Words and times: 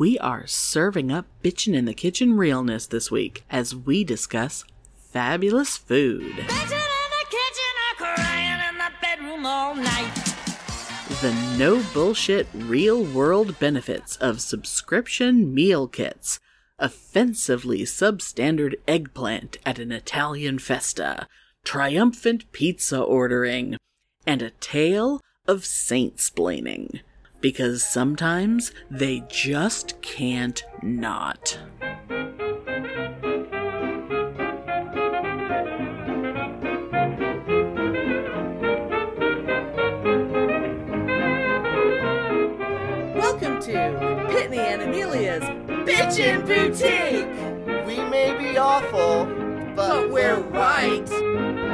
We 0.00 0.18
are 0.18 0.46
serving 0.46 1.12
up 1.12 1.26
bitchin' 1.42 1.74
in 1.74 1.84
the 1.84 1.92
kitchen 1.92 2.38
realness 2.38 2.86
this 2.86 3.10
week 3.10 3.44
as 3.50 3.76
we 3.76 4.02
discuss 4.02 4.64
fabulous 4.96 5.76
food. 5.76 6.36
Bitchin' 6.36 6.72
in 6.72 7.10
the 7.10 7.26
kitchen 7.28 7.74
or 7.82 8.06
crying 8.06 8.60
in 8.70 8.78
the 8.78 8.90
bedroom 9.02 9.44
all 9.44 9.74
night. 9.74 10.14
The 11.20 11.34
no 11.58 11.84
bullshit 11.92 12.46
real 12.54 13.04
world 13.04 13.58
benefits 13.58 14.16
of 14.16 14.40
subscription 14.40 15.52
meal 15.52 15.86
kits. 15.86 16.40
Offensively 16.78 17.82
substandard 17.82 18.76
eggplant 18.88 19.58
at 19.66 19.78
an 19.78 19.92
Italian 19.92 20.58
festa. 20.58 21.26
Triumphant 21.62 22.50
pizza 22.52 22.98
ordering. 22.98 23.76
And 24.26 24.40
a 24.40 24.48
tale 24.48 25.20
of 25.46 25.66
saint 25.66 26.16
splaining. 26.16 27.00
Because 27.40 27.82
sometimes 27.82 28.72
they 28.90 29.22
just 29.28 30.00
can't 30.02 30.62
not. 30.82 31.58
Welcome 43.14 43.58
to 43.62 43.72
Pitney 44.28 44.58
and 44.58 44.82
Amelia's 44.82 45.42
Bitchin' 45.86 46.46
Boutique, 46.46 47.86
We 47.86 48.04
may 48.10 48.36
be 48.36 48.58
awful, 48.58 49.24
but, 49.74 49.76
but 49.76 50.10
we're 50.10 50.40
right. 50.40 51.69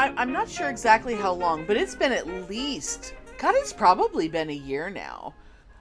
I, 0.00 0.14
I'm 0.16 0.32
not 0.32 0.48
sure 0.48 0.70
exactly 0.70 1.14
how 1.14 1.34
long, 1.34 1.66
but 1.66 1.76
it's 1.76 1.94
been 1.94 2.10
at 2.10 2.26
least 2.48 3.12
God, 3.36 3.54
it's 3.58 3.74
probably 3.74 4.28
been 4.28 4.48
a 4.48 4.54
year 4.54 4.88
now. 4.88 5.34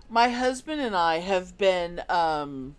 My 0.09 0.27
husband 0.27 0.81
and 0.81 0.93
I 0.93 1.19
have 1.19 1.57
been 1.57 2.01
um 2.09 2.75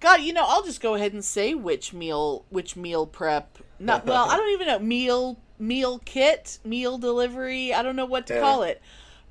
God, 0.00 0.20
you 0.20 0.34
know, 0.34 0.44
I'll 0.46 0.62
just 0.62 0.82
go 0.82 0.96
ahead 0.96 1.14
and 1.14 1.24
say 1.24 1.54
which 1.54 1.94
meal 1.94 2.44
which 2.50 2.76
meal 2.76 3.06
prep. 3.06 3.56
Not 3.78 4.04
well, 4.06 4.28
I 4.28 4.36
don't 4.36 4.50
even 4.50 4.66
know 4.66 4.78
meal 4.80 5.38
meal 5.58 5.98
kit, 6.04 6.58
meal 6.62 6.98
delivery. 6.98 7.72
I 7.72 7.82
don't 7.82 7.96
know 7.96 8.04
what 8.04 8.26
to 8.26 8.34
Yeah. 8.34 8.40
call 8.40 8.62
it. 8.62 8.82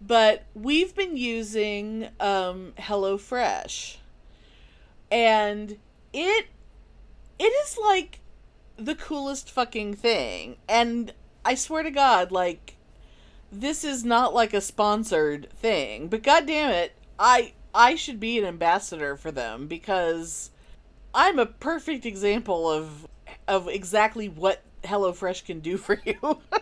But 0.02 0.46
we've 0.56 0.96
been 0.96 1.16
using 1.16 2.10
um 2.20 2.74
HelloFresh. 2.80 3.98
And 5.12 5.78
it 6.12 6.48
it 7.38 7.44
is 7.44 7.78
like 7.78 8.20
the 8.80 8.96
coolest 8.96 9.52
fucking 9.52 9.96
thing. 9.96 10.58
And 10.68 11.14
I 11.46 11.56
swear 11.56 11.84
to 11.84 11.92
God, 11.92 12.32
like 12.32 12.76
this 13.52 13.84
is 13.84 14.04
not 14.04 14.34
like 14.34 14.54
a 14.54 14.62
sponsored 14.62 15.50
thing, 15.52 16.08
but 16.08 16.24
god 16.24 16.46
damn 16.48 16.72
it, 16.72 16.94
I 17.18 17.54
I 17.74 17.96
should 17.96 18.20
be 18.20 18.40
an 18.40 18.46
ambassador 18.46 19.16
for 19.16 19.32
them 19.32 19.68
because 19.68 20.52
I'm 21.14 21.40
a 21.40 21.46
perfect 21.46 22.06
example 22.06 22.70
of 22.70 23.08
of 23.48 23.68
exactly 23.68 24.28
what 24.30 24.62
HelloFresh 24.84 25.46
can 25.46 25.60
do 25.60 25.78
for 25.78 26.00
you. 26.06 26.40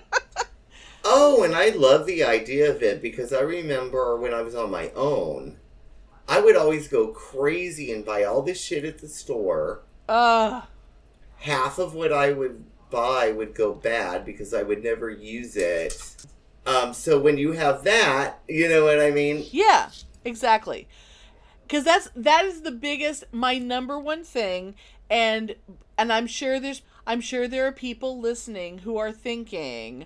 Oh, 1.09 1.44
and 1.44 1.56
I 1.56 1.70
love 1.70 2.06
the 2.06 2.26
idea 2.26 2.70
of 2.70 2.84
it 2.84 3.02
because 3.02 3.31
I 3.31 3.40
remember 3.40 4.18
when 4.18 4.34
I 4.34 4.42
was 4.42 4.56
on 4.56 4.70
my 4.70 4.90
own, 4.90 5.56
I 6.28 6.42
would 6.42 6.58
always 6.58 6.90
go 6.90 7.08
crazy 7.08 7.94
and 7.94 8.04
buy 8.04 8.26
all 8.26 8.42
this 8.42 8.62
shit 8.62 8.84
at 8.84 8.98
the 9.00 9.08
store. 9.08 9.84
uh 10.09 10.64
Half 11.38 11.80
of 11.80 11.94
what 11.94 12.12
I 12.12 12.32
would 12.32 12.64
buy 12.90 13.32
would 13.32 13.54
go 13.54 13.74
bad 13.74 14.26
because 14.26 14.54
I 14.54 14.64
would 14.64 14.84
never 14.84 15.10
use 15.10 15.56
it. 15.56 16.16
Um, 16.66 16.94
so 16.94 17.20
when 17.20 17.38
you 17.38 17.54
have 17.54 17.84
that, 17.84 18.40
you 18.48 18.68
know 18.68 18.84
what 18.84 19.00
I 19.00 19.12
mean? 19.12 19.46
Yeah, 19.52 19.90
exactly. 20.26 20.88
Cuz 21.70 21.84
that's 21.84 22.09
that 22.16 22.46
is 22.46 22.62
the 22.62 22.72
biggest 22.72 23.26
my 23.31 23.58
number 23.58 24.00
one 24.00 24.24
thing 24.24 24.76
and 25.09 25.56
and 25.97 26.12
I'm 26.12 26.28
sure 26.28 26.59
there's 26.59 26.81
I'm 27.06 27.22
sure 27.22 27.47
there 27.47 27.66
are 27.66 27.72
people 27.72 28.20
listening 28.20 28.80
who 28.80 28.97
are 28.97 29.12
thinking, 29.12 30.06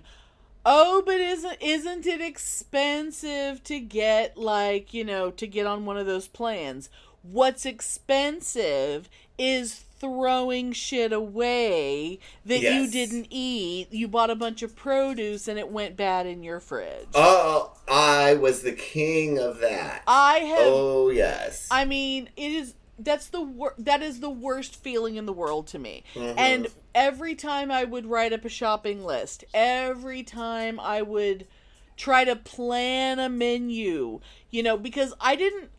"Oh, 0.64 1.02
but 1.04 1.20
isn't 1.20 1.58
isn't 1.60 2.06
it 2.06 2.20
expensive 2.20 3.62
to 3.64 3.80
get 3.80 4.36
like, 4.36 4.94
you 4.94 5.04
know, 5.04 5.30
to 5.32 5.46
get 5.46 5.66
on 5.66 5.84
one 5.84 5.96
of 5.96 6.06
those 6.06 6.28
plans?" 6.28 6.88
What's 7.22 7.66
expensive 7.66 9.08
is 9.38 9.84
throwing 10.02 10.72
shit 10.72 11.12
away 11.12 12.18
that 12.44 12.60
you 12.60 12.90
didn't 12.90 13.28
eat. 13.30 13.86
You 13.92 14.08
bought 14.08 14.30
a 14.30 14.34
bunch 14.34 14.62
of 14.62 14.74
produce 14.74 15.46
and 15.46 15.60
it 15.60 15.70
went 15.70 15.96
bad 15.96 16.26
in 16.26 16.42
your 16.42 16.58
fridge. 16.58 17.06
Oh, 17.14 17.72
I 17.88 18.34
was 18.34 18.62
the 18.62 18.72
king 18.72 19.38
of 19.38 19.60
that. 19.60 20.02
I 20.08 20.38
have 20.38 20.58
oh, 20.62 21.10
yes. 21.10 21.68
I 21.70 21.84
mean, 21.84 22.28
it 22.36 22.50
is 22.50 22.74
that's 22.98 23.28
the 23.28 23.40
wor- 23.40 23.74
that 23.78 24.02
is 24.02 24.18
the 24.18 24.28
worst 24.30 24.74
feeling 24.74 25.14
in 25.14 25.24
the 25.24 25.32
world 25.32 25.68
to 25.68 25.78
me. 25.78 26.02
Mhm. 26.14 26.34
And 26.36 26.68
every 26.96 27.36
time 27.36 27.70
I 27.70 27.84
would 27.84 28.06
write 28.06 28.32
up 28.32 28.44
a 28.44 28.48
shopping 28.48 29.04
list, 29.04 29.44
every 29.54 30.24
time 30.24 30.80
I 30.80 31.00
would 31.02 31.46
try 31.96 32.24
to 32.24 32.34
plan 32.34 33.20
a 33.20 33.28
menu, 33.28 34.18
you 34.50 34.62
know, 34.64 34.76
because 34.76 35.14
I 35.20 35.36
didn't 35.36 35.70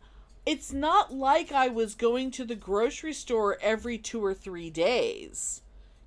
it's 0.46 0.72
not 0.72 1.12
like 1.12 1.52
I 1.52 1.68
was 1.68 1.94
going 1.94 2.30
to 2.32 2.44
the 2.44 2.54
grocery 2.54 3.12
store 3.12 3.58
every 3.60 3.98
2 3.98 4.24
or 4.24 4.34
3 4.34 4.70
days. 4.70 5.62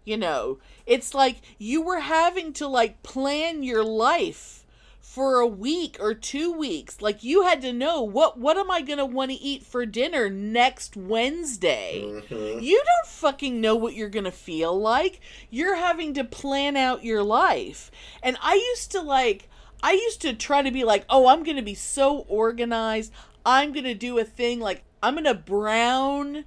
You 0.05 0.15
know, 0.17 0.59
it's 0.85 1.13
like 1.13 1.41
you 1.57 1.81
were 1.81 1.99
having 1.99 2.53
to 2.53 2.67
like 2.67 3.03
plan 3.03 3.61
your 3.61 3.83
life 3.83 4.65
for 5.01 5.39
a 5.39 5.47
week 5.47 5.97
or 5.99 6.13
two 6.13 6.51
weeks. 6.51 7.01
Like 7.01 7.23
you 7.23 7.43
had 7.43 7.61
to 7.63 7.73
know 7.73 8.01
what 8.03 8.37
what 8.37 8.57
am 8.57 8.69
I 8.69 8.81
gonna 8.81 9.05
want 9.05 9.31
to 9.31 9.37
eat 9.37 9.63
for 9.63 9.85
dinner 9.85 10.29
next 10.29 10.95
Wednesday. 10.95 12.03
Mhm. 12.05 12.61
You 12.61 12.81
don't 12.85 13.07
fucking 13.07 13.59
know 13.59 13.75
what 13.75 13.95
you're 13.95 14.09
gonna 14.09 14.31
feel 14.31 14.79
like. 14.79 15.19
You're 15.49 15.75
having 15.75 16.13
to 16.13 16.23
plan 16.23 16.77
out 16.77 17.03
your 17.03 17.23
life. 17.23 17.91
And 18.23 18.37
I 18.41 18.55
used 18.55 18.91
to 18.91 19.01
like 19.01 19.49
I 19.83 19.93
used 19.93 20.21
to 20.21 20.33
try 20.33 20.61
to 20.61 20.71
be 20.71 20.83
like, 20.83 21.05
oh, 21.09 21.27
I'm 21.27 21.43
gonna 21.43 21.61
be 21.61 21.75
so 21.75 22.19
organized. 22.29 23.11
I'm 23.47 23.71
gonna 23.71 23.95
do 23.95 24.19
a 24.19 24.25
thing 24.25 24.59
like 24.59 24.83
I'm 25.01 25.15
gonna 25.15 25.33
brown 25.33 26.43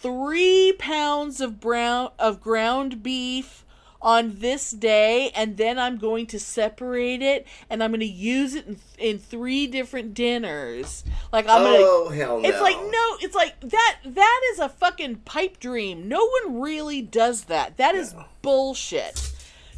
three 0.00 0.72
pounds 0.78 1.40
of 1.40 1.58
brown 1.58 2.10
of 2.20 2.40
ground 2.40 3.02
beef 3.02 3.64
on 4.00 4.36
this 4.38 4.70
day 4.70 5.30
and 5.34 5.58
then 5.58 5.78
i'm 5.78 5.98
going 5.98 6.26
to 6.26 6.40
separate 6.40 7.20
it 7.20 7.46
and 7.68 7.84
i'm 7.84 7.90
going 7.90 8.00
to 8.00 8.06
use 8.06 8.54
it 8.54 8.66
in, 8.66 8.78
in 8.98 9.18
three 9.18 9.66
different 9.66 10.14
dinners 10.14 11.04
like 11.34 11.46
i'm 11.46 11.60
oh, 11.60 12.04
gonna 12.04 12.16
hell 12.16 12.40
no. 12.40 12.48
it's 12.48 12.62
like 12.62 12.76
no 12.76 13.16
it's 13.20 13.34
like 13.34 13.60
that 13.60 13.98
that 14.06 14.40
is 14.54 14.58
a 14.58 14.70
fucking 14.70 15.16
pipe 15.26 15.60
dream 15.60 16.08
no 16.08 16.26
one 16.44 16.62
really 16.62 17.02
does 17.02 17.44
that 17.44 17.76
That 17.76 17.94
is 17.94 18.14
No. 18.14 18.24
bullshit 18.40 19.32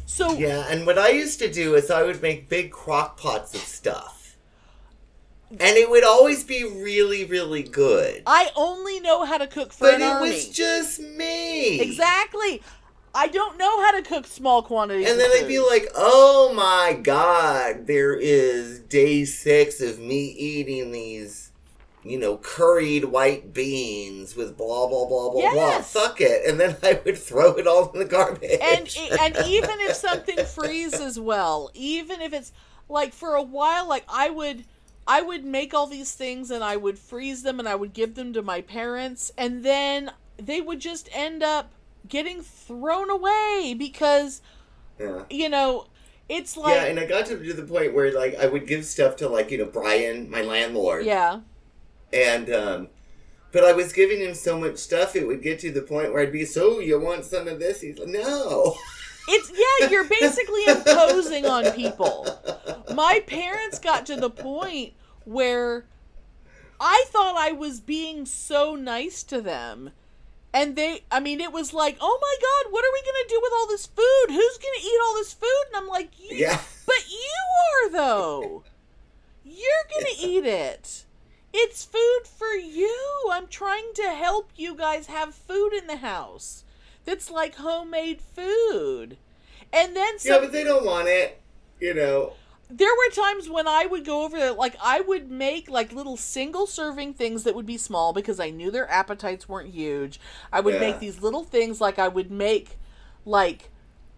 so 0.05 0.33
Yeah, 0.33 0.67
and 0.69 0.85
what 0.85 0.97
I 0.99 1.09
used 1.09 1.39
to 1.39 1.51
do 1.51 1.75
is 1.75 1.89
I 1.89 2.03
would 2.03 2.21
make 2.21 2.47
big 2.47 2.71
crock 2.71 3.17
pots 3.17 3.53
of 3.55 3.61
stuff. 3.61 4.22
And 5.59 5.77
it 5.77 5.89
would 5.89 6.03
always 6.03 6.43
be 6.43 6.63
really, 6.63 7.25
really 7.25 7.63
good. 7.63 8.23
i 8.25 8.49
only 8.55 8.99
know 8.99 9.25
how 9.25 9.37
to 9.37 9.47
cook 9.47 9.71
for 9.73 9.85
But 9.85 9.95
an 9.95 10.01
it 10.01 10.05
army 10.05 10.29
was 10.31 10.49
just 10.49 10.99
me. 10.99 11.79
exactly 11.79 12.61
i 13.13 13.27
don't 13.27 13.57
know 13.57 13.81
how 13.83 13.91
to 13.91 14.01
cook 14.01 14.25
small 14.25 14.63
quantities 14.63 15.09
And 15.09 15.19
then 15.19 15.29
I'd 15.31 15.47
be 15.47 15.59
like, 15.59 15.87
oh 15.95 16.51
my 16.55 16.93
god, 16.99 17.85
there 17.87 18.15
is 18.15 18.79
day 18.79 19.25
six 19.25 19.81
of 19.81 19.99
me 19.99 20.25
eating 20.37 20.91
these, 20.91 21.51
you 22.03 22.17
know, 22.17 22.37
curried 22.37 23.05
white 23.05 23.53
beans 23.53 24.35
with 24.35 24.57
blah, 24.57 24.87
blah, 24.87 25.05
blah, 25.05 25.29
blah, 25.31 25.41
Yes. 25.41 25.53
blah. 25.53 25.81
Fuck 25.81 26.21
it. 26.21 26.45
And 26.49 26.59
then 26.59 26.75
I 26.83 26.99
would 27.05 27.17
throw 27.17 27.53
it 27.55 27.67
all 27.67 27.91
in 27.91 27.99
the 27.99 28.05
garbage. 28.05 28.59
and 28.61 28.89
and 29.19 29.35
even 29.37 29.79
if 29.81 29.93
something 29.95 30.43
freezes 30.43 31.19
well, 31.19 31.69
even 31.75 32.19
if 32.21 32.33
it's 32.33 32.51
like 32.89 33.13
for 33.13 33.35
a 33.35 33.43
while, 33.43 33.87
like 33.87 34.05
I 34.09 34.29
would, 34.29 34.65
I 35.07 35.21
would 35.21 35.43
make 35.43 35.73
all 35.73 35.87
these 35.87 36.13
things 36.13 36.49
and 36.49 36.63
I 36.63 36.77
would 36.77 36.97
freeze 36.97 37.43
them 37.43 37.59
and 37.59 37.67
I 37.67 37.75
would 37.75 37.93
give 37.93 38.15
them 38.15 38.33
to 38.33 38.41
my 38.41 38.61
parents, 38.61 39.31
and 39.37 39.63
then 39.63 40.11
they 40.37 40.61
would 40.61 40.79
just 40.79 41.09
end 41.13 41.43
up 41.43 41.71
getting 42.07 42.41
thrown 42.41 43.09
away 43.09 43.75
because 43.77 44.41
yeah. 44.99 45.23
you 45.29 45.49
know 45.49 45.87
it's 46.27 46.57
like 46.57 46.75
yeah, 46.75 46.85
and 46.85 46.99
I 46.99 47.05
got 47.05 47.25
to, 47.27 47.37
to 47.37 47.53
the 47.53 47.63
point 47.63 47.93
where 47.93 48.13
like 48.13 48.35
I 48.35 48.47
would 48.47 48.67
give 48.67 48.85
stuff 48.85 49.15
to 49.17 49.29
like 49.29 49.51
you 49.51 49.57
know 49.57 49.65
Brian, 49.65 50.29
my 50.29 50.41
landlord, 50.41 51.05
yeah 51.05 51.39
and 52.13 52.49
um, 52.51 52.87
but 53.51 53.63
I 53.63 53.73
was 53.73 53.91
giving 53.91 54.19
him 54.19 54.35
so 54.35 54.59
much 54.59 54.77
stuff, 54.77 55.15
it 55.15 55.27
would 55.27 55.41
get 55.41 55.59
to 55.59 55.71
the 55.71 55.81
point 55.81 56.13
where 56.13 56.21
I'd 56.21 56.31
be, 56.31 56.45
so 56.45 56.79
you 56.79 56.99
want 56.99 57.25
some 57.25 57.47
of 57.47 57.59
this? 57.59 57.81
He's 57.81 57.97
like, 57.97 58.07
no. 58.07 58.77
It's 59.27 59.51
yeah, 59.51 59.89
you're 59.89 60.03
basically 60.07 60.65
imposing 60.67 61.45
on 61.45 61.71
people. 61.71 62.27
My 62.93 63.21
parents 63.25 63.79
got 63.79 64.05
to 64.07 64.15
the 64.15 64.29
point 64.29 64.93
where 65.25 65.85
I 66.79 67.05
thought 67.07 67.35
I 67.37 67.51
was 67.53 67.79
being 67.79 68.25
so 68.25 68.75
nice 68.75 69.23
to 69.23 69.41
them 69.41 69.91
And 70.53 70.75
they, 70.75 71.03
I 71.09 71.19
mean, 71.19 71.39
it 71.41 71.51
was 71.51 71.73
like, 71.73 71.97
oh 71.99 72.19
my 72.21 72.35
God, 72.41 72.71
what 72.71 72.83
are 72.85 72.93
we 72.93 73.01
going 73.01 73.23
to 73.23 73.29
do 73.29 73.39
with 73.41 73.53
all 73.55 73.67
this 73.67 73.85
food? 73.87 74.25
Who's 74.29 74.57
going 74.59 74.79
to 74.79 74.85
eat 74.85 74.99
all 75.05 75.15
this 75.15 75.33
food? 75.33 75.63
And 75.67 75.77
I'm 75.77 75.87
like, 75.87 76.11
you, 76.19 76.37
Yeah. 76.37 76.61
but 76.85 77.09
you 77.09 77.87
are, 77.87 77.89
though. 77.91 78.63
You're 79.43 79.87
going 79.91 80.05
to 80.15 80.21
eat 80.21 80.45
it. 80.45 81.05
It's 81.53 81.85
food 81.85 82.21
for 82.25 82.53
you. 82.55 83.29
I'm 83.31 83.47
trying 83.47 83.93
to 83.95 84.09
help 84.09 84.51
you 84.55 84.75
guys 84.75 85.07
have 85.07 85.33
food 85.35 85.73
in 85.73 85.87
the 85.87 85.97
house 85.97 86.62
that's 87.05 87.29
like 87.31 87.55
homemade 87.55 88.21
food. 88.21 89.17
And 89.71 89.95
then 89.95 90.19
so 90.19 90.35
Yeah, 90.35 90.39
but 90.41 90.51
they 90.51 90.63
don't 90.63 90.85
want 90.85 91.07
it. 91.07 91.41
You 91.79 91.93
know. 91.93 92.33
there 92.69 92.87
were 92.89 93.13
times 93.13 93.49
when 93.49 93.67
I 93.67 93.85
would 93.85 94.05
go 94.05 94.23
over 94.23 94.37
there, 94.37 94.53
like 94.53 94.75
I 94.81 95.01
would 95.01 95.29
make 95.29 95.69
like 95.69 95.91
little 95.91 96.15
single 96.17 96.65
serving 96.65 97.13
things 97.15 97.43
that 97.43 97.55
would 97.55 97.65
be 97.65 97.77
small 97.77 98.13
because 98.13 98.39
I 98.39 98.49
knew 98.51 98.71
their 98.71 98.89
appetites 98.89 99.49
weren't 99.49 99.73
huge. 99.73 100.19
I 100.51 100.59
would 100.61 100.75
Yeah. 100.75 100.79
make 100.79 100.99
these 100.99 101.21
little 101.21 101.43
things 101.43 101.81
like 101.81 101.99
I 101.99 102.07
would 102.07 102.31
make 102.31 102.77
like 103.25 103.69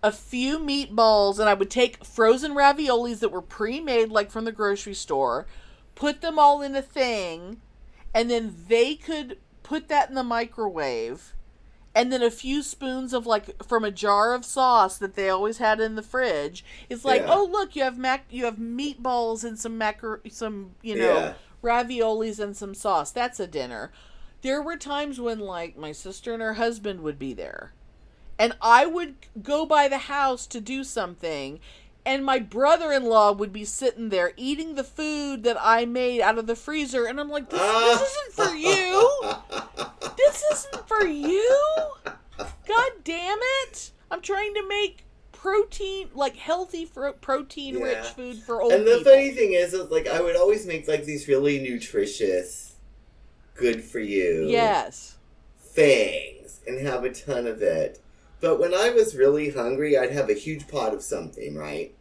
a 0.04 0.12
few 0.12 0.60
meatballs 0.60 1.40
and 1.40 1.50
I 1.50 1.54
would 1.56 1.72
take 1.72 2.06
frozen 2.06 2.54
raviolis 2.54 3.20
that 3.20 3.32
were 3.32 3.42
pre-made 3.42 4.10
like 4.10 4.30
from 4.30 4.46
the 4.46 4.52
grocery 4.52 4.94
store, 4.94 5.48
put 5.96 6.22
them 6.22 6.38
all 6.38 6.62
in 6.62 6.76
a 6.76 6.82
thing, 6.82 7.62
and 8.14 8.30
then 8.30 8.56
they 8.68 8.96
could 8.96 9.38
put 9.64 9.88
that 9.88 10.10
in 10.10 10.16
the 10.16 10.24
microwave 10.24 11.34
and 11.96 12.12
then 12.12 12.22
a 12.22 12.30
few 12.30 12.62
spoons 12.62 13.14
of 13.14 13.26
like 13.26 13.64
from 13.64 13.86
a 13.86 13.90
jar 13.92 14.34
of 14.34 14.44
sauce 14.44 14.98
that 14.98 15.16
they 15.16 15.30
always 15.30 15.60
had 15.60 15.80
in 15.80 15.96
the 15.96 16.04
fridge. 16.04 16.64
It's 16.90 17.06
like, 17.06 17.22
Yeah. 17.22 17.34
oh 17.34 17.46
look, 17.50 17.76
you 17.76 17.84
have 17.84 17.98
mac, 17.98 18.26
you 18.30 18.44
have 18.46 18.58
meatballs 18.58 19.46
and 19.46 19.58
some 19.58 19.78
macro, 19.78 20.20
some 20.30 20.72
you 20.82 20.96
know 20.98 21.18
Yeah. 21.18 21.34
raviolis 21.64 22.38
and 22.38 22.56
some 22.56 22.76
sauce. 22.76 23.12
That's 23.12 23.40
a 23.40 23.48
dinner. 23.48 23.92
There 24.42 24.62
were 24.62 24.76
times 24.76 25.20
when 25.22 25.40
like 25.40 25.78
my 25.78 25.94
sister 25.94 26.34
and 26.34 26.42
her 26.42 26.56
husband 26.56 27.00
would 27.02 27.18
be 27.18 27.34
there, 27.34 27.72
and 28.38 28.56
I 28.62 28.86
would 28.86 29.16
go 29.42 29.66
by 29.66 29.88
the 29.88 29.98
house 29.98 30.46
to 30.48 30.60
do 30.60 30.84
something. 30.84 31.60
And 32.08 32.24
my 32.24 32.38
brother 32.38 32.92
in 32.92 33.06
law 33.06 33.32
would 33.32 33.52
be 33.52 33.66
sitting 33.66 34.10
there 34.10 34.34
eating 34.38 34.76
the 34.76 34.84
food 34.84 35.42
that 35.42 35.58
I 35.60 35.86
made 35.86 36.22
out 36.22 36.38
of 36.38 36.46
the 36.46 36.56
freezer. 36.56 37.06
And 37.08 37.20
I'm 37.20 37.30
like, 37.30 37.50
this, 37.50 37.60
this 37.60 37.68
ah. 37.68 38.04
isn't 38.06 38.34
for 38.36 38.56
you 38.56 39.85
this 40.18 40.44
isn't 40.52 40.88
for 40.88 41.06
you. 41.06 41.76
God 42.38 42.92
damn 43.04 43.40
it! 43.42 43.92
I'm 44.12 44.22
trying 44.22 44.54
to 44.56 44.68
make 44.68 45.06
protein, 45.32 46.10
like 46.14 46.36
healthy, 46.36 46.86
fro- 46.86 47.14
protein-rich 47.14 47.98
Yeah. 47.98 48.04
food 48.04 48.38
for 48.38 48.62
old 48.62 48.72
people. 48.72 48.80
And 48.80 48.88
the 48.88 48.98
people. 48.98 49.12
funny 49.12 49.32
thing 49.32 49.54
is, 49.54 49.74
is 49.74 49.92
like 49.92 50.08
I 50.08 50.22
would 50.22 50.36
always 50.36 50.66
make 50.66 50.88
like 50.88 51.06
these 51.06 51.28
really 51.28 51.60
nutritious, 51.60 52.74
good 53.56 53.84
for 53.84 54.00
you 54.00 54.48
yes. 54.50 55.18
things 55.60 56.62
and 56.68 56.86
have 56.86 57.04
a 57.04 57.14
ton 57.14 57.46
of 57.48 57.62
it. 57.62 58.02
But 58.42 58.60
when 58.60 58.74
I 58.74 58.90
was 58.90 59.16
really 59.16 59.50
hungry, 59.50 59.98
I'd 59.98 60.12
have 60.12 60.30
a 60.30 60.34
huge 60.34 60.68
pot 60.68 60.94
of 60.94 61.02
something, 61.02 61.56
right? 61.56 61.94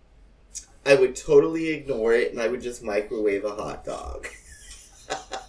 I 0.87 0.95
would 0.95 1.17
totally 1.17 1.69
ignore 1.69 2.13
it 2.13 2.33
and 2.33 2.41
I 2.41 2.49
would 2.49 2.61
just 2.63 2.83
microwave 2.83 3.45
a 3.45 3.55
hot 3.55 3.85
dog. 3.85 4.27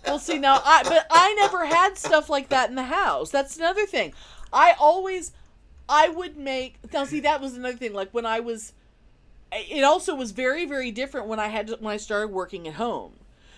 Well, 0.06 0.19
see 0.19 0.38
now, 0.38 0.62
I 0.63 0.84
but 0.84 1.07
I 1.10 1.34
never 1.34 1.66
had 1.66 1.98
stuff 1.98 2.30
like 2.30 2.50
that 2.50 2.69
in 2.69 2.75
the 2.75 2.84
house. 2.84 3.31
That's 3.31 3.57
another 3.57 3.86
thing. 3.86 4.13
I 4.54 4.74
always, 4.80 5.34
I 5.90 6.10
would 6.10 6.38
make. 6.38 6.78
Now, 6.94 7.06
see, 7.06 7.19
that 7.22 7.42
was 7.42 7.56
another 7.56 7.78
thing. 7.78 7.94
Like 7.94 8.13
when 8.13 8.25
I 8.25 8.40
was, 8.40 8.74
it 9.52 9.84
also 9.84 10.16
was 10.16 10.31
very, 10.31 10.66
very 10.66 10.92
different 10.92 11.28
when 11.28 11.40
I 11.40 11.48
had 11.48 11.69
when 11.80 11.94
I 11.94 11.98
started 11.98 12.31
working 12.31 12.68
at 12.68 12.75
home, 12.75 13.13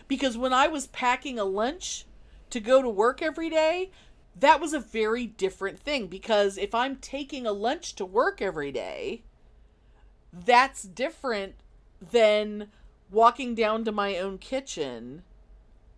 because 0.08 0.38
when 0.38 0.54
I 0.54 0.68
was 0.68 0.88
packing 0.88 1.38
a 1.38 1.44
lunch 1.44 2.06
to 2.50 2.60
go 2.60 2.82
to 2.82 2.90
work 2.90 3.22
every 3.22 3.50
day, 3.50 3.92
that 4.40 4.62
was 4.62 4.74
a 4.74 4.80
very 4.80 5.28
different 5.28 5.80
thing. 5.80 6.08
Because 6.08 6.58
if 6.58 6.74
I'm 6.74 6.96
taking 6.96 7.46
a 7.46 7.52
lunch 7.52 7.94
to 7.96 8.06
work 8.06 8.42
every 8.42 8.72
day, 8.72 9.22
that's 10.34 10.84
different 10.84 11.56
than 12.00 12.70
walking 13.12 13.56
down 13.56 13.84
to 13.86 13.92
my 13.92 14.18
own 14.18 14.38
kitchen 14.38 15.24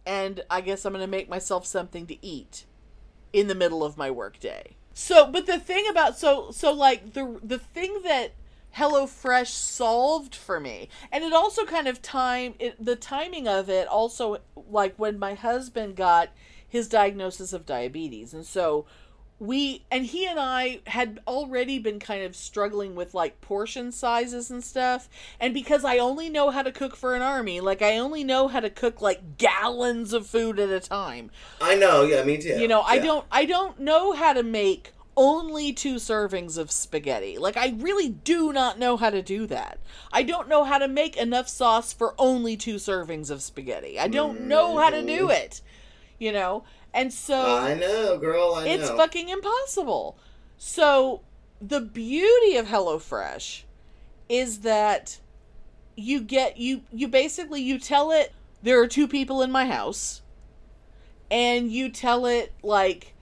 and 0.09 0.41
I 0.49 0.61
guess 0.61 0.85
I'm 0.85 0.93
going 0.93 1.05
to 1.05 1.07
make 1.07 1.29
myself 1.29 1.67
something 1.67 2.07
to 2.07 2.25
eat 2.25 2.65
in 3.31 3.45
the 3.45 3.53
middle 3.53 3.83
of 3.83 3.95
my 3.95 4.09
workday. 4.09 4.75
So, 4.91 5.31
but 5.31 5.45
the 5.45 5.59
thing 5.59 5.85
about 5.87 6.17
so 6.17 6.49
so 6.49 6.73
like 6.73 7.13
the 7.13 7.39
the 7.43 7.59
thing 7.59 8.01
that 8.03 8.33
HelloFresh 8.75 9.47
solved 9.47 10.33
for 10.33 10.59
me, 10.59 10.89
and 11.11 11.23
it 11.23 11.31
also 11.31 11.63
kind 11.63 11.87
of 11.87 12.01
time 12.01 12.55
it, 12.57 12.83
the 12.83 12.95
timing 12.95 13.47
of 13.47 13.69
it 13.69 13.87
also 13.87 14.39
like 14.69 14.95
when 14.97 15.19
my 15.19 15.35
husband 15.35 15.95
got 15.95 16.29
his 16.67 16.87
diagnosis 16.87 17.53
of 17.53 17.67
diabetes, 17.67 18.33
and 18.33 18.45
so 18.45 18.87
we 19.39 19.85
and 19.89 20.05
he 20.05 20.27
and 20.27 20.39
I 20.39 20.81
had 20.85 21.21
already 21.25 21.79
been 21.79 21.99
kind 21.99 22.23
of 22.23 22.35
struggling 22.35 22.93
with 22.93 23.13
like 23.13 23.39
portion 23.39 23.91
sizes 23.91 24.51
and 24.51 24.63
stuff. 24.63 25.09
And 25.39 25.53
because 25.53 25.85
I 25.85 25.97
only 25.97 26.29
know 26.29 26.49
how 26.49 26.61
to 26.61 26.71
cook 26.71 26.95
for 26.95 27.15
an 27.15 27.21
army, 27.21 27.61
like 27.61 27.81
I 27.81 27.97
only 27.97 28.23
know 28.23 28.49
how 28.49 28.59
to 28.59 28.69
cook 28.69 29.01
like 29.01 29.37
gallons 29.37 30.11
of 30.11 30.27
food 30.27 30.59
at 30.59 30.69
a 30.69 30.81
time. 30.81 31.31
I 31.61 31.75
know, 31.75 32.03
yeah, 32.03 32.23
me 32.23 32.37
too. 32.37 32.59
You 32.59 32.67
know, 32.67 32.81
I 32.81 32.99
don't 32.99 33.25
I 33.31 33.45
don't 33.45 33.79
know 33.79 34.11
how 34.11 34.33
to 34.33 34.43
make 34.43 34.91
only 35.15 35.73
two 35.73 35.95
servings 35.95 36.57
of 36.57 36.71
spaghetti. 36.71 37.37
Like 37.37 37.55
I 37.55 37.75
really 37.77 38.09
do 38.09 38.51
not 38.51 38.77
know 38.77 38.97
how 38.97 39.09
to 39.09 39.21
do 39.21 39.47
that. 39.47 39.79
I 40.11 40.23
don't 40.23 40.49
know 40.49 40.65
how 40.65 40.77
to 40.77 40.87
make 40.87 41.15
enough 41.15 41.47
sauce 41.47 41.93
for 41.93 42.13
only 42.17 42.57
two 42.57 42.75
servings 42.75 43.29
of 43.29 43.41
spaghetti. 43.41 43.99
I 43.99 44.07
don't 44.07 44.41
know 44.41 44.77
how 44.77 44.89
to 44.89 45.01
do 45.01 45.27
mm. 45.27 45.31
it. 45.31 45.61
You 46.17 46.33
know? 46.33 46.63
And 46.93 47.13
so 47.13 47.57
I 47.57 47.75
know, 47.75 48.17
girl, 48.17 48.55
I 48.55 48.67
it's 48.67 48.89
know. 48.89 48.97
fucking 48.97 49.29
impossible. 49.29 50.17
So 50.57 51.21
the 51.61 51.81
beauty 51.81 52.57
of 52.57 52.67
HelloFresh 52.67 53.63
is 54.27 54.59
that 54.59 55.19
you 55.95 56.21
get 56.21 56.57
you 56.57 56.81
you 56.91 57.07
basically 57.07 57.61
you 57.61 57.77
tell 57.77 58.11
it 58.11 58.31
there 58.63 58.81
are 58.81 58.87
two 58.87 59.07
people 59.07 59.41
in 59.41 59.51
my 59.51 59.65
house 59.65 60.21
and 61.29 61.71
you 61.71 61.89
tell 61.89 62.25
it 62.25 62.53
like 62.63 63.13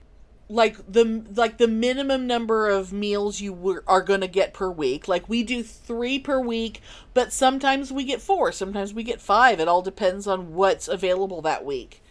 like 0.50 0.78
the 0.92 1.24
like 1.36 1.58
the 1.58 1.68
minimum 1.68 2.26
number 2.26 2.70
of 2.70 2.94
meals 2.94 3.42
you 3.42 3.52
were, 3.52 3.84
are 3.88 4.02
going 4.02 4.22
to 4.22 4.28
get 4.28 4.54
per 4.54 4.70
week 4.70 5.08
like 5.08 5.28
we 5.28 5.44
do 5.44 5.62
3 5.62 6.20
per 6.20 6.40
week 6.40 6.82
but 7.14 7.34
sometimes 7.34 7.92
we 7.92 8.04
get 8.04 8.22
4 8.22 8.52
sometimes 8.52 8.94
we 8.94 9.04
get 9.04 9.20
5 9.20 9.60
it 9.60 9.68
all 9.68 9.82
depends 9.82 10.28
on 10.28 10.54
what's 10.54 10.88
available 10.88 11.42
that 11.42 11.66
week 11.66 12.02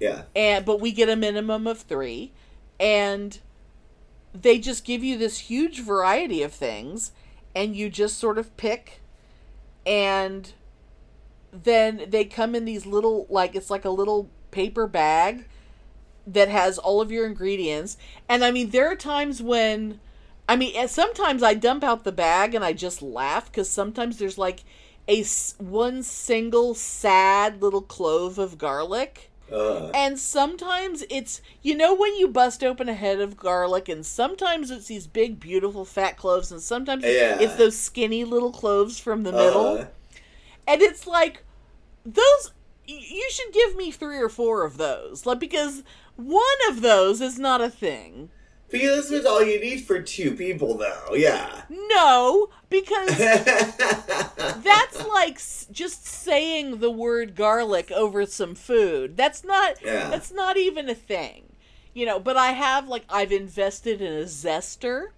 yeah. 0.00 0.22
and 0.34 0.64
but 0.64 0.80
we 0.80 0.92
get 0.92 1.08
a 1.08 1.16
minimum 1.16 1.66
of 1.66 1.80
three. 1.80 2.32
And 2.78 3.38
they 4.34 4.58
just 4.58 4.84
give 4.84 5.02
you 5.02 5.16
this 5.16 5.38
huge 5.38 5.80
variety 5.80 6.42
of 6.42 6.52
things 6.52 7.12
and 7.54 7.74
you 7.74 7.88
just 7.88 8.18
sort 8.18 8.38
of 8.38 8.56
pick. 8.56 9.00
And 9.86 10.52
then 11.52 12.06
they 12.08 12.24
come 12.24 12.54
in 12.54 12.64
these 12.64 12.86
little 12.86 13.26
like 13.30 13.54
it's 13.54 13.70
like 13.70 13.84
a 13.84 13.90
little 13.90 14.28
paper 14.50 14.86
bag 14.86 15.46
that 16.26 16.48
has 16.48 16.76
all 16.76 17.00
of 17.00 17.10
your 17.10 17.26
ingredients. 17.26 17.96
And 18.28 18.44
i 18.44 18.50
mean 18.50 18.70
there 18.70 18.90
are 18.90 18.96
times 18.96 19.42
when 19.42 20.00
i 20.48 20.56
mean 20.56 20.86
sometimes 20.88 21.42
i 21.42 21.54
dump 21.54 21.82
out 21.82 22.04
the 22.04 22.12
bag 22.12 22.54
and 22.54 22.64
i 22.64 22.72
just 22.72 23.00
laugh 23.00 23.46
because 23.46 23.70
sometimes 23.70 24.18
there's 24.18 24.38
like 24.38 24.64
a 25.08 25.24
one 25.58 26.02
single 26.02 26.74
sad 26.74 27.62
little 27.62 27.82
clove 27.82 28.38
of 28.38 28.58
garlic 28.58 29.30
Uh, 29.52 29.90
and 29.94 30.18
sometimes 30.18 31.04
it's 31.08 31.40
you 31.62 31.76
know 31.76 31.94
when 31.94 32.16
you 32.16 32.26
bust 32.26 32.64
open 32.64 32.88
a 32.88 32.94
head 32.94 33.20
of 33.20 33.36
garlic 33.36 33.88
and 33.88 34.04
sometimes 34.04 34.70
it's 34.72 34.86
these 34.88 35.06
big 35.06 35.38
beautiful 35.38 35.84
fat 35.84 36.16
cloves 36.16 36.50
and 36.50 36.60
sometimes 36.60 37.04
Yeah. 37.04 37.38
it's 37.40 37.54
those 37.54 37.78
skinny 37.78 38.24
little 38.24 38.50
cloves 38.50 38.98
from 38.98 39.22
the 39.22 39.30
middle 39.30 39.78
uh, 39.78 39.86
and 40.66 40.82
it's 40.82 41.06
like 41.06 41.44
those. 42.04 42.52
You 42.88 43.28
should 43.30 43.52
give 43.52 43.74
me 43.76 43.90
3 43.90 44.18
or 44.18 44.28
4 44.28 44.64
of 44.64 44.76
those 44.78 45.26
like 45.26 45.40
because 45.40 45.82
one 46.16 46.42
of 46.68 46.82
those 46.82 47.20
is 47.20 47.38
not 47.38 47.60
a 47.60 47.68
thing 47.70 48.30
because 48.70 49.08
this 49.08 49.18
was 49.18 49.26
all 49.26 49.42
you 49.42 49.60
need 49.60 49.84
for 49.84 50.00
two 50.02 50.32
people, 50.34 50.76
though. 50.76 51.14
Yeah. 51.14 51.62
no 51.70 52.48
because 52.68 53.16
that's 53.16 55.06
like 55.06 55.34
s- 55.36 55.66
just 55.70 56.06
saying 56.06 56.78
the 56.80 56.90
word 56.90 57.34
garlic 57.34 57.90
over 57.90 58.26
some 58.26 58.54
food. 58.54 59.16
That's 59.16 59.44
not 59.44 59.76
Yeah. 59.82 60.08
that's 60.10 60.32
not 60.32 60.56
even 60.56 60.88
a 60.88 60.94
thing. 60.94 61.52
You 61.94 62.06
know, 62.06 62.18
but 62.20 62.36
I 62.36 62.52
have 62.52 62.88
like 62.88 63.04
I've 63.08 63.32
invested 63.32 64.00
in 64.02 64.12
a 64.12 64.24
zester. 64.24 65.08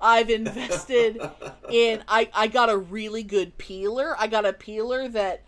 I've 0.00 0.30
invested 0.30 1.20
in 1.70 2.02
I 2.08 2.28
I 2.34 2.46
got 2.48 2.68
a 2.70 2.76
really 2.76 3.22
good 3.22 3.58
peeler. 3.58 4.14
I 4.18 4.26
got 4.26 4.44
a 4.44 4.52
peeler 4.52 5.08
that 5.08 5.42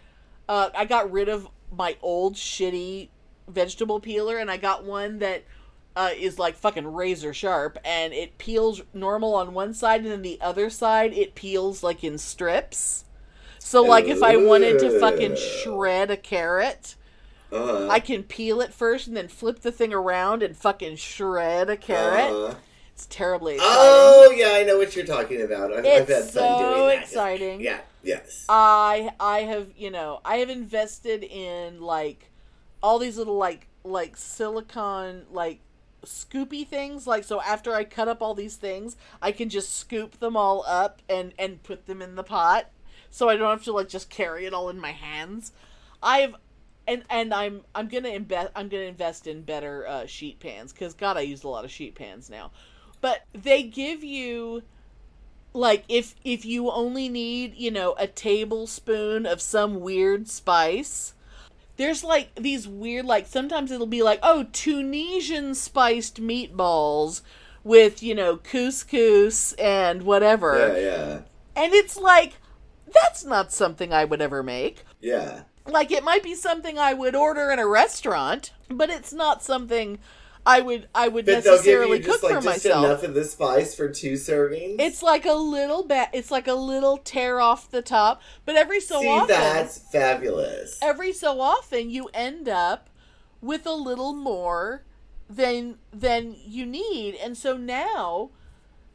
uh 0.49 0.71
I 0.75 0.85
got 0.85 1.11
rid 1.11 1.29
of 1.29 1.49
my 1.77 1.97
old 2.03 2.35
shitty 2.35 3.09
vegetable 3.49 4.01
peeler 4.01 4.39
and 4.39 4.51
I 4.51 4.57
got 4.57 4.85
one 4.85 5.19
that 5.19 5.45
uh, 5.97 6.11
is 6.17 6.39
like 6.39 6.55
fucking 6.57 6.87
razor 6.93 7.35
sharp 7.35 7.79
and 7.85 8.13
it 8.13 8.39
peels 8.39 8.83
normal 8.95 9.35
on 9.35 9.53
one 9.55 9.75
side 9.75 10.03
and 10.03 10.11
then 10.11 10.23
the 10.23 10.41
other 10.41 10.71
side 10.71 11.13
it 11.13 11.35
peels 11.35 11.83
like 11.83 12.05
in 12.05 12.17
strips. 12.19 13.05
So 13.59 13.83
like 13.83 14.07
if 14.07 14.23
I 14.23 14.37
wanted 14.37 14.79
to 14.81 14.99
fucking 15.01 15.37
shred 15.37 16.11
a 16.11 16.17
carrot, 16.17 16.97
Uh-huh. 17.53 17.89
I 17.91 17.99
can 18.01 18.23
peel 18.23 18.61
it 18.61 18.73
first 18.73 19.07
and 19.09 19.17
then 19.17 19.29
flip 19.29 19.61
the 19.61 19.73
thing 19.73 19.93
around 19.93 20.43
and 20.43 20.57
fucking 20.57 20.97
shred 20.97 21.69
a 21.69 21.77
carrot. 21.77 22.31
Uh-huh. 22.33 22.55
It's 22.95 23.07
terribly 23.07 23.55
exciting. 23.55 23.77
Oh 23.77 24.33
yeah, 24.37 24.51
I 24.53 24.63
know 24.65 24.79
what 24.79 24.95
you're 24.95 25.07
talking 25.07 25.43
about. 25.43 25.73
I've, 25.73 25.79
I've 25.79 26.09
It's 26.11 26.11
had 26.11 26.23
fun 26.25 26.59
so 26.59 26.75
doing 26.75 26.87
that. 26.89 27.03
exciting. 27.03 27.61
Yeah. 27.61 27.81
Yes. 28.03 28.45
I 28.49 29.11
I 29.19 29.41
have 29.41 29.69
you 29.77 29.91
know 29.91 30.21
I 30.25 30.37
have 30.37 30.51
invested 30.51 31.25
in 31.25 31.81
like 31.81 32.31
all 32.83 32.99
these 32.99 33.17
little 33.19 33.37
like 33.37 33.67
like 33.85 34.17
silicone 34.17 35.25
like 35.31 35.61
scoopy 36.05 36.67
things 36.67 37.07
like 37.07 37.25
so 37.25 37.41
after 37.43 37.75
I 37.75 37.85
cut 37.85 38.09
up 38.09 38.23
all 38.23 38.35
these 38.35 38.57
things 38.57 38.97
I 39.21 39.33
can 39.33 39.49
just 39.49 39.75
scoop 39.75 40.19
them 40.19 40.37
all 40.37 40.65
up 40.67 41.03
and 41.09 41.33
and 41.39 41.63
put 41.63 41.87
them 41.87 42.01
in 42.01 42.15
the 42.15 42.23
pot 42.23 42.71
so 43.11 43.29
I 43.29 43.37
don't 43.37 43.51
have 43.51 43.65
to 43.65 43.73
like 43.73 43.89
just 43.89 44.09
carry 44.09 44.47
it 44.47 44.55
all 44.55 44.69
in 44.71 44.79
my 44.79 44.93
hands. 44.93 45.53
I've 46.03 46.37
and 46.87 47.03
and 47.11 47.35
I'm 47.35 47.63
I'm 47.75 47.89
gonna 47.89 48.09
invest 48.09 48.51
I'm 48.55 48.69
gonna 48.69 48.85
invest 48.85 49.27
in 49.27 49.43
better 49.43 49.87
uh, 49.87 50.07
sheet 50.07 50.41
pans 50.41 50.73
because 50.73 50.95
God 50.95 51.17
I 51.17 51.23
use 51.23 51.43
a 51.43 51.49
lot 51.49 51.65
of 51.65 51.71
sheet 51.71 51.97
pans 51.97 52.31
now, 52.31 52.53
but 53.01 53.27
they 53.33 53.65
give 53.65 54.03
you 54.05 54.63
like 55.53 55.85
if 55.89 56.15
if 56.25 56.45
you 56.45 56.71
only 56.71 57.09
need 57.09 57.57
you 57.57 57.71
know 57.71 57.95
a 57.99 58.07
tablespoon 58.07 59.27
of 59.27 59.41
some 59.41 59.81
weird 59.81 60.29
spice 60.29 61.15
there's 61.81 62.05
like 62.05 62.35
these 62.35 62.69
weird 62.69 63.07
like 63.07 63.27
sometimes 63.27 63.71
it'll 63.71 63.87
be 63.87 64.03
like 64.03 64.21
oh 64.23 64.47
tunisian 64.53 65.55
spiced 65.55 66.21
meatballs 66.21 67.23
with 67.65 68.03
you 68.03 68.15
know 68.15 68.37
couscous 68.37 69.55
and 69.59 70.03
whatever. 70.03 70.59
Yeah, 70.59 70.79
yeah, 70.79 71.21
and 71.57 71.73
it's 71.73 71.97
like 71.97 72.35
that's 72.93 73.25
not 73.25 73.51
something 73.51 73.93
i 73.95 74.05
would 74.05 74.21
ever 74.21 74.43
make. 74.43 74.85
Yeah. 75.01 75.43
like 75.67 75.91
it 75.91 76.05
might 76.05 76.23
be 76.23 76.35
something 76.35 76.79
i 76.79 76.93
would 76.93 77.15
order 77.15 77.51
in 77.51 77.59
a 77.59 77.67
restaurant 77.67 78.53
but 78.69 78.91
it's 78.91 79.13
not 79.13 79.43
something 79.43 79.99
i 80.47 80.61
would 80.61 80.89
i 80.95 81.07
would 81.09 81.27
But 81.27 81.45
necessarily 81.45 81.99
cook 81.99 82.07
just 82.07 82.23
like 82.23 82.31
for 82.33 82.41
just 82.41 82.47
myself 82.47 82.85
enough 82.85 83.03
of 83.03 83.15
the 83.15 83.25
spice 83.25 83.75
for 83.75 83.89
two 83.89 84.15
servings. 84.15 84.77
it's 84.79 85.03
like 85.03 85.27
a 85.27 85.35
little 85.35 85.83
bit. 85.85 86.09
It's 86.13 86.31
like 86.31 86.49
a 86.49 86.55
little 86.55 86.97
tear 86.99 87.41
off 87.41 87.71
the 87.71 87.83
top, 87.83 88.23
but 88.47 88.57
every 88.57 88.81
so 88.81 89.01
See, 89.01 89.09
often, 89.09 89.29
that's 89.29 89.79
fabulous. 89.93 90.79
every 90.83 91.13
so 91.13 91.41
often, 91.41 91.91
you 91.91 92.09
end 92.15 92.49
up 92.49 92.89
with 93.43 93.67
a 93.67 93.73
little 93.73 94.13
more 94.15 94.85
than 95.29 95.79
than 95.93 96.37
you 96.45 96.65
need, 96.67 97.15
and 97.17 97.37
so 97.37 97.57
now, 97.57 98.31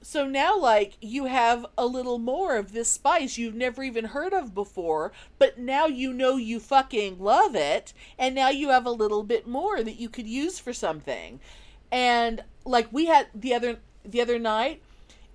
so 0.07 0.27
now, 0.27 0.55
like 0.55 0.97
you 1.01 1.25
have 1.25 1.65
a 1.79 1.87
little 1.87 2.19
more 2.19 2.57
of 2.57 2.73
this 2.73 2.91
spice 2.91 3.39
you've 3.39 3.55
never 3.55 3.81
even 3.81 4.05
heard 4.05 4.33
of 4.33 4.53
before, 4.53 5.11
but 5.39 5.57
now 5.57 5.87
you 5.87 6.13
know 6.13 6.37
you 6.37 6.59
fucking 6.59 7.17
love 7.17 7.55
it, 7.55 7.91
and 8.19 8.35
now 8.35 8.49
you 8.49 8.69
have 8.69 8.85
a 8.85 8.91
little 8.91 9.23
bit 9.23 9.47
more 9.47 9.81
that 9.81 9.99
you 9.99 10.07
could 10.07 10.27
use 10.27 10.59
for 10.59 10.73
something, 10.73 11.39
and 11.91 12.43
like 12.65 12.87
we 12.91 13.07
had 13.07 13.29
the 13.33 13.55
other 13.55 13.79
the 14.03 14.21
other 14.21 14.37
night 14.37 14.79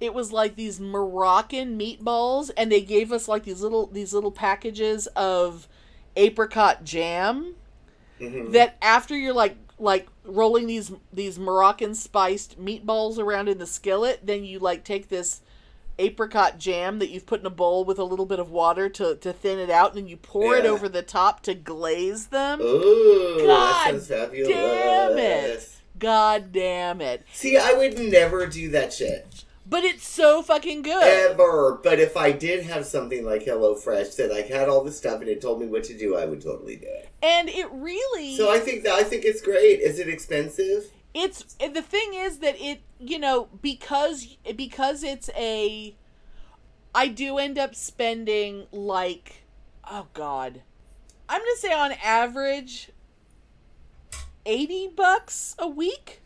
it 0.01 0.15
was 0.15 0.31
like 0.33 0.55
these 0.55 0.79
Moroccan 0.79 1.77
meatballs 1.77 2.53
and 2.57 2.71
they 2.71 2.81
gave 2.81 3.11
us 3.11 3.27
like 3.27 3.43
these 3.43 3.63
little 3.63 3.87
these 3.89 4.15
little 4.15 4.31
packages 4.31 5.09
of 5.09 5.67
apricot 6.15 6.85
jam 6.85 7.57
Mhm. 8.21 8.53
that 8.53 8.77
after 8.81 9.17
you're 9.17 9.35
like 9.35 9.57
like 9.81 10.07
rolling 10.31 10.67
these 10.67 10.93
these 11.13 11.39
Moroccan 11.39 11.95
spiced 11.95 12.61
meatballs 12.61 13.19
around 13.19 13.49
in 13.49 13.59
the 13.59 13.67
skillet. 13.67 14.21
Then 14.27 14.45
you 14.45 14.59
like 14.59 14.85
take 14.85 15.09
this 15.09 15.43
apricot 15.99 16.59
jam 16.59 16.99
that 16.99 17.11
you've 17.11 17.27
put 17.27 17.41
in 17.41 17.47
a 17.47 17.51
bowl 17.51 17.85
with 17.85 17.99
a 17.99 18.05
little 18.05 18.25
bit 18.27 18.39
of 18.39 18.51
water 18.51 18.89
to 18.89 19.17
to 19.17 19.33
thin 19.33 19.59
it 19.59 19.71
out 19.71 19.91
and 19.91 19.99
then 19.99 20.09
you 20.09 20.17
pour 20.17 20.57
it 20.57 20.65
over 20.65 20.89
the 20.89 21.03
top 21.03 21.43
to 21.43 21.55
glaze 21.55 22.29
them. 22.29 22.61
Ooh, 22.61 23.45
God 23.47 23.49
that 23.49 23.85
sounds 23.91 24.09
fabulous. 24.09 24.49
damn 24.49 25.19
it. 25.19 25.69
God 25.99 26.51
damn 26.53 27.03
it. 27.03 27.27
See, 27.33 27.59
I 27.59 27.75
would 27.75 27.99
never 27.99 28.47
do 28.47 28.71
that 28.71 28.93
shit. 28.93 29.30
But 29.71 29.85
it's 29.85 30.07
so 30.07 30.43
fucking 30.43 30.83
good 30.83 31.03
Ever. 31.31 31.81
But 31.83 31.99
if 31.99 32.17
I 32.17 32.33
did 32.33 32.65
have 32.65 32.85
something 32.85 33.25
like 33.25 33.45
HelloFresh 33.45 34.17
that 34.17 34.31
like 34.31 34.49
had 34.49 34.69
all 34.69 34.85
the 34.85 34.93
stuff 34.93 35.21
and 35.21 35.29
it 35.31 35.41
told 35.41 35.61
me 35.61 35.67
what 35.67 35.85
to 35.85 35.97
do, 35.97 36.17
I 36.17 36.27
would 36.27 36.43
totally 36.43 36.77
do 36.77 36.87
it. 36.87 37.09
and 37.23 37.49
it 37.49 37.71
really 37.73 38.37
So 38.37 38.51
I 38.51 38.59
think 38.59 38.83
that 38.83 38.93
I 38.93 39.05
think 39.05 39.25
it's 39.25 39.41
great. 39.41 39.81
Is 39.81 39.99
it 39.99 40.09
expensive? 40.09 40.91
it's 41.13 41.43
the 41.59 41.83
thing 41.83 42.15
is 42.15 42.39
that 42.39 42.55
it 42.61 42.83
you 43.01 43.19
know 43.19 43.49
because 43.61 44.37
because 44.55 45.03
it's 45.03 45.29
a 45.37 45.93
i 46.95 47.09
do 47.09 47.37
end 47.39 47.59
up 47.59 47.75
spending 47.75 48.65
like 48.71 49.43
oh 49.91 50.07
god 50.15 50.63
i'm 51.29 51.41
gonna 51.41 51.57
say 51.57 51.73
on 51.73 51.91
average 52.05 52.91
80 54.47 54.89
bucks 54.95 55.57
a 55.59 55.67
week 55.69 56.23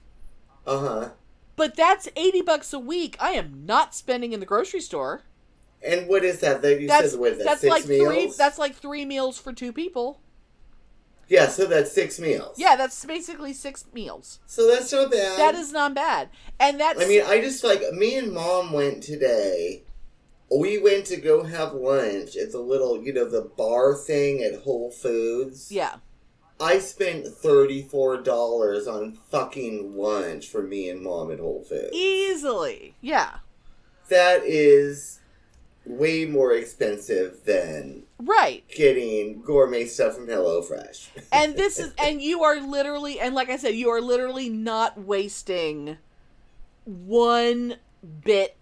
Uh 0.66 0.78
huh. 0.78 1.08
But 1.56 1.76
that's 1.76 2.08
80 2.16 2.42
bucks 2.42 2.72
a 2.72 2.78
week 2.78 3.16
i 3.20 3.30
am 3.32 3.64
not 3.66 3.94
spending 3.94 4.32
in 4.32 4.40
the 4.40 4.46
grocery 4.46 4.80
store 4.80 5.22
And 5.86 6.08
what 6.08 6.24
is 6.24 6.40
that? 6.40 6.62
That 6.62 6.80
you 6.80 6.88
that's 6.88 7.10
said 7.12 7.20
what 7.20 7.36
that? 7.38 7.44
that's 7.44 7.60
six 7.60 7.70
like 7.70 7.86
meals? 7.86 8.14
three 8.14 8.32
that's 8.38 8.58
like 8.58 8.74
three 8.74 9.04
meals 9.04 9.38
for 9.38 9.52
two 9.52 9.72
people 9.72 10.20
yeah. 11.26 11.48
So 11.48 11.64
that's 11.66 11.90
six 11.90 12.20
meals. 12.20 12.56
yeah 12.58 12.76
that's 12.76 13.02
basically 13.04 13.52
six 13.54 13.84
meals 13.94 14.40
So 14.46 14.66
that's 14.70 14.92
not 14.92 15.10
bad. 15.10 15.38
that 15.38 15.54
is 15.54 15.72
not 15.72 15.94
bad 15.94 16.28
and 16.60 16.78
that's 16.78 17.02
I 17.02 17.06
mean, 17.06 17.22
I 17.26 17.40
just 17.40 17.64
like 17.64 17.80
me 17.92 18.16
and 18.18 18.32
mom 18.32 18.72
went 18.72 19.02
today. 19.02 19.84
We 20.54 20.76
went 20.78 21.06
to 21.06 21.16
go 21.16 21.42
have 21.44 21.72
lunch 21.72 22.36
at 22.36 22.52
the 22.52 22.58
little, 22.60 23.02
you 23.02 23.12
know, 23.12 23.24
the 23.24 23.40
bar 23.56 23.94
thing 23.96 24.42
at 24.42 24.60
Whole 24.62 24.90
Foods. 24.90 25.72
yeah 25.72 25.96
I 26.60 26.78
spent 26.78 27.26
thirty-four 27.26 28.22
dollars 28.22 28.86
on 28.86 29.18
fucking 29.30 29.96
lunch 29.96 30.48
for 30.48 30.62
me 30.62 30.88
and 30.88 31.02
mom 31.02 31.30
at 31.32 31.40
Whole 31.40 31.64
Foods. 31.64 31.90
easily 31.92 32.94
yeah 33.00 33.38
That 34.08 34.42
is 34.44 35.20
way 35.86 36.24
more 36.24 36.52
expensive 36.54 37.40
than 37.44 38.04
right 38.18 38.64
getting 38.74 39.42
gourmet 39.42 39.84
stuff 39.84 40.14
from 40.14 40.26
HelloFresh. 40.26 41.08
and 41.32 41.56
this 41.56 41.78
is 41.78 41.92
and 41.98 42.22
you 42.22 42.42
are 42.42 42.58
literally 42.60 43.20
and 43.20 43.34
like 43.34 43.50
i 43.50 43.56
said 43.58 43.74
you 43.74 43.90
are 43.90 44.00
literally 44.00 44.48
not 44.48 44.98
wasting 44.98 45.98
one 46.86 47.76
bit 48.24 48.56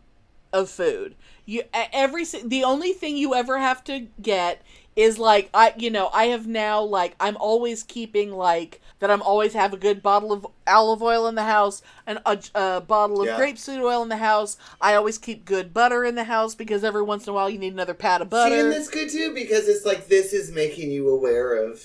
of 0.52 0.68
food 0.68 1.14
you 1.46 1.62
every 1.72 2.24
the 2.44 2.64
only 2.64 2.92
thing 2.92 3.16
you 3.16 3.34
ever 3.34 3.58
have 3.58 3.82
to 3.84 4.06
get 4.20 4.62
is 4.94 5.18
like 5.18 5.48
i 5.54 5.72
you 5.78 5.90
know 5.90 6.10
i 6.12 6.24
have 6.26 6.46
now 6.46 6.82
like 6.82 7.14
i'm 7.18 7.36
always 7.38 7.82
keeping 7.82 8.30
like 8.30 8.80
that 8.98 9.10
i'm 9.10 9.22
always 9.22 9.54
have 9.54 9.72
a 9.72 9.76
good 9.76 10.02
bottle 10.02 10.32
of 10.32 10.46
olive 10.66 11.02
oil 11.02 11.26
in 11.26 11.34
the 11.34 11.44
house 11.44 11.80
and 12.06 12.18
a, 12.26 12.38
a 12.54 12.80
bottle 12.80 13.20
of 13.22 13.26
Yeah. 13.26 13.38
grapeseed 13.38 13.80
oil 13.82 14.02
in 14.02 14.08
the 14.10 14.16
house 14.18 14.56
i 14.80 14.94
always 14.94 15.16
keep 15.18 15.44
good 15.44 15.72
butter 15.72 16.04
in 16.04 16.14
the 16.14 16.24
house 16.24 16.54
because 16.54 16.84
every 16.84 17.02
once 17.02 17.26
in 17.26 17.30
a 17.30 17.34
while 17.34 17.48
you 17.48 17.58
need 17.58 17.72
another 17.72 17.94
pat 17.94 18.20
of 18.20 18.28
butter 18.30 18.54
See, 18.54 18.60
and 18.60 18.72
that's 18.72 18.88
good 18.90 19.08
too 19.08 19.32
because 19.34 19.66
it's 19.68 19.86
like 19.86 20.08
this 20.08 20.32
is 20.32 20.52
making 20.52 20.90
you 20.90 21.08
aware 21.08 21.54
of 21.54 21.82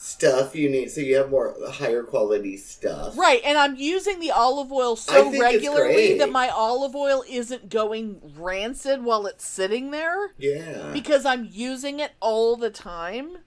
stuff 0.00 0.54
you 0.54 0.70
need, 0.70 0.90
so 0.90 1.00
you 1.00 1.16
have 1.16 1.28
more 1.28 1.56
higher 1.70 2.04
quality 2.04 2.56
stuff. 2.56 3.18
Right, 3.18 3.40
and 3.44 3.58
I'm 3.58 3.74
using 3.76 4.20
the 4.20 4.30
olive 4.30 4.70
oil 4.70 4.94
so 4.94 5.30
regularly 5.38 6.16
that 6.18 6.30
my 6.30 6.48
olive 6.48 6.94
oil 6.94 7.24
isn't 7.28 7.68
going 7.68 8.20
rancid 8.38 9.02
while 9.02 9.26
it's 9.26 9.44
sitting 9.44 9.90
there 9.90 10.30
Yeah. 10.38 10.90
because 10.92 11.26
I'm 11.26 11.48
using 11.50 11.98
it 11.98 12.12
all 12.20 12.56
the 12.56 12.70
time. 12.70 13.38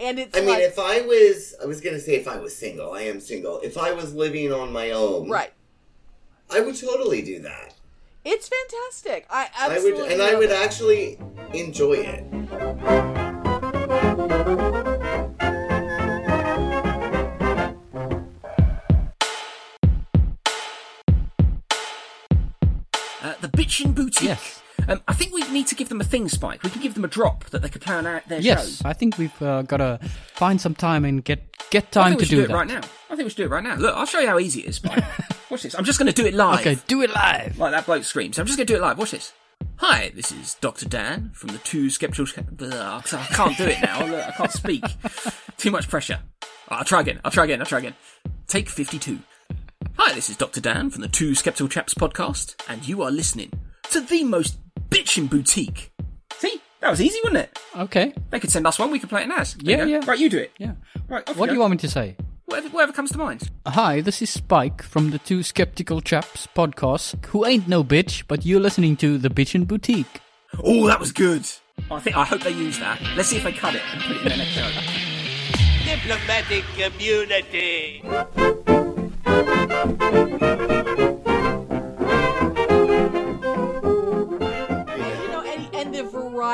And 0.00 0.18
it's 0.18 0.36
I 0.36 0.42
mean, 0.42 0.60
if 0.60 0.78
I 0.78 1.00
was, 1.00 1.54
I 1.62 1.66
was 1.66 1.80
gonna 1.80 2.00
say 2.00 2.14
if 2.14 2.28
I 2.28 2.38
was 2.38 2.54
single, 2.54 2.92
I 2.92 3.02
am 3.02 3.20
single. 3.20 3.60
If 3.60 3.78
I 3.78 3.92
was 3.92 4.14
living 4.14 4.52
on 4.52 4.72
my 4.72 4.90
own, 4.90 5.28
right. 5.30 5.52
I 6.50 6.60
would 6.60 6.76
totally 6.76 7.22
do 7.22 7.40
that. 7.40 7.74
It's 8.24 8.48
fantastic. 8.48 9.26
I 9.30 9.48
I 9.58 9.78
would, 9.78 9.94
and 9.94 10.22
I 10.22 10.34
would 10.34 10.50
it. 10.50 10.60
actually 10.64 11.18
enjoy 11.52 11.94
it. 11.94 13.17
Bitchin' 23.68 23.94
Boutique. 23.94 24.22
Yes. 24.28 24.62
Um, 24.88 25.02
I 25.06 25.12
think 25.12 25.34
we 25.34 25.42
need 25.50 25.66
to 25.66 25.74
give 25.74 25.88
them 25.90 26.00
a 26.00 26.04
thing, 26.04 26.28
Spike. 26.28 26.62
We 26.62 26.70
can 26.70 26.80
give 26.80 26.94
them 26.94 27.04
a 27.04 27.08
drop 27.08 27.44
that 27.46 27.60
they 27.60 27.68
could 27.68 27.82
plan 27.82 28.06
out 28.06 28.26
their 28.28 28.40
Yes, 28.40 28.78
show. 28.78 28.88
I 28.88 28.94
think 28.94 29.18
we've 29.18 29.42
uh, 29.42 29.62
got 29.62 29.78
to 29.78 29.98
find 30.34 30.60
some 30.60 30.74
time 30.74 31.04
and 31.04 31.22
get 31.22 31.44
get 31.70 31.84
I 31.88 31.90
time 31.90 32.04
think 32.12 32.20
we 32.20 32.24
to 32.24 32.28
should 32.28 32.36
do, 32.36 32.42
do, 32.42 32.46
that. 32.48 32.54
it 32.54 32.56
right 32.56 32.66
now. 32.68 32.80
I 33.10 33.16
think 33.16 33.24
we 33.24 33.28
should 33.30 33.36
do 33.36 33.44
it 33.44 33.50
right 33.50 33.62
now. 33.62 33.74
Look, 33.74 33.94
I'll 33.94 34.06
show 34.06 34.20
you 34.20 34.28
how 34.28 34.38
easy 34.38 34.60
it 34.60 34.66
is, 34.66 34.76
Spike. 34.76 35.04
Watch 35.50 35.62
this. 35.62 35.74
I'm 35.74 35.84
just 35.84 35.98
going 35.98 36.10
to 36.10 36.14
do 36.14 36.26
it 36.26 36.32
live. 36.34 36.60
Okay, 36.60 36.78
do 36.86 37.02
it 37.02 37.10
live. 37.10 37.58
Like 37.58 37.72
that 37.72 37.84
bloke 37.84 38.04
screams. 38.04 38.38
I'm 38.38 38.46
just 38.46 38.56
going 38.56 38.66
to 38.66 38.72
do 38.72 38.78
it 38.78 38.82
live. 38.82 38.96
Watch 38.98 39.10
this. 39.10 39.32
Hi, 39.76 40.10
this 40.14 40.32
is 40.32 40.54
Dr. 40.54 40.88
Dan 40.88 41.30
from 41.34 41.50
the 41.50 41.58
Two 41.58 41.90
Skeptical... 41.90 42.26
I 42.36 43.00
can't 43.02 43.56
do 43.56 43.64
it 43.64 43.82
now. 43.82 44.06
Look, 44.06 44.26
I 44.26 44.30
can't 44.32 44.52
speak. 44.52 44.84
Too 45.56 45.70
much 45.70 45.88
pressure. 45.88 46.20
I'll 46.68 46.84
try 46.84 47.00
again. 47.00 47.20
I'll 47.24 47.30
try 47.30 47.44
again. 47.44 47.60
I'll 47.60 47.66
try 47.66 47.78
again. 47.78 47.94
Take 48.46 48.68
52. 48.68 49.18
Hi, 49.98 50.12
this 50.14 50.30
is 50.30 50.36
Dr. 50.36 50.60
Dan 50.60 50.90
from 50.90 51.02
the 51.02 51.08
Two 51.08 51.34
Skeptical 51.34 51.68
Chaps 51.68 51.94
podcast, 51.94 52.54
and 52.68 52.86
you 52.86 53.02
are 53.02 53.10
listening 53.10 53.52
to 53.90 54.00
the 54.00 54.24
most 54.24 54.58
bitchin' 54.90 55.28
boutique. 55.28 55.92
See? 56.38 56.60
That 56.80 56.90
was 56.90 57.00
easy, 57.00 57.18
wasn't 57.24 57.38
it? 57.44 57.58
Okay. 57.76 58.14
They 58.30 58.38
could 58.40 58.50
send 58.50 58.66
us 58.66 58.78
one. 58.78 58.90
We 58.92 58.98
could 59.00 59.08
play 59.08 59.24
it 59.24 59.30
as. 59.30 59.54
There 59.54 59.76
Yeah, 59.78 59.84
you 59.84 60.00
go. 60.00 60.04
yeah. 60.04 60.10
Right, 60.10 60.18
you 60.18 60.28
do 60.30 60.38
it. 60.38 60.52
Yeah. 60.58 60.72
Right. 61.08 61.28
Off 61.28 61.36
What 61.36 61.46
do 61.46 61.50
go. 61.50 61.54
you 61.54 61.60
want 61.60 61.72
me 61.72 61.76
to 61.78 61.88
say? 61.88 62.16
Whatever, 62.46 62.68
whatever 62.68 62.92
comes 62.92 63.10
to 63.12 63.18
mind. 63.18 63.50
Hi, 63.66 64.00
this 64.00 64.22
is 64.22 64.30
Spike 64.30 64.82
from 64.82 65.10
the 65.10 65.18
Two 65.18 65.42
Skeptical 65.42 66.00
Chaps 66.00 66.46
podcast, 66.54 67.24
who 67.26 67.44
ain't 67.44 67.66
no 67.68 67.82
bitch, 67.82 68.22
but 68.28 68.46
you're 68.46 68.60
listening 68.60 68.96
to 68.98 69.18
The 69.18 69.28
Bitchin' 69.28 69.66
Boutique. 69.66 70.20
Oh, 70.62 70.86
that 70.86 71.00
was 71.00 71.12
good. 71.12 71.44
I 71.90 71.98
think 72.00 72.16
I 72.16 72.24
hope 72.24 72.42
they 72.42 72.50
use 72.50 72.78
that. 72.78 73.00
Let's 73.16 73.28
see 73.28 73.36
if 73.36 73.44
they 73.44 73.52
cut 73.52 73.74
it 73.74 73.82
and 73.92 74.00
put 74.02 74.16
it 74.16 74.22
in 74.22 74.28
their 74.28 74.38
next 74.38 74.50
show. 74.52 74.70
Diplomatic 75.84 76.64
community. 76.76 78.02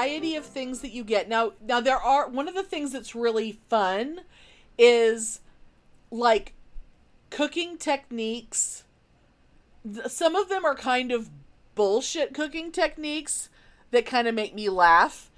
Variety 0.05 0.37
of 0.37 0.45
things 0.45 0.81
that 0.81 0.93
you 0.93 1.05
get. 1.05 1.29
Now 1.29 1.53
now 1.65 1.81
there 1.81 1.99
are 1.99 2.29
one 2.29 2.49
of 2.49 2.55
the 2.55 2.63
things 2.63 2.93
that's 2.93 3.15
really 3.15 3.53
fun 3.69 4.21
is 4.79 5.41
like 6.11 6.55
cooking 7.31 7.79
techniques. 7.79 8.85
Some 10.07 10.35
of 10.35 10.49
them 10.49 10.65
are 10.65 10.75
kind 10.75 11.13
of 11.13 11.31
bullshit 11.75 12.35
cooking 12.35 12.73
techniques 12.73 13.49
that 13.91 14.07
kind 14.07 14.27
of 14.29 14.35
make 14.35 14.55
me 14.55 14.69
laugh 14.69 15.31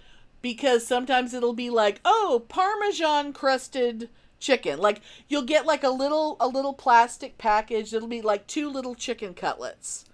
because 0.42 0.86
sometimes 0.86 1.34
it'll 1.34 1.54
be 1.54 1.70
like 1.70 2.00
oh 2.04 2.44
parmesan 2.48 3.32
crusted 3.32 4.08
chicken 4.38 4.78
like 4.78 5.00
you'll 5.28 5.42
get 5.42 5.64
like 5.64 5.82
a 5.82 5.88
little 5.88 6.36
a 6.40 6.46
little 6.46 6.74
plastic 6.74 7.38
package 7.38 7.90
that'll 7.90 8.08
be 8.08 8.20
like 8.20 8.46
two 8.46 8.68
little 8.68 8.94
chicken 8.94 9.32
cutlets 9.32 10.04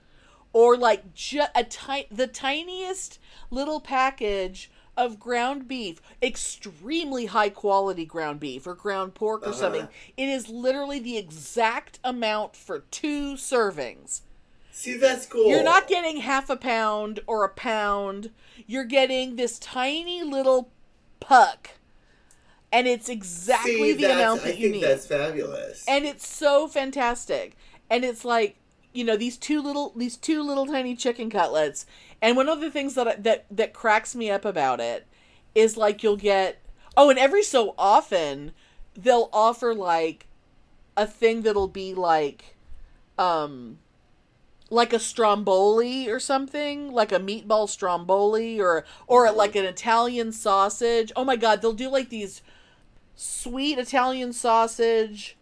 or 0.53 0.77
like 0.77 1.15
ju- 1.15 1.43
a 1.55 1.65
ti- 1.65 2.07
the 2.11 2.27
tiniest 2.27 3.19
little 3.51 3.81
package 3.81 4.71
of 4.97 5.19
ground 5.19 5.67
beef, 5.67 6.01
extremely 6.23 7.27
high 7.27 7.49
quality 7.49 8.05
ground 8.05 8.41
beef 8.41 8.67
or 8.67 8.75
ground 8.75 9.15
pork 9.15 9.47
or 9.47 9.53
something. 9.53 9.83
Uh-huh. 9.83 10.13
It 10.17 10.29
is 10.29 10.49
literally 10.49 10.99
the 10.99 11.17
exact 11.17 11.99
amount 12.05 12.57
for 12.57 12.81
two 12.81 13.35
servings. 13.35 14.21
See, 14.71 14.97
that's 14.97 15.27
cool. 15.27 15.49
You're 15.49 15.63
not 15.63 15.89
getting 15.89 16.19
half 16.19 16.51
a 16.51 16.57
pound 16.57 17.21
or 17.27 17.45
a 17.45 17.49
pound. 17.49 18.31
You're 18.67 18.85
getting 18.85 19.37
this 19.37 19.59
tiny 19.59 20.23
little 20.23 20.71
puck. 21.21 21.71
And 22.73 22.89
it's 22.89 23.09
exactly 23.11 23.93
See, 23.93 23.93
the 23.93 24.05
amount 24.13 24.41
I 24.43 24.45
that 24.45 24.59
you 24.59 24.71
think 24.71 24.83
need. 24.83 24.85
that's 24.85 25.07
fabulous. 25.07 25.85
and 25.87 26.05
it's 26.07 26.27
so 26.27 26.67
fantastic. 26.69 27.57
And 27.91 28.05
it's 28.05 28.25
like 28.25 28.57
you 28.95 29.05
know 29.05 29.17
these 29.17 29.37
two 29.37 29.61
little 29.63 29.93
these 29.97 30.17
two 30.17 30.43
little 30.43 30.67
tiny 30.67 30.97
chicken 30.97 31.29
cutlets. 31.31 31.85
And 32.23 32.37
one 32.37 32.49
of 32.49 32.61
the 32.61 32.71
things 32.71 32.95
that 32.95 33.23
that 33.25 33.45
that 33.51 33.73
cracks 33.75 34.15
me 34.15 34.31
up 34.31 34.45
about 34.45 34.81
it 34.81 35.07
is 35.55 35.77
like 35.77 36.03
you'll 36.03 36.17
get 36.17 36.61
oh 36.97 37.11
and 37.11 37.19
every 37.19 37.43
so 37.43 37.75
often 37.79 38.53
they'll 38.97 39.29
offer 39.33 39.75
like 39.75 40.27
a 40.97 41.07
thing 41.07 41.43
that'll 41.43 41.69
be 41.69 41.93
like 41.95 42.55
um 43.19 43.79
like 44.71 44.93
a 44.95 44.99
stromboli 44.99 46.09
or 46.09 46.19
something 46.19 46.91
like 46.91 47.13
a 47.13 47.19
meatball 47.19 47.69
stromboli 47.69 48.59
or 48.59 48.85
or 49.07 49.31
like 49.31 49.55
an 49.55 49.65
italian 49.67 50.33
sausage. 50.33 51.13
Oh 51.15 51.25
my 51.25 51.37
god 51.37 51.61
they'll 51.61 51.73
do 51.75 51.89
like 51.91 52.09
these 52.09 52.41
sweet 53.23 53.79
italian 53.79 54.33
sausage 54.33 55.37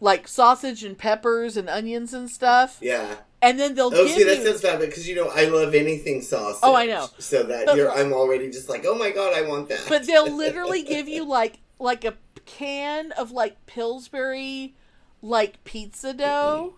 like 0.00 0.28
sausage 0.28 0.84
and 0.84 0.96
peppers 0.96 1.56
and 1.56 1.68
onions 1.68 2.12
and 2.14 2.30
stuff 2.30 2.78
yeah. 2.80 3.16
and 3.42 3.58
then 3.58 3.74
they'll 3.74 3.86
Oh, 3.86 4.04
give 4.04 4.10
see, 4.10 4.22
that 4.24 4.38
you 4.38 4.46
sounds 4.46 4.60
fabulous 4.60 4.90
because 4.90 5.08
you 5.08 5.16
know 5.16 5.28
I 5.34 5.46
love 5.46 5.74
anything 5.74 6.20
sausage. 6.22 6.60
Oh, 6.62 6.74
I 6.74 6.86
know. 6.86 7.08
So 7.18 7.42
that 7.44 7.66
But- 7.66 7.76
you're, 7.76 7.90
I'm 7.90 8.12
already 8.12 8.50
just 8.50 8.68
like, 8.68 8.84
oh 8.86 8.94
my 8.96 9.10
god, 9.10 9.32
I 9.34 9.42
want 9.48 9.68
that. 9.70 9.84
but 9.88 10.06
they'll 10.06 10.30
literally 10.44 10.82
give 10.82 11.08
you 11.08 11.24
like 11.24 11.58
like 11.78 12.04
a 12.04 12.14
can 12.44 13.12
of 13.12 13.30
like 13.32 13.64
Pillsbury 13.66 14.74
like 15.22 15.64
pizza 15.64 16.12
dough. 16.12 16.74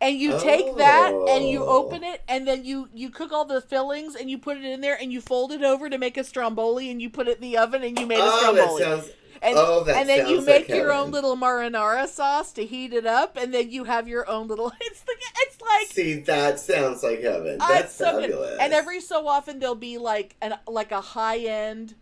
And 0.00 0.16
you 0.16 0.38
take 0.38 0.76
that 0.76 1.12
and 1.30 1.48
you 1.48 1.64
Oh. 1.64 1.84
open 1.84 2.04
it 2.04 2.20
and 2.28 2.46
then 2.46 2.64
you 2.64 2.88
you 2.94 3.08
cook 3.10 3.32
all 3.32 3.44
the 3.46 3.60
fillings 3.62 4.14
and 4.14 4.30
you 4.30 4.38
put 4.38 4.58
it 4.58 4.64
in 4.64 4.80
there 4.82 4.96
and 5.00 5.10
you 5.12 5.20
fold 5.20 5.50
it 5.52 5.62
over 5.64 5.88
to 5.90 5.98
make 5.98 6.16
a 6.16 6.22
stromboli 6.24 6.90
and 6.90 7.00
you 7.02 7.08
put 7.10 7.26
it 7.28 7.36
in 7.36 7.42
the 7.42 7.56
oven 7.58 7.82
and 7.82 7.98
you 7.98 8.06
made 8.06 8.18
a 8.18 8.22
oh, 8.22 8.54
that 8.54 8.62
stromboli. 8.68 8.82
sounds. 8.82 9.10
And, 9.42 9.56
oh, 9.56 9.84
that 9.84 9.96
and 9.96 10.08
then 10.08 10.28
you 10.28 10.40
make 10.40 10.68
like 10.68 10.76
your 10.76 10.92
own 10.92 11.10
little 11.10 11.36
marinara 11.36 12.06
sauce 12.06 12.52
to 12.52 12.64
heat 12.64 12.92
it 12.92 13.06
up 13.06 13.36
and 13.36 13.52
then 13.52 13.70
you 13.70 13.84
have 13.84 14.08
your 14.08 14.28
own 14.28 14.46
little 14.48 14.72
it's 14.80 15.00
the 15.02 15.14
it's 15.38 15.60
like 15.60 15.86
See, 15.88 16.20
that 16.20 16.58
sounds 16.60 17.02
like 17.02 17.22
heaven. 17.22 17.58
That's 17.58 17.94
so 17.94 18.20
fabulous. 18.20 18.50
good. 18.50 18.60
And 18.60 18.72
every 18.72 19.00
so 19.00 19.26
often 19.26 19.58
there'll 19.58 19.74
be 19.74 19.98
like 19.98 20.36
an 20.42 20.54
like 20.66 20.92
a 20.92 21.00
high 21.00 21.38
end 21.38 21.94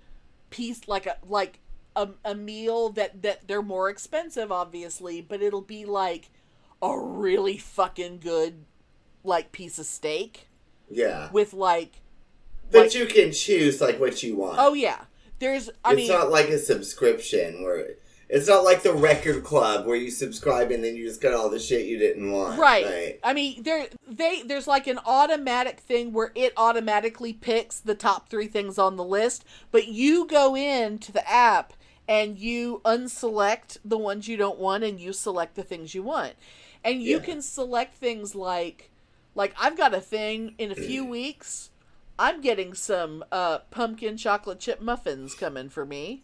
piece, 0.51 0.87
like 0.89 1.07
a 1.07 1.17
like 1.27 1.61
a, 1.97 2.09
a 2.25 2.35
meal 2.35 2.91
that 2.91 3.23
that 3.23 3.47
they're 3.49 3.63
more 3.63 3.89
expensive, 3.89 4.51
obviously, 4.51 5.21
but 5.21 5.43
it'll 5.43 5.61
be 5.61 5.85
like 5.85 6.31
a 6.83 6.99
really 6.99 7.57
fucking 7.57 8.19
good 8.19 8.65
like 9.23 9.53
piece 9.53 9.79
of 9.79 9.87
steak 9.87 10.49
yeah, 10.91 11.31
with 11.33 11.55
like 11.55 12.03
but 12.71 12.83
like- 12.83 12.95
you 12.95 13.07
can 13.07 13.33
choose 13.33 13.81
like 13.81 13.99
what 13.99 14.23
you 14.23 14.37
want. 14.37 14.57
oh 14.59 14.75
yeah. 14.75 15.05
There's 15.39 15.71
I 15.85 15.93
it's 15.93 15.97
mean 15.97 16.09
not 16.09 16.31
like 16.31 16.49
a 16.49 16.59
subscription 16.59 17.63
where 17.63 17.97
it's 18.29 18.49
not 18.49 18.65
like 18.65 18.83
the 18.83 18.93
record 18.93 19.45
club 19.45 19.87
where 19.87 19.97
you 19.97 20.11
subscribe 20.11 20.71
and 20.71 20.83
then 20.83 20.97
you 20.97 21.07
just 21.07 21.21
get 21.21 21.35
all 21.35 21.51
the 21.51 21.59
shit 21.59 21.87
you 21.87 21.99
didn't 21.99 22.33
want. 22.33 22.59
Right. 22.59 22.85
right? 22.85 23.21
I 23.23 23.35
mean, 23.35 23.63
there 23.63 23.87
they 24.09 24.43
there's 24.43 24.67
like 24.67 24.87
an 24.87 24.99
automatic 25.05 25.81
thing 25.81 26.13
where 26.13 26.33
it 26.35 26.53
automatically 26.57 27.33
picks 27.33 27.79
the 27.81 27.95
top 27.95 28.29
3 28.29 28.47
things 28.47 28.79
on 28.79 28.97
the 28.97 29.05
list, 29.05 29.45
but 29.71 29.89
you 29.89 30.27
go 30.27 30.57
into 30.57 31.13
the 31.13 31.29
app 31.31 31.75
and 32.09 32.39
you 32.39 32.81
unselect 32.85 33.79
the 33.85 33.99
ones 33.99 34.29
you 34.29 34.37
don't 34.37 34.59
want 34.59 34.85
and 34.85 35.01
you 35.01 35.13
select 35.13 35.55
the 35.55 35.63
things 35.63 35.95
you 35.95 36.03
want. 36.03 36.35
And 36.83 37.03
you 37.03 37.19
Yeah. 37.19 37.25
can 37.25 37.43
select 37.43 37.95
things 37.95 38.35
like 38.35 38.91
like 39.35 39.55
I've 39.61 39.77
got 39.77 39.95
a 39.95 40.01
thing 40.01 40.55
in 40.59 40.71
a 40.71 40.77
few 40.77 41.05
mm. 41.05 41.11
weeks. 41.11 41.71
I'm 42.19 42.41
getting 42.41 42.75
some 42.75 43.25
uh 43.33 43.59
pumpkin 43.71 44.17
chocolate 44.17 44.61
chip 44.61 44.81
muffins 44.81 45.35
coming 45.35 45.69
for 45.69 45.85
me 45.85 46.23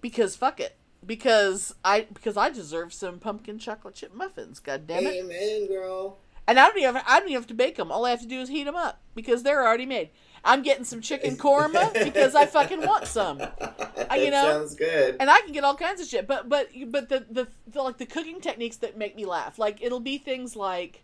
because 0.00 0.36
fuck 0.36 0.60
it. 0.60 0.76
Because 1.04 1.74
I 1.84 2.06
because 2.12 2.36
I 2.36 2.50
deserve 2.50 2.92
some 2.92 3.18
pumpkin 3.18 3.58
chocolate 3.58 3.94
chip 3.94 4.14
muffins. 4.14 4.58
God 4.60 4.86
damn 4.86 5.06
it! 5.06 5.14
Amen, 5.24 5.66
girl. 5.66 6.18
And 6.46 6.58
I 6.58 6.68
don't 6.68 6.78
even 6.78 6.96
I 7.06 7.20
don't 7.20 7.28
even 7.28 7.40
have 7.40 7.46
to 7.48 7.54
bake 7.54 7.76
them. 7.76 7.90
All 7.90 8.04
I 8.04 8.10
have 8.10 8.20
to 8.20 8.26
do 8.26 8.40
is 8.40 8.48
heat 8.48 8.64
them 8.64 8.76
up 8.76 9.00
because 9.14 9.42
they're 9.42 9.66
already 9.66 9.86
made. 9.86 10.10
I'm 10.44 10.62
getting 10.62 10.84
some 10.84 11.00
chicken 11.00 11.36
korma 11.36 11.92
because 12.04 12.34
I 12.34 12.44
fucking 12.44 12.84
want 12.86 13.06
some, 13.06 13.38
that 13.98 14.20
you 14.20 14.30
know, 14.30 14.44
sounds 14.44 14.74
good. 14.74 15.16
and 15.18 15.30
I 15.30 15.40
can 15.40 15.52
get 15.52 15.64
all 15.64 15.74
kinds 15.74 16.02
of 16.02 16.06
shit. 16.06 16.26
But 16.26 16.48
but 16.48 16.68
but 16.88 17.08
the, 17.08 17.26
the 17.30 17.48
the 17.66 17.82
like 17.82 17.96
the 17.96 18.06
cooking 18.06 18.40
techniques 18.40 18.76
that 18.78 18.98
make 18.98 19.16
me 19.16 19.24
laugh, 19.24 19.58
like 19.58 19.82
it'll 19.82 20.00
be 20.00 20.18
things 20.18 20.54
like 20.54 21.02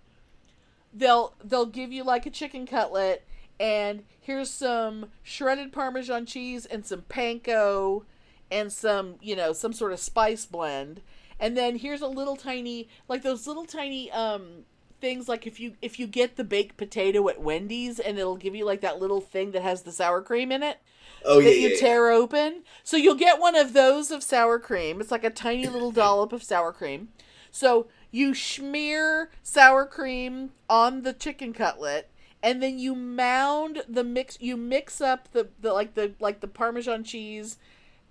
they'll 0.93 1.35
they'll 1.43 1.67
give 1.67 1.91
you 1.91 2.05
like 2.05 2.27
a 2.27 2.31
chicken 2.31 2.67
cutlet 2.67 3.27
and 3.61 4.03
here's 4.19 4.51
some 4.51 5.11
shredded 5.23 5.73
parmesan 5.73 6.27
cheese 6.27 6.67
and 6.67 6.85
some 6.85 7.03
panko 7.03 8.05
and 8.51 8.73
some 8.73 9.15
you 9.21 9.37
know 9.37 9.53
some 9.53 9.73
sort 9.73 9.93
of 9.93 10.01
spice 10.01 10.47
blend 10.47 11.01
and 11.39 11.57
then 11.57 11.77
here's 11.77 12.01
a 12.01 12.09
little 12.09 12.37
tiny 12.37 12.89
like 13.07 13.23
those 13.23 13.47
little 13.47 13.67
tiny 13.67 14.11
um 14.11 14.65
things 15.01 15.29
like 15.29 15.47
if 15.47 15.61
you 15.61 15.75
if 15.81 15.99
you 15.99 16.07
get 16.07 16.37
the 16.37 16.45
baked 16.45 16.77
potato 16.77 17.29
at 17.29 17.41
Wendy's 17.41 18.01
and 18.01 18.19
it'll 18.19 18.37
give 18.37 18.55
you 18.55 18.65
like 18.65 18.81
that 18.81 19.01
little 19.01 19.21
thing 19.21 19.53
that 19.53 19.63
has 19.63 19.83
the 19.83 19.93
sour 19.93 20.21
cream 20.21 20.51
in 20.51 20.63
it 20.63 20.79
oh 21.25 21.39
yeah, 21.39 21.45
that 21.45 21.57
yeah, 21.57 21.69
you 21.69 21.75
yeah. 21.75 21.81
tear 21.81 22.11
open. 22.11 22.63
So 22.85 22.97
you'll 22.97 23.15
get 23.15 23.41
one 23.41 23.57
of 23.57 23.73
those 23.73 24.11
of 24.11 24.23
sour 24.23 24.59
cream. 24.59 25.01
It's 25.01 25.11
like 25.11 25.25
a 25.25 25.31
tiny 25.31 25.67
little 25.67 25.91
dollop 25.91 26.33
of 26.33 26.43
sour 26.43 26.73
cream. 26.73 27.09
So 27.51 27.87
you 28.11 28.35
smear 28.35 29.31
sour 29.43 29.87
cream 29.87 30.51
on 30.69 31.03
the 31.03 31.13
chicken 31.13 31.53
cutlet 31.53 32.10
and 32.43 32.63
then 32.63 32.79
you 32.79 32.95
mound 32.95 33.83
the 33.89 34.05
mix 34.05 34.39
you 34.41 34.57
mix 34.57 35.01
up 35.01 35.31
the, 35.33 35.49
the 35.61 35.73
like 35.73 35.95
the 35.95 36.13
like 36.21 36.41
the 36.41 36.49
parmesan 36.49 37.05
cheese 37.05 37.59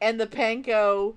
and 0.02 0.20
the 0.20 0.28
panko 0.28 1.16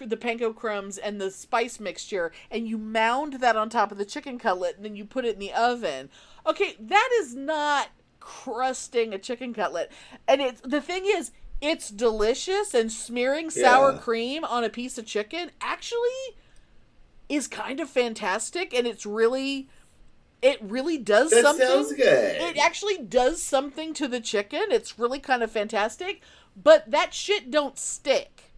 the 0.00 0.16
panko 0.16 0.54
crumbs 0.54 0.96
and 0.96 1.20
the 1.20 1.30
spice 1.30 1.78
mixture 1.78 2.32
and 2.50 2.66
you 2.66 2.78
mound 2.78 3.34
that 3.34 3.56
on 3.56 3.68
top 3.68 3.92
of 3.92 3.98
the 3.98 4.04
chicken 4.04 4.38
cutlet 4.38 4.76
and 4.76 4.84
then 4.84 4.96
you 4.96 5.04
put 5.04 5.26
it 5.26 5.34
in 5.34 5.38
the 5.40 5.52
oven. 5.52 6.08
Okay, 6.46 6.74
that 6.80 7.10
is 7.20 7.34
not 7.34 7.88
crusting 8.18 9.12
a 9.12 9.18
chicken 9.18 9.52
cutlet. 9.52 9.92
And 10.26 10.40
it's 10.40 10.62
the 10.62 10.80
thing 10.80 11.02
is 11.04 11.32
it's 11.60 11.90
delicious 11.90 12.72
and 12.72 12.90
smearing 12.90 13.50
sour 13.50 13.92
Yeah. 13.92 13.98
cream 13.98 14.44
on 14.44 14.64
a 14.64 14.70
piece 14.70 14.96
of 14.96 15.04
chicken 15.04 15.50
actually 15.60 16.36
is 17.28 17.46
kind 17.46 17.78
of 17.78 17.90
fantastic 17.90 18.72
and 18.72 18.86
it's 18.86 19.04
really 19.04 19.68
it 20.42 20.58
really 20.62 20.98
does 20.98 21.30
That 21.30 21.42
something 21.42 21.66
sounds 21.66 21.92
good. 21.92 22.36
it 22.40 22.58
actually 22.58 22.98
does 22.98 23.42
something 23.42 23.94
to 23.94 24.08
the 24.08 24.20
chicken. 24.20 24.64
It's 24.70 24.98
really 24.98 25.18
kind 25.18 25.42
of 25.42 25.50
fantastic, 25.50 26.22
but 26.56 26.90
that 26.90 27.12
shit 27.14 27.50
don't 27.50 27.78
stick. 27.78 28.49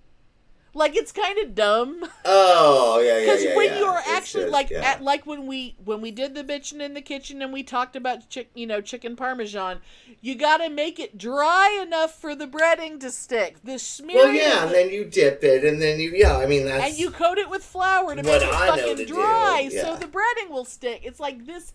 Like 0.74 0.96
it's 0.96 1.12
kind 1.12 1.38
of 1.38 1.54
dumb 1.54 2.02
Oh 2.24 2.98
yeah, 3.00 3.18
yeah, 3.18 3.20
because 3.20 3.44
yeah. 3.44 3.56
when 3.56 3.66
yeah. 3.72 3.78
you're 3.78 3.98
It's 3.98 4.08
actually 4.08 4.44
just- 4.44 4.52
like 4.52 4.70
yeah. 4.70 4.80
at 4.80 5.02
like 5.02 5.26
when 5.26 5.46
we 5.46 5.76
when 5.84 6.00
we 6.00 6.10
did 6.10 6.34
the 6.34 6.42
bitchin' 6.42 6.80
in 6.80 6.94
the 6.94 7.02
kitchen 7.02 7.42
and 7.42 7.52
we 7.52 7.62
talked 7.62 7.94
about 7.94 8.28
chick 8.30 8.50
you 8.54 8.66
know 8.66 8.80
chicken 8.80 9.14
parmesan, 9.14 9.80
you 10.22 10.34
got 10.34 10.58
to 10.58 10.70
make 10.70 10.98
it 10.98 11.18
dry 11.18 11.78
enough 11.82 12.18
for 12.18 12.34
the 12.34 12.46
breading 12.46 12.98
to 13.00 13.10
stick. 13.10 13.56
The 13.62 13.78
smearing, 13.78 14.16
Well, 14.16 14.32
yeah, 14.32 14.64
and 14.64 14.74
then 14.74 14.90
you 14.90 15.04
dip 15.04 15.44
it, 15.44 15.62
and 15.64 15.80
then 15.80 16.00
you, 16.00 16.12
yeah, 16.14 16.38
I 16.38 16.46
mean 16.46 16.64
that's 16.64 16.84
and 16.84 16.98
you 16.98 17.10
coat 17.10 17.36
it 17.36 17.50
with 17.50 17.62
flour 17.62 18.14
to 18.14 18.22
make 18.22 18.42
it 18.42 18.48
I 18.48 18.68
fucking 18.68 19.06
dry 19.06 19.68
so 19.70 19.96
the 19.96 20.06
breading 20.06 20.48
will 20.48 20.64
stick. 20.64 21.02
It's 21.04 21.20
like 21.20 21.44
this 21.44 21.74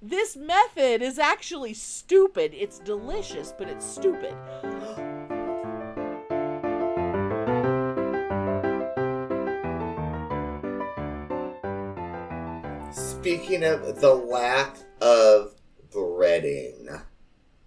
this 0.00 0.36
method 0.36 1.02
is 1.02 1.18
actually 1.18 1.74
stupid. 1.74 2.52
It's 2.54 2.78
delicious, 2.78 3.52
but 3.56 3.68
it's 3.68 3.84
stupid. 3.84 4.34
Speaking 13.26 13.64
of 13.64 14.00
the 14.00 14.14
lack 14.14 14.76
of 15.00 15.56
breading, 15.92 17.02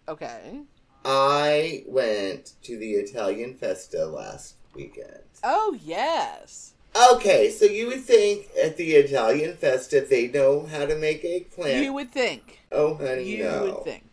Okay. 0.07 0.61
I 1.03 1.83
went 1.85 2.53
to 2.63 2.77
the 2.77 2.91
Italian 2.93 3.55
Festa 3.55 4.05
last 4.05 4.55
weekend. 4.73 5.19
Oh 5.43 5.77
yes. 5.83 6.75
Okay, 7.11 7.51
so 7.51 7.65
you 7.65 7.87
would 7.87 8.05
think 8.05 8.47
at 8.63 8.77
the 8.77 8.93
Italian 8.93 9.57
Festa 9.57 9.99
they 9.99 10.29
know 10.29 10.65
how 10.65 10.85
to 10.85 10.95
make 10.95 11.25
eggplant. 11.25 11.83
You 11.83 11.91
would 11.91 12.13
think. 12.13 12.59
oh, 12.71 12.95
honey, 12.95 13.23
You 13.23 13.43
no. 13.43 13.63
would 13.65 13.83
think. 13.83 14.05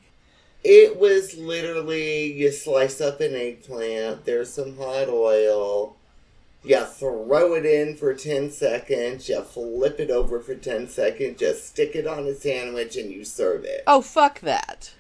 It 0.65 0.99
was 0.99 1.37
literally 1.37 2.33
you 2.33 2.51
slice 2.51 3.01
up 3.01 3.21
an 3.21 3.37
eggplant, 3.37 4.25
there's 4.25 4.53
some 4.53 4.77
hot 4.77 5.09
oil, 5.09 5.96
you 6.69 6.85
throw 6.85 7.55
it 7.55 7.67
in 7.67 7.97
for 7.97 8.15
10 8.15 8.51
seconds, 8.51 9.29
you 9.29 9.41
flip 9.43 10.01
it 10.01 10.11
over 10.11 10.41
for 10.41 10.55
10 10.55 10.89
seconds, 10.89 11.39
just 11.39 11.67
stick 11.67 11.95
it 11.95 12.07
on 12.07 12.27
a 12.27 12.35
sandwich, 12.35 12.97
and 12.97 13.11
you 13.11 13.25
serve 13.25 13.65
it. 13.65 13.83
Oh 13.87 14.01
fuck 14.01 14.41
that. 14.41 14.93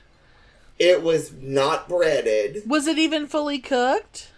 It 0.78 1.02
was 1.02 1.32
not 1.40 1.88
breaded. 1.88 2.62
Was 2.66 2.86
it 2.86 2.98
even 2.98 3.26
fully 3.26 3.58
cooked? 3.58 4.30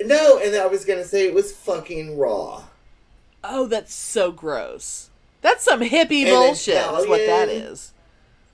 No, 0.00 0.38
and 0.38 0.54
I 0.56 0.66
was 0.66 0.84
gonna 0.84 1.04
say 1.04 1.26
it 1.26 1.34
was 1.34 1.52
fucking 1.52 2.18
raw. 2.18 2.64
Oh, 3.44 3.66
that's 3.66 3.94
so 3.94 4.32
gross. 4.32 5.10
That's 5.42 5.64
some 5.64 5.80
hippie 5.80 6.24
And 6.24 6.30
bullshit. 6.30 6.76
Is 6.76 7.08
what 7.08 7.24
that 7.26 7.48
is. 7.48 7.92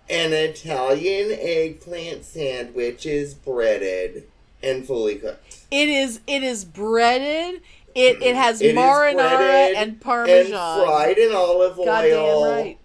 An 0.09 0.33
Italian 0.33 1.33
eggplant 1.33 2.25
sandwich 2.25 3.07
is 3.07 3.35
breaded 3.35 4.29
and 4.63 4.87
fully 4.87 5.17
cooked. 5.17 5.65
It 5.71 5.89
is. 5.89 6.21
It 6.27 6.43
is 6.43 6.65
breaded. 6.65 7.61
It 7.97 8.23
it 8.23 8.37
has 8.37 8.61
It 8.61 8.77
marinara 8.77 9.75
and 9.75 9.99
parmesan. 10.01 10.53
and 10.53 10.87
fried 10.87 11.17
in 11.17 11.35
olive 11.35 11.77
Goddamn 11.77 12.19
oil 12.19 12.51
right. 12.53 12.79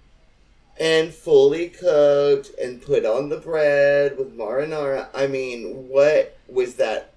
and 0.79 1.13
fully 1.13 1.67
cooked 1.67 2.51
and 2.61 2.81
put 2.81 3.05
on 3.05 3.27
the 3.27 3.37
bread 3.37 4.17
with 4.17 4.37
marinara. 4.37 5.09
I 5.13 5.27
mean, 5.27 5.89
what 5.89 6.37
was 6.47 6.75
that 6.75 7.13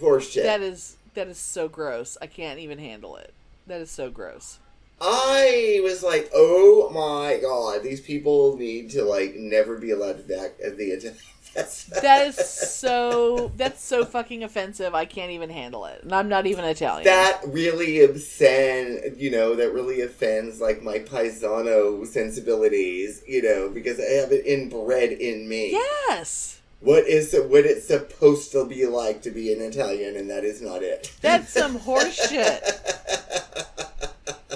horseshit? 0.00 0.42
That 0.42 0.60
is 0.60 0.96
that 1.14 1.28
is 1.28 1.38
so 1.38 1.68
gross. 1.68 2.18
I 2.20 2.26
can't 2.26 2.58
even 2.58 2.78
handle 2.78 3.14
it. 3.16 3.32
That 3.68 3.80
is 3.80 3.92
so 3.92 4.10
gross. 4.10 4.58
I 5.00 5.80
was 5.84 6.02
like, 6.02 6.30
oh 6.34 6.90
my 6.90 7.38
god, 7.40 7.82
these 7.84 8.00
people 8.00 8.56
need 8.56 8.90
to 8.90 9.04
like 9.04 9.36
never 9.36 9.78
be 9.78 9.92
allowed 9.92 10.16
to 10.16 10.22
back 10.24 10.54
at 10.64 10.76
the 10.76 10.86
Italian. 10.86 11.18
That 11.56 12.26
is 12.26 12.36
so. 12.36 13.50
That's 13.56 13.82
so 13.82 14.04
fucking 14.04 14.44
offensive. 14.44 14.94
I 14.94 15.04
can't 15.06 15.30
even 15.30 15.50
handle 15.50 15.86
it. 15.86 16.02
And 16.02 16.14
I'm 16.14 16.28
not 16.28 16.46
even 16.46 16.64
Italian. 16.64 17.04
that 17.04 17.40
really 17.46 18.02
obscene, 18.04 19.14
you 19.16 19.30
know, 19.30 19.54
that 19.56 19.72
really 19.72 20.02
offends 20.02 20.60
like 20.60 20.82
my 20.82 20.98
paisano 20.98 22.04
sensibilities, 22.04 23.22
you 23.26 23.42
know, 23.42 23.70
because 23.70 23.98
I 23.98 24.20
have 24.20 24.32
it 24.32 24.46
inbred 24.46 25.12
in 25.12 25.48
me. 25.48 25.72
yes. 25.72 26.60
What 26.80 27.06
is 27.06 27.34
what 27.48 27.64
it's 27.64 27.86
supposed 27.86 28.52
to 28.52 28.66
be 28.66 28.84
like 28.86 29.22
to 29.22 29.30
be 29.30 29.52
an 29.52 29.60
Italian, 29.62 30.14
and 30.16 30.28
that 30.28 30.44
is 30.44 30.60
not 30.60 30.82
it. 30.82 31.12
That's 31.22 31.50
some 31.50 31.78
horseshit. 31.78 32.60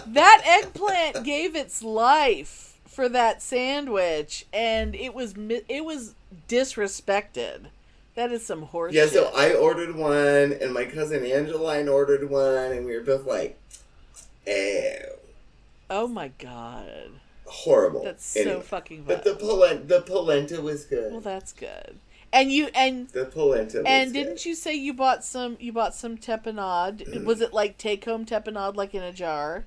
that 0.07 0.43
eggplant 0.45 1.25
gave 1.25 1.57
its 1.57 1.83
life 1.83 2.79
for 2.87 3.09
that 3.09 3.41
sandwich, 3.41 4.47
and 4.53 4.95
it 4.95 5.15
was 5.15 5.35
it 5.69 5.85
was 5.85 6.15
disrespected. 6.49 7.67
That 8.15 8.33
is 8.33 8.45
some 8.45 8.63
horse. 8.63 8.93
Yeah, 8.93 9.07
so 9.07 9.31
I 9.35 9.55
ordered 9.55 9.95
one, 9.95 10.53
and 10.61 10.73
my 10.75 10.85
cousin 10.85 11.25
Angeline 11.25 11.89
ordered 11.89 12.29
one, 12.29 12.73
and 12.73 12.85
we 12.85 12.95
were 12.95 13.03
both 13.03 13.25
like, 13.27 13.59
"Ew, 14.47 14.99
oh 15.89 16.07
my 16.09 16.29
god, 16.39 17.21
horrible." 17.47 18.03
that's 18.05 18.25
so 18.25 18.41
Anyway, 18.41 18.61
fucking. 18.63 19.05
But 19.05 19.25
the 19.25 19.35
polenta, 19.35 19.87
the 19.87 20.01
polenta 20.03 20.61
was 20.61 20.85
good. 20.85 21.13
well, 21.13 21.21
that's 21.21 21.53
good. 21.53 21.99
And 22.33 22.53
you 22.53 22.69
and 22.75 23.09
the 23.09 23.25
polenta. 23.25 23.79
Was 23.79 23.87
and 23.87 24.13
good. 24.13 24.19
didn't 24.25 24.47
you 24.47 24.55
say 24.55 24.75
you 24.75 24.93
bought 24.93 25.25
some? 25.25 25.57
You 25.61 25.73
bought 25.73 25.95
some 25.95 26.17
tapenade. 26.19 27.25
Was 27.25 27.41
it 27.41 27.53
like 27.53 27.79
take 27.79 28.05
home 28.05 28.27
tapenade, 28.27 28.77
like 28.77 28.95
in 28.95 29.03
a 29.03 29.13
jar? 29.13 29.65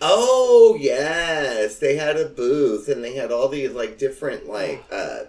Oh 0.00 0.76
yes, 0.78 1.78
they 1.78 1.96
had 1.96 2.16
a 2.16 2.26
booth, 2.28 2.88
and 2.88 3.02
they 3.02 3.14
had 3.14 3.30
all 3.32 3.48
these 3.48 3.70
like 3.72 3.98
different 3.98 4.48
like 4.48 4.84
uh, 4.90 5.24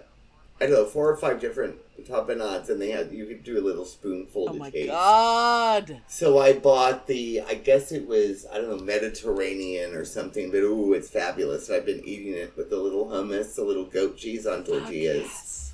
I 0.60 0.64
don't 0.66 0.72
know, 0.72 0.84
four 0.86 1.10
or 1.10 1.16
five 1.16 1.38
different 1.40 1.76
tapenades, 2.04 2.70
and 2.70 2.80
they 2.80 2.90
had 2.90 3.12
you 3.12 3.26
could 3.26 3.42
do 3.44 3.58
a 3.58 3.64
little 3.64 3.84
spoonful 3.84 4.46
Oh 4.48 4.52
to 4.52 4.58
my 4.58 4.70
taste. 4.70 4.88
god! 4.88 6.00
So 6.06 6.38
I 6.38 6.54
bought 6.54 7.06
the, 7.06 7.42
I 7.42 7.54
guess 7.54 7.92
it 7.92 8.06
was, 8.06 8.46
I 8.50 8.58
don't 8.58 8.70
know, 8.70 8.78
Mediterranean 8.84 9.94
or 9.94 10.04
something, 10.04 10.50
but 10.50 10.58
ooh, 10.58 10.92
it's 10.94 11.08
fabulous. 11.10 11.68
I've 11.70 11.84
been 11.84 12.02
eating 12.04 12.32
it 12.34 12.56
with 12.56 12.70
the 12.70 12.76
little 12.78 13.06
hummus, 13.06 13.54
the 13.56 13.64
little 13.64 13.84
goat 13.84 14.16
cheese 14.16 14.46
on 14.46 14.64
tortillas. 14.64 14.92
yes. 14.94 15.72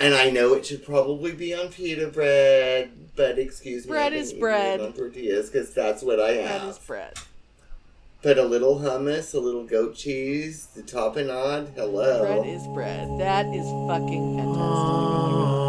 And 0.00 0.14
I 0.14 0.30
know 0.30 0.54
it 0.54 0.66
should 0.66 0.84
probably 0.84 1.30
be 1.32 1.54
on 1.54 1.68
pita 1.68 2.08
bread, 2.08 2.90
but 3.14 3.38
excuse 3.38 3.84
me. 3.84 3.90
Bread 3.90 4.12
is 4.12 4.32
bread. 4.32 4.80
On 4.80 4.92
tortillas, 4.92 5.50
because 5.50 5.72
that's 5.72 6.02
what 6.02 6.18
I 6.18 6.32
have. 6.32 6.68
is 6.68 6.78
bread. 6.78 7.14
But 8.22 8.38
a 8.38 8.44
little 8.44 8.78
hummus, 8.78 9.34
a 9.34 9.40
little 9.40 9.64
goat 9.64 9.96
cheese, 9.96 10.68
the 10.76 10.82
tapenade, 10.82 11.74
hello. 11.74 12.20
Bread 12.20 12.46
is 12.46 12.64
bread. 12.68 13.08
That 13.18 13.46
is 13.46 13.66
fucking 13.88 14.36
fantastic. 14.38 14.62
Oh 14.62 15.61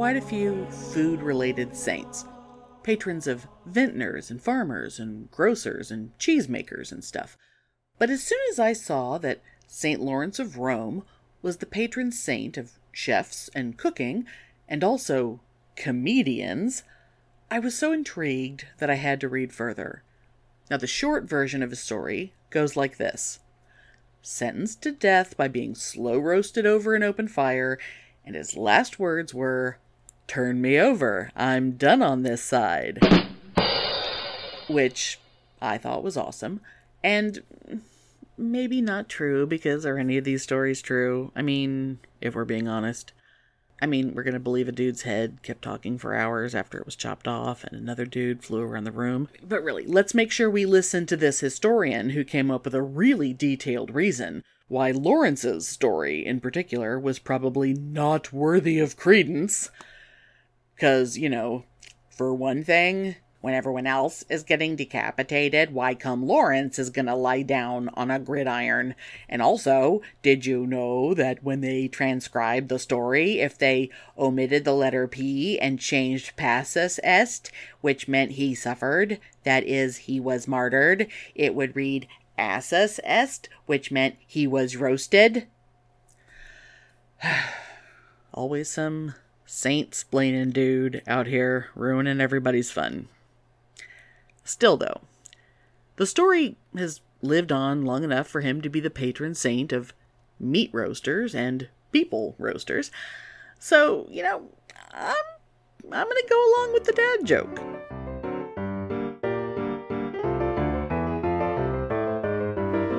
quite 0.00 0.16
a 0.16 0.20
few 0.22 0.64
food 0.70 1.20
related 1.20 1.76
saints, 1.76 2.24
patrons 2.82 3.26
of 3.26 3.46
vintners 3.66 4.30
and 4.30 4.40
farmers 4.40 4.98
and 4.98 5.30
grocers 5.30 5.90
and 5.90 6.16
cheesemakers 6.18 6.90
and 6.90 7.04
stuff. 7.04 7.36
But 7.98 8.08
as 8.08 8.24
soon 8.24 8.38
as 8.50 8.58
I 8.58 8.72
saw 8.72 9.18
that 9.18 9.42
St. 9.66 10.00
Lawrence 10.00 10.38
of 10.38 10.56
Rome 10.56 11.04
was 11.42 11.58
the 11.58 11.66
patron 11.66 12.12
saint 12.12 12.56
of 12.56 12.78
chefs 12.90 13.50
and 13.54 13.76
cooking, 13.76 14.24
and 14.66 14.82
also 14.82 15.40
comedians, 15.76 16.82
I 17.50 17.58
was 17.58 17.76
so 17.76 17.92
intrigued 17.92 18.68
that 18.78 18.88
I 18.88 18.94
had 18.94 19.20
to 19.20 19.28
read 19.28 19.52
further. 19.52 20.02
Now, 20.70 20.78
the 20.78 20.86
short 20.86 21.24
version 21.24 21.62
of 21.62 21.68
his 21.68 21.80
story 21.80 22.32
goes 22.48 22.74
like 22.74 22.96
this 22.96 23.40
Sentenced 24.22 24.80
to 24.80 24.92
death 24.92 25.36
by 25.36 25.48
being 25.48 25.74
slow 25.74 26.18
roasted 26.18 26.64
over 26.64 26.94
an 26.94 27.02
open 27.02 27.28
fire, 27.28 27.78
and 28.24 28.34
his 28.34 28.56
last 28.56 28.98
words 28.98 29.34
were, 29.34 29.76
Turn 30.30 30.62
me 30.62 30.78
over, 30.78 31.32
I'm 31.34 31.72
done 31.72 32.02
on 32.02 32.22
this 32.22 32.40
side. 32.40 33.00
Which 34.68 35.18
I 35.60 35.76
thought 35.76 36.04
was 36.04 36.16
awesome. 36.16 36.60
And 37.02 37.42
maybe 38.38 38.80
not 38.80 39.08
true, 39.08 39.44
because 39.44 39.84
are 39.84 39.98
any 39.98 40.18
of 40.18 40.22
these 40.22 40.44
stories 40.44 40.82
true? 40.82 41.32
I 41.34 41.42
mean, 41.42 41.98
if 42.20 42.36
we're 42.36 42.44
being 42.44 42.68
honest. 42.68 43.12
I 43.82 43.86
mean, 43.86 44.14
we're 44.14 44.22
gonna 44.22 44.38
believe 44.38 44.68
a 44.68 44.72
dude's 44.72 45.02
head 45.02 45.42
kept 45.42 45.62
talking 45.62 45.98
for 45.98 46.14
hours 46.14 46.54
after 46.54 46.78
it 46.78 46.86
was 46.86 46.94
chopped 46.94 47.26
off, 47.26 47.64
and 47.64 47.76
another 47.76 48.06
dude 48.06 48.44
flew 48.44 48.62
around 48.62 48.84
the 48.84 48.92
room. 48.92 49.28
But 49.42 49.64
really, 49.64 49.84
let's 49.84 50.14
make 50.14 50.30
sure 50.30 50.48
we 50.48 50.64
listen 50.64 51.06
to 51.06 51.16
this 51.16 51.40
historian 51.40 52.10
who 52.10 52.22
came 52.22 52.52
up 52.52 52.64
with 52.64 52.76
a 52.76 52.82
really 52.82 53.32
detailed 53.32 53.92
reason 53.92 54.44
why 54.68 54.92
Lawrence's 54.92 55.66
story 55.66 56.24
in 56.24 56.38
particular 56.38 57.00
was 57.00 57.18
probably 57.18 57.72
not 57.74 58.32
worthy 58.32 58.78
of 58.78 58.96
credence. 58.96 59.70
Because, 60.80 61.18
you 61.18 61.28
know, 61.28 61.64
for 62.08 62.32
one 62.32 62.64
thing, 62.64 63.16
when 63.42 63.52
everyone 63.52 63.86
else 63.86 64.24
is 64.30 64.42
getting 64.42 64.76
decapitated, 64.76 65.74
why 65.74 65.94
come 65.94 66.26
Lawrence 66.26 66.78
is 66.78 66.88
gonna 66.88 67.14
lie 67.14 67.42
down 67.42 67.90
on 67.92 68.10
a 68.10 68.18
gridiron? 68.18 68.94
And 69.28 69.42
also, 69.42 70.00
did 70.22 70.46
you 70.46 70.66
know 70.66 71.12
that 71.12 71.44
when 71.44 71.60
they 71.60 71.86
transcribed 71.86 72.70
the 72.70 72.78
story, 72.78 73.40
if 73.40 73.58
they 73.58 73.90
omitted 74.16 74.64
the 74.64 74.72
letter 74.72 75.06
P 75.06 75.58
and 75.58 75.78
changed 75.78 76.34
passus 76.36 76.98
est, 77.02 77.50
which 77.82 78.08
meant 78.08 78.32
he 78.32 78.54
suffered, 78.54 79.20
that 79.44 79.64
is, 79.64 79.98
he 79.98 80.18
was 80.18 80.48
martyred, 80.48 81.08
it 81.34 81.54
would 81.54 81.76
read 81.76 82.08
assus 82.38 82.98
est, 83.04 83.50
which 83.66 83.90
meant 83.90 84.16
he 84.26 84.46
was 84.46 84.78
roasted? 84.78 85.46
Always 88.32 88.70
some 88.70 89.12
saint 89.52 89.90
splaining 89.90 90.52
dude 90.52 91.02
out 91.08 91.26
here 91.26 91.70
ruining 91.74 92.20
everybody's 92.20 92.70
fun. 92.70 93.08
Still, 94.44 94.76
though, 94.76 95.00
the 95.96 96.06
story 96.06 96.56
has 96.76 97.00
lived 97.20 97.50
on 97.50 97.84
long 97.84 98.04
enough 98.04 98.28
for 98.28 98.42
him 98.42 98.60
to 98.60 98.68
be 98.68 98.78
the 98.78 98.90
patron 98.90 99.34
saint 99.34 99.72
of 99.72 99.92
meat 100.38 100.70
roasters 100.72 101.34
and 101.34 101.68
people 101.90 102.36
roasters. 102.38 102.92
So, 103.58 104.06
you 104.08 104.22
know, 104.22 104.44
I'm, 104.92 105.16
I'm 105.90 106.06
going 106.06 106.22
to 106.22 106.26
go 106.30 106.54
along 106.54 106.72
with 106.72 106.84
the 106.84 106.92
dad 106.92 107.26
joke. 107.26 107.58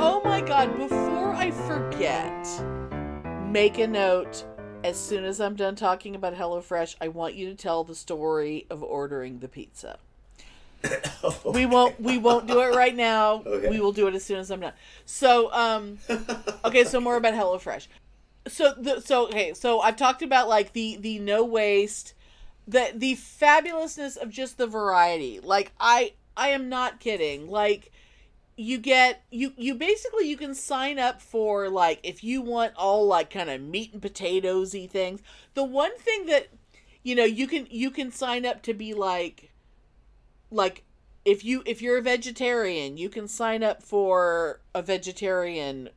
Oh 0.02 0.22
my 0.26 0.42
god, 0.42 0.78
before 0.78 1.34
I 1.34 1.52
forget, 1.52 2.46
make 3.50 3.80
a 3.80 3.88
note. 3.88 4.46
As 4.84 4.98
soon 4.98 5.26
as 5.26 5.40
I'm 5.40 5.56
done 5.56 5.76
talking 5.76 6.16
about 6.16 6.34
HelloFresh, 6.34 6.96
I 7.00 7.08
want 7.10 7.36
you 7.36 7.48
to 7.50 7.56
tell 7.56 7.84
the 7.84 7.94
story 7.94 8.66
of 8.70 8.82
ordering 8.82 9.40
the 9.40 9.48
pizza. 9.48 10.00
We 11.46 11.68
won't 11.68 12.00
we 12.02 12.18
won't 12.18 12.48
do 12.48 12.62
it 12.62 12.76
right 12.76 12.96
now. 12.96 13.44
Okay. 13.46 13.70
We 13.70 13.80
will 13.80 13.92
do 13.92 14.08
it 14.08 14.16
as 14.16 14.24
soon 14.26 14.40
as 14.40 14.50
I'm 14.50 14.60
done. 14.60 14.74
So, 15.06 15.54
um 15.54 16.00
okay, 16.66 16.84
so 16.84 17.00
more 17.00 17.16
about 17.16 17.36
HelloFresh. 17.36 17.88
So 18.48 18.74
the 18.76 19.00
so 19.02 19.28
okay, 19.28 19.54
so 19.54 19.82
I've 19.82 19.98
talked 19.98 20.24
about 20.24 20.50
like 20.50 20.74
the 20.74 20.98
the 21.00 21.20
no 21.20 21.44
waste, 21.46 22.16
the 22.68 22.92
the 22.96 23.16
fabulousness 23.16 24.18
of 24.18 24.32
just 24.32 24.58
the 24.58 24.66
variety. 24.66 25.40
Like 25.40 25.72
I 25.80 26.14
I 26.36 26.50
am 26.50 26.70
not 26.70 27.00
kidding. 27.00 27.48
Like 27.48 27.91
you 28.62 28.78
get 28.78 29.24
you 29.32 29.54
you 29.58 29.76
basically 29.76 30.30
you 30.30 30.38
can 30.38 30.54
sign 30.54 31.00
up 31.00 31.22
for 31.22 31.70
like 31.70 32.00
if 32.04 32.24
you 32.24 32.42
want 32.42 32.74
all 32.76 33.08
like 33.08 33.30
kind 33.30 33.50
of 33.50 33.60
meat 33.62 33.94
and 33.94 34.02
potatoesy 34.02 34.90
things. 34.90 35.22
The 35.56 35.64
one 35.64 35.98
thing 35.98 36.28
that 36.28 36.48
you 37.04 37.16
know 37.16 37.24
you 37.24 37.48
can 37.48 37.68
you 37.70 37.90
can 37.90 38.12
sign 38.12 38.46
up 38.46 38.62
to 38.64 38.74
be 38.74 38.94
like 38.94 39.52
like 40.52 40.84
if 41.26 41.44
you 41.44 41.64
if 41.66 41.82
you're 41.82 41.98
a 41.98 42.02
vegetarian, 42.02 42.98
you 42.98 43.10
can 43.10 43.28
sign 43.28 43.64
up 43.64 43.82
for 43.82 44.62
a 44.76 44.82
vegetarian 44.82 45.90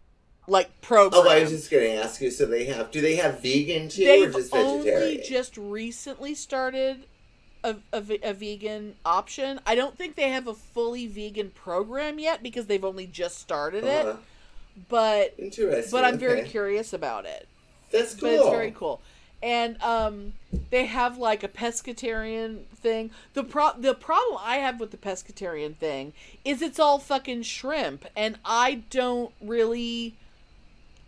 like 0.46 0.80
program. 0.80 1.22
Oh, 1.26 1.28
I 1.28 1.40
was 1.40 1.50
just 1.50 1.70
going 1.70 1.84
to 1.84 2.02
ask 2.02 2.20
you. 2.20 2.30
So 2.30 2.46
they 2.46 2.64
have? 2.66 2.90
Do 2.90 3.00
they 3.00 3.16
have 3.16 3.40
vegan 3.40 3.88
too, 3.88 4.04
or 4.04 4.06
They've 4.06 4.34
just 4.34 4.54
only 4.54 5.22
just 5.26 5.56
recently 5.56 6.34
started 6.34 7.06
a, 7.64 7.76
a, 7.92 8.02
a 8.22 8.32
vegan 8.34 8.94
option. 9.04 9.58
I 9.66 9.74
don't 9.74 9.96
think 9.98 10.14
they 10.14 10.28
have 10.28 10.46
a 10.46 10.54
fully 10.54 11.06
vegan 11.08 11.50
program 11.50 12.18
yet 12.20 12.42
because 12.42 12.66
they've 12.66 12.84
only 12.84 13.06
just 13.06 13.38
started 13.38 13.84
Uh-huh. 13.84 14.10
it. 14.10 14.16
But 14.88 15.34
Interesting. 15.38 15.90
but 15.90 16.04
I'm 16.04 16.18
very 16.18 16.40
okay. 16.42 16.50
curious 16.50 16.92
about 16.92 17.24
it. 17.26 17.48
That's 17.92 18.14
cool. 18.14 18.28
But 18.28 18.34
it's 18.40 18.48
very 18.50 18.70
cool. 18.72 19.00
And 19.42 19.80
um, 19.82 20.32
they 20.70 20.86
have 20.86 21.18
like 21.18 21.44
a 21.44 21.48
pescatarian 21.48 22.64
thing. 22.82 23.10
The 23.34 23.44
pro 23.44 23.70
the 23.78 23.94
problem 23.94 24.38
I 24.42 24.56
have 24.56 24.80
with 24.80 24.90
the 24.90 24.96
pescatarian 24.96 25.76
thing 25.76 26.12
is 26.44 26.60
it's 26.62 26.78
all 26.80 26.98
fucking 26.98 27.42
shrimp, 27.42 28.04
and 28.16 28.38
I 28.44 28.82
don't 28.90 29.32
really. 29.42 30.14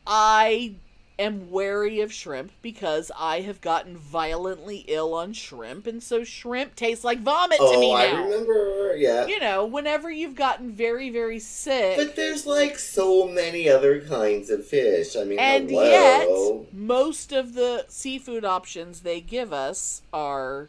I 0.07 0.75
am 1.18 1.50
wary 1.50 2.00
of 2.00 2.12
shrimp 2.12 2.52
because 2.62 3.11
I 3.18 3.40
have 3.40 3.61
gotten 3.61 3.96
violently 3.96 4.85
ill 4.88 5.14
on 5.14 5.33
shrimp, 5.33 5.87
and 5.87 6.02
so 6.02 6.24
shrimp 6.24 6.76
tastes 6.76 7.05
like 7.05 7.20
vomit 7.20 7.59
to 7.59 7.64
Oh, 7.64 7.81
me 7.81 7.94
I 7.94 8.11
remember. 8.12 8.94
Yeah. 8.96 9.26
You 9.26 9.40
know, 9.40 9.64
whenever 9.64 10.11
you've 10.11 10.35
gotten 10.35 10.70
very, 10.70 11.11
very 11.11 11.38
sick. 11.38 11.96
But 11.96 12.16
there's 12.16 12.46
like 12.46 12.79
so 12.79 13.26
many 13.26 13.68
other 13.68 14.00
kinds 14.00 14.50
of 14.50 14.66
fish. 14.66 15.16
I 15.16 15.24
mean, 15.24 15.38
and 15.38 15.70
hello. 15.70 16.64
yet 16.64 16.74
most 16.74 17.33
of 17.33 17.55
the 17.55 17.85
seafood 17.88 18.44
options 18.44 19.00
they 19.00 19.20
give 19.20 19.52
us 19.52 20.02
are 20.12 20.68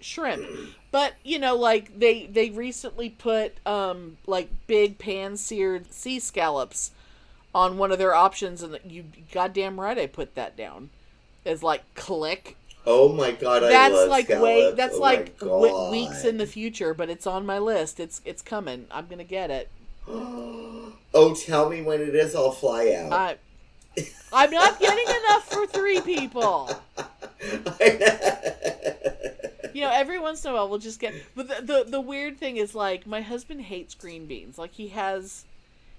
shrimp 0.00 0.46
but 0.92 1.14
you 1.24 1.38
know 1.40 1.56
like 1.56 1.98
they 1.98 2.26
they 2.26 2.50
recently 2.50 3.10
put 3.10 3.52
um 3.66 4.16
like 4.26 4.48
big 4.68 4.96
pan 4.96 5.36
seared 5.36 5.92
sea 5.92 6.20
scallops 6.20 6.92
on 7.58 7.76
one 7.76 7.90
of 7.90 7.98
their 7.98 8.14
options 8.14 8.62
and 8.62 8.78
you 8.86 9.04
goddamn 9.32 9.80
right 9.80 9.98
i 9.98 10.06
put 10.06 10.34
that 10.36 10.56
down 10.56 10.90
as 11.44 11.62
like 11.62 11.82
click 11.94 12.56
Oh 12.86 13.12
my 13.12 13.32
god, 13.32 13.64
I 13.64 13.68
that's 13.68 14.08
like 14.08 14.24
scallops. 14.26 14.42
way 14.44 14.72
that's 14.74 14.94
oh 14.94 15.00
like 15.00 15.38
w- 15.40 15.90
weeks 15.90 16.24
in 16.24 16.38
the 16.38 16.46
future 16.46 16.94
but 16.94 17.10
it's 17.10 17.26
on 17.26 17.44
my 17.44 17.58
list 17.58 17.98
it's 18.00 18.22
it's 18.24 18.40
coming 18.40 18.86
i'm 18.90 19.06
gonna 19.08 19.24
get 19.24 19.50
it 19.50 19.68
Oh, 21.14 21.34
tell 21.34 21.70
me 21.70 21.80
when 21.80 22.02
it 22.02 22.14
is. 22.14 22.34
I'll 22.36 22.52
fly 22.52 22.92
out. 22.92 23.12
i 23.12 23.36
i'm 24.32 24.50
not 24.50 24.78
getting 24.78 25.06
enough 25.08 25.48
for 25.50 25.66
three 25.66 26.00
people 26.00 26.70
you 29.74 29.80
know, 29.84 29.90
every 29.92 30.18
once 30.18 30.44
in 30.44 30.50
a 30.50 30.54
while 30.54 30.68
we'll 30.68 30.78
just 30.78 30.98
get. 31.00 31.14
But 31.36 31.48
the, 31.48 31.62
the 31.84 31.90
the 31.90 32.00
weird 32.00 32.38
thing 32.38 32.56
is 32.56 32.74
like 32.74 33.06
my 33.06 33.20
husband 33.20 33.62
hates 33.62 33.94
green 33.94 34.26
beans. 34.26 34.58
Like 34.58 34.72
he 34.72 34.88
has, 34.88 35.44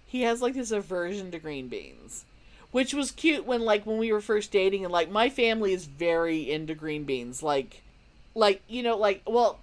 he 0.09 0.23
has 0.23 0.41
like 0.41 0.55
this 0.55 0.71
aversion 0.71 1.29
to 1.31 1.37
green 1.39 1.67
beans, 1.67 2.25
which 2.71 2.93
was 2.95 3.11
cute 3.11 3.45
when 3.45 3.61
like 3.61 3.85
when 3.85 3.99
we 3.99 4.11
were 4.11 4.21
first 4.21 4.51
dating 4.51 4.83
and 4.83 4.91
like 4.91 5.11
my 5.11 5.29
family 5.29 5.71
is 5.71 5.85
very 5.85 6.51
into 6.51 6.73
green 6.73 7.03
beans. 7.03 7.43
Like, 7.43 7.83
like 8.33 8.63
you 8.67 8.81
know, 8.81 8.97
like 8.97 9.21
well, 9.27 9.59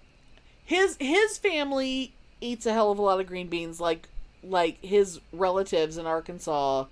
his 0.65 0.97
his 1.01 1.37
family 1.37 2.15
eats 2.41 2.65
a 2.65 2.73
hell 2.73 2.93
of 2.93 2.99
a 2.99 3.03
lot 3.03 3.19
of 3.21 3.27
green 3.27 3.49
beans. 3.49 3.81
Like 3.81 4.09
like 4.45 4.79
his 4.85 5.21
relatives 5.33 5.99
in 5.99 6.07
Arkansas 6.07 6.85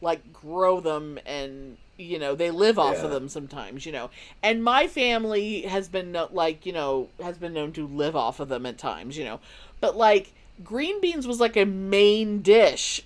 like 0.00 0.32
grow 0.32 0.80
them 0.80 1.18
and 1.26 1.76
you 1.98 2.18
know 2.18 2.34
they 2.34 2.50
live 2.50 2.78
off 2.78 2.96
Yeah. 2.96 3.04
of 3.04 3.10
them 3.10 3.28
sometimes 3.28 3.84
you 3.86 3.92
know 3.92 4.10
and 4.42 4.64
my 4.64 4.88
family 4.88 5.62
has 5.62 5.88
been 5.88 6.16
like 6.32 6.64
you 6.66 6.72
know 6.72 7.08
has 7.22 7.36
been 7.38 7.52
known 7.52 7.72
to 7.74 7.86
live 7.86 8.16
off 8.16 8.40
of 8.40 8.48
them 8.48 8.64
at 8.66 8.78
times 8.78 9.16
you 9.16 9.24
know 9.24 9.38
but 9.80 9.96
like 9.96 10.32
green 10.64 11.00
beans 11.00 11.26
was 11.26 11.40
like 11.40 11.56
a 11.56 11.64
main 11.64 12.40
dish 12.42 13.02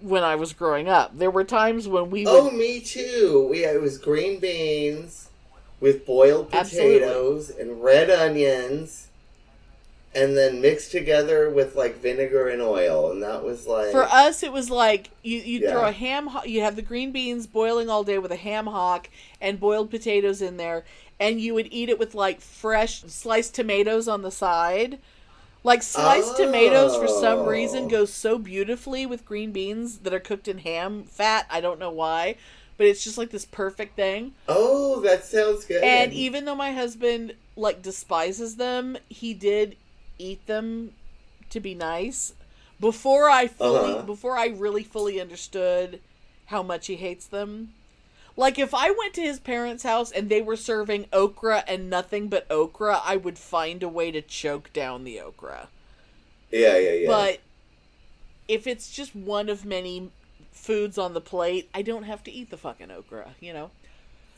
when 0.00 0.22
i 0.22 0.34
was 0.34 0.52
growing 0.52 0.88
up 0.88 1.16
there 1.16 1.30
were 1.30 1.44
times 1.44 1.86
when 1.86 2.10
we 2.10 2.24
would 2.24 2.30
oh, 2.32 2.50
me 2.50 2.80
too. 2.80 3.46
We 3.50 3.64
it 3.64 3.80
was 3.80 3.98
green 3.98 4.40
beans 4.40 5.28
with 5.80 6.06
boiled 6.06 6.48
Absolutely. 6.52 7.00
potatoes 7.00 7.50
and 7.50 7.82
red 7.82 8.08
onions, 8.10 9.08
and 10.14 10.36
then 10.36 10.60
mixed 10.60 10.92
together 10.92 11.50
with 11.50 11.74
like 11.74 12.00
vinegar 12.00 12.48
and 12.48 12.60
oil, 12.62 13.10
and 13.10 13.22
that 13.22 13.42
was 13.44 13.66
like 13.66 13.90
For 13.90 14.04
us, 14.04 14.42
it 14.42 14.52
was 14.52 14.70
like 14.70 15.10
you 15.22 15.38
you 15.38 15.60
would 15.60 15.70
throw 15.70 15.86
a 15.86 15.92
ham. 15.92 16.28
ho- 16.28 16.44
You 16.44 16.60
have 16.62 16.76
the 16.76 16.82
green 16.82 17.10
beans 17.12 17.46
boiling 17.46 17.88
all 17.88 18.04
day 18.04 18.18
with 18.18 18.30
a 18.32 18.36
ham 18.36 18.66
hock 18.66 19.08
and 19.40 19.58
boiled 19.58 19.90
potatoes 19.90 20.42
in 20.42 20.56
there, 20.56 20.84
and 21.18 21.40
you 21.40 21.54
would 21.54 21.68
eat 21.72 21.88
it 21.88 21.98
with 21.98 22.14
like 22.14 22.40
fresh 22.40 23.02
sliced 23.02 23.54
tomatoes 23.54 24.06
on 24.08 24.22
the 24.22 24.30
side. 24.30 24.98
Like 25.64 25.82
sliced 25.82 26.36
tomatoes, 26.36 26.96
for 26.96 27.06
some 27.06 27.46
reason, 27.46 27.84
Oh. 27.84 27.88
go 27.88 28.04
so 28.04 28.36
beautifully 28.38 29.06
with 29.06 29.24
green 29.24 29.52
beans 29.52 29.98
that 29.98 30.12
are 30.12 30.20
cooked 30.20 30.48
in 30.48 30.58
ham 30.58 31.04
fat. 31.04 31.46
I 31.50 31.60
don't 31.60 31.78
know 31.78 31.90
why, 31.90 32.36
but 32.76 32.86
it's 32.86 33.04
just 33.04 33.16
like 33.16 33.30
this 33.30 33.44
perfect 33.44 33.94
thing. 33.94 34.32
Oh, 34.48 35.00
that 35.00 35.24
sounds 35.24 35.64
good. 35.64 35.84
And 35.84 36.12
even 36.12 36.44
though 36.44 36.56
my 36.56 36.72
husband 36.72 37.34
like 37.54 37.80
despises 37.82 38.56
them, 38.56 38.96
he 39.08 39.34
did 39.34 39.76
eat 40.18 40.44
them 40.46 40.92
to 41.50 41.60
be 41.60 41.74
nice. 41.74 42.34
Before 42.80 43.30
I 43.30 43.46
fully 43.46 43.92
Uh-huh. 43.92 44.02
before 44.02 44.36
I 44.36 44.46
really 44.46 44.82
fully 44.82 45.20
understood 45.20 46.00
how 46.46 46.62
much 46.64 46.88
he 46.88 46.96
hates 46.96 47.26
them. 47.26 47.72
Like 48.36 48.58
if 48.58 48.74
I 48.74 48.90
went 48.90 49.14
to 49.14 49.22
his 49.22 49.38
parents' 49.38 49.82
house 49.82 50.10
and 50.10 50.28
they 50.28 50.40
were 50.40 50.56
serving 50.56 51.06
okra 51.12 51.64
and 51.68 51.90
nothing 51.90 52.28
but 52.28 52.50
okra, 52.50 53.00
I 53.04 53.16
would 53.16 53.38
find 53.38 53.82
a 53.82 53.88
way 53.88 54.10
to 54.10 54.22
choke 54.22 54.72
down 54.72 55.04
the 55.04 55.20
okra. 55.20 55.68
yeah, 56.50 56.78
yeah, 56.78 56.92
yeah. 56.92 57.08
But 57.08 57.40
if 58.48 58.66
it's 58.66 58.90
just 58.90 59.14
one 59.14 59.48
of 59.48 59.64
many 59.64 60.10
foods 60.50 60.96
on 60.98 61.12
the 61.14 61.20
plate, 61.20 61.68
I 61.74 61.82
don't 61.82 62.04
have 62.04 62.24
to 62.24 62.32
eat 62.32 62.50
the 62.50 62.56
fucking 62.56 62.90
okra, 62.90 63.30
you 63.40 63.52
know? 63.52 63.70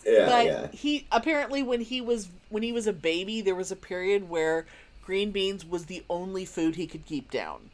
yeah, 0.07 0.27
but 0.27 0.47
yeah. 0.47 0.69
he 0.73 1.07
apparently 1.11 1.63
when 1.63 1.81
he 1.81 2.01
was 2.01 2.29
when 2.51 2.63
he 2.63 2.73
was 2.73 2.87
a 2.87 2.93
baby 2.93 3.41
there 3.41 3.55
was 3.55 3.73
a 3.73 3.77
period 3.77 4.29
where 4.29 4.67
green 5.05 5.31
beans 5.31 5.65
was 5.65 5.87
the 5.87 6.03
only 6.09 6.45
food 6.45 6.77
he 6.77 6.87
could 6.87 7.05
keep 7.07 7.31
down 7.31 7.71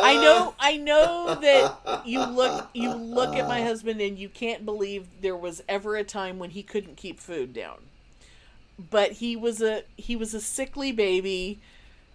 I 0.00 0.14
know 0.14 0.54
I 0.58 0.76
know 0.76 1.38
that 1.40 2.06
you 2.06 2.24
look 2.24 2.68
you 2.74 2.92
look 2.94 3.34
at 3.36 3.48
my 3.48 3.62
husband 3.64 4.00
and 4.00 4.18
you 4.18 4.28
can't 4.28 4.64
believe 4.64 5.08
there 5.20 5.36
was 5.36 5.62
ever 5.68 5.96
a 5.96 6.04
time 6.04 6.38
when 6.38 6.50
he 6.50 6.62
couldn't 6.62 6.96
keep 6.96 7.20
food 7.20 7.52
down. 7.52 7.78
But 8.90 9.12
he 9.12 9.36
was 9.36 9.60
a 9.60 9.84
he 9.96 10.16
was 10.16 10.34
a 10.34 10.40
sickly 10.40 10.92
baby 10.92 11.60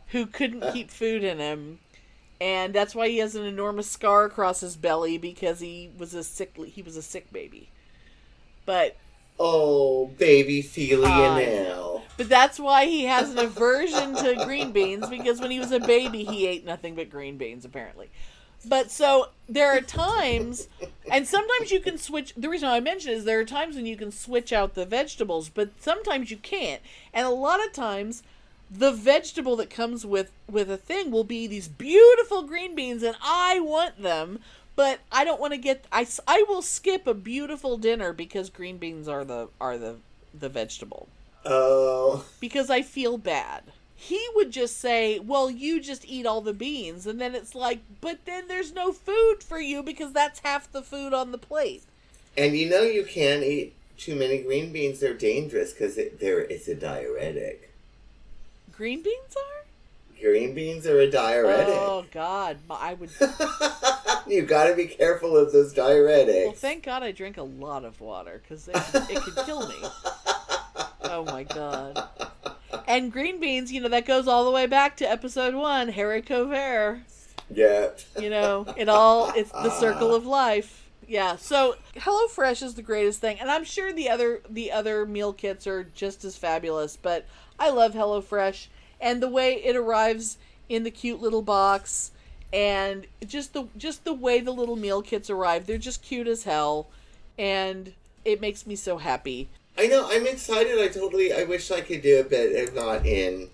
who 0.07 0.25
couldn't 0.25 0.71
keep 0.73 0.91
food 0.91 1.23
in 1.23 1.39
him. 1.39 1.79
And 2.39 2.73
that's 2.73 2.93
why 2.93 3.09
he 3.09 3.17
has 3.17 3.35
an 3.35 3.45
enormous 3.45 3.89
scar 3.89 4.25
across 4.25 4.59
his 4.61 4.75
belly 4.75 5.17
because 5.17 5.59
he 5.59 5.89
was 5.97 6.13
a 6.13 6.23
sickly 6.23 6.69
he 6.69 6.81
was 6.81 6.95
a 6.95 7.01
sick 7.01 7.31
baby. 7.31 7.69
But 8.65 8.97
Oh, 9.39 10.07
baby 10.17 10.61
I 11.05 11.39
and 11.41 11.67
Al. 11.67 11.96
But 12.17 12.27
that's 12.27 12.59
why 12.59 12.85
he 12.85 13.05
has 13.05 13.29
an 13.29 13.37
aversion 13.37 14.15
to 14.15 14.43
green 14.43 14.71
beans 14.71 15.07
because 15.07 15.39
when 15.39 15.51
he 15.51 15.59
was 15.59 15.71
a 15.71 15.79
baby 15.79 16.23
he 16.23 16.47
ate 16.47 16.65
nothing 16.65 16.95
but 16.95 17.09
green 17.09 17.37
beans 17.37 17.63
apparently. 17.63 18.09
But 18.65 18.89
so 18.89 19.29
there 19.47 19.71
are 19.71 19.81
times 19.81 20.67
and 21.09 21.27
sometimes 21.27 21.71
you 21.71 21.79
can 21.79 21.97
switch 21.97 22.33
the 22.35 22.49
reason 22.49 22.67
I 22.67 22.79
mention 22.79 23.11
is 23.11 23.23
there 23.23 23.39
are 23.39 23.45
times 23.45 23.75
when 23.75 23.85
you 23.85 23.95
can 23.95 24.11
switch 24.11 24.51
out 24.51 24.73
the 24.73 24.85
vegetables, 24.85 25.47
but 25.49 25.69
sometimes 25.79 26.31
you 26.31 26.37
can't. 26.37 26.81
And 27.13 27.27
a 27.27 27.31
lot 27.31 27.63
of 27.63 27.71
times 27.71 28.23
the 28.69 28.91
vegetable 28.91 29.55
that 29.57 29.69
comes 29.69 30.05
with 30.05 30.31
with 30.49 30.71
a 30.71 30.77
thing 30.77 31.11
will 31.11 31.23
be 31.23 31.45
these 31.45 31.67
beautiful 31.67 32.41
green 32.41 32.75
beans 32.75 33.03
and 33.03 33.15
I 33.21 33.59
want 33.59 34.01
them, 34.01 34.39
but 34.75 34.99
I 35.11 35.23
don't 35.23 35.39
want 35.39 35.53
to 35.53 35.59
get 35.59 35.85
I 35.91 36.07
I 36.27 36.43
will 36.49 36.63
skip 36.63 37.05
a 37.05 37.13
beautiful 37.13 37.77
dinner 37.77 38.11
because 38.11 38.49
green 38.49 38.77
beans 38.77 39.07
are 39.07 39.23
the 39.23 39.49
are 39.61 39.77
the 39.77 39.97
the 40.37 40.49
vegetable 40.49 41.07
Oh, 41.45 42.25
because 42.39 42.69
I 42.69 42.81
feel 42.81 43.17
bad. 43.17 43.63
He 43.95 44.23
would 44.35 44.51
just 44.51 44.77
say, 44.77 45.19
"Well, 45.19 45.49
you 45.49 45.81
just 45.81 46.05
eat 46.05 46.25
all 46.25 46.41
the 46.41 46.53
beans." 46.53 47.07
And 47.07 47.19
then 47.19 47.33
it's 47.35 47.55
like, 47.55 47.79
"But 48.01 48.25
then 48.25 48.47
there's 48.47 48.73
no 48.73 48.91
food 48.91 49.37
for 49.41 49.59
you 49.59 49.81
because 49.81 50.13
that's 50.13 50.41
half 50.41 50.71
the 50.71 50.83
food 50.83 51.13
on 51.13 51.31
the 51.31 51.37
plate." 51.37 51.83
and 52.37 52.55
you 52.55 52.69
know 52.69 52.83
you 52.83 53.03
can't 53.03 53.43
eat 53.43 53.73
too 53.97 54.15
many 54.15 54.43
green 54.43 54.71
beans. 54.71 54.99
They're 54.99 55.15
dangerous 55.15 55.73
because 55.73 55.97
it, 55.97 56.19
they're 56.19 56.41
it's 56.41 56.67
a 56.67 56.75
diuretic. 56.75 57.73
Green 58.71 59.01
beans 59.01 59.35
are? 59.35 59.65
Green 60.21 60.53
beans 60.53 60.85
are 60.85 60.99
a 60.99 61.09
diuretic. 61.09 61.73
Oh 61.75 62.05
god, 62.11 62.57
I 62.69 62.93
would 62.93 63.09
You've 64.27 64.47
got 64.47 64.67
to 64.67 64.75
be 64.75 64.85
careful 64.85 65.35
of 65.35 65.51
those 65.51 65.73
diuretics. 65.73 66.45
Well, 66.45 66.53
thank 66.53 66.83
God 66.83 67.01
I 67.01 67.11
drink 67.11 67.37
a 67.37 67.43
lot 67.43 67.83
of 67.83 67.99
water 67.99 68.41
cuz 68.47 68.67
it, 68.67 68.75
it 69.09 69.21
could 69.23 69.45
kill 69.45 69.67
me. 69.67 69.75
Oh 71.03 71.23
my 71.25 71.43
god. 71.43 72.07
And 72.87 73.11
green 73.11 73.39
beans, 73.39 73.71
you 73.71 73.81
know, 73.81 73.89
that 73.89 74.05
goes 74.05 74.27
all 74.27 74.45
the 74.45 74.51
way 74.51 74.65
back 74.65 74.97
to 74.97 75.09
episode 75.09 75.55
1, 75.55 75.89
Harry 75.89 76.21
Covert. 76.21 76.99
yeah. 77.53 77.89
you 78.19 78.29
know 78.29 78.65
it 78.75 78.89
all 78.89 79.31
it's 79.35 79.51
the 79.51 79.69
ah. 79.69 79.79
circle 79.79 80.13
of 80.13 80.25
life 80.25 80.89
yeah 81.07 81.37
so 81.37 81.75
HelloFresh 81.95 82.61
is 82.61 82.73
the 82.75 82.81
greatest 82.81 83.21
thing 83.21 83.39
and 83.39 83.49
i'm 83.49 83.63
sure 83.63 83.93
the 83.93 84.09
other 84.09 84.41
the 84.49 84.71
other 84.71 85.05
meal 85.05 85.31
kits 85.31 85.65
are 85.65 85.85
just 85.95 86.25
as 86.25 86.35
fabulous 86.35 86.97
but 86.97 87.25
i 87.57 87.69
love 87.69 87.93
HelloFresh 87.93 88.67
and 88.99 89.23
the 89.23 89.29
way 89.29 89.53
it 89.63 89.77
arrives 89.77 90.37
in 90.67 90.83
the 90.83 90.91
cute 90.91 91.21
little 91.21 91.41
box 91.41 92.11
and 92.51 93.07
just 93.25 93.53
the 93.53 93.67
just 93.77 94.03
the 94.03 94.13
way 94.13 94.41
the 94.41 94.51
little 94.51 94.75
meal 94.75 95.01
kits 95.01 95.29
arrive 95.29 95.65
they're 95.65 95.77
just 95.77 96.03
cute 96.03 96.27
as 96.27 96.43
hell 96.43 96.87
and 97.37 97.93
it 98.25 98.41
makes 98.41 98.67
me 98.67 98.75
so 98.75 98.97
happy 98.97 99.47
I 99.77 99.87
know. 99.87 100.07
I'm 100.09 100.25
excited. 100.27 100.79
I 100.79 100.87
totally. 100.87 101.33
I 101.33 101.43
wish 101.43 101.69
I 101.71 101.81
could 101.81 102.01
do 102.01 102.19
it, 102.19 102.29
but 102.29 102.39
I'm 102.69 102.75
not 102.75 103.05
in 103.05 103.49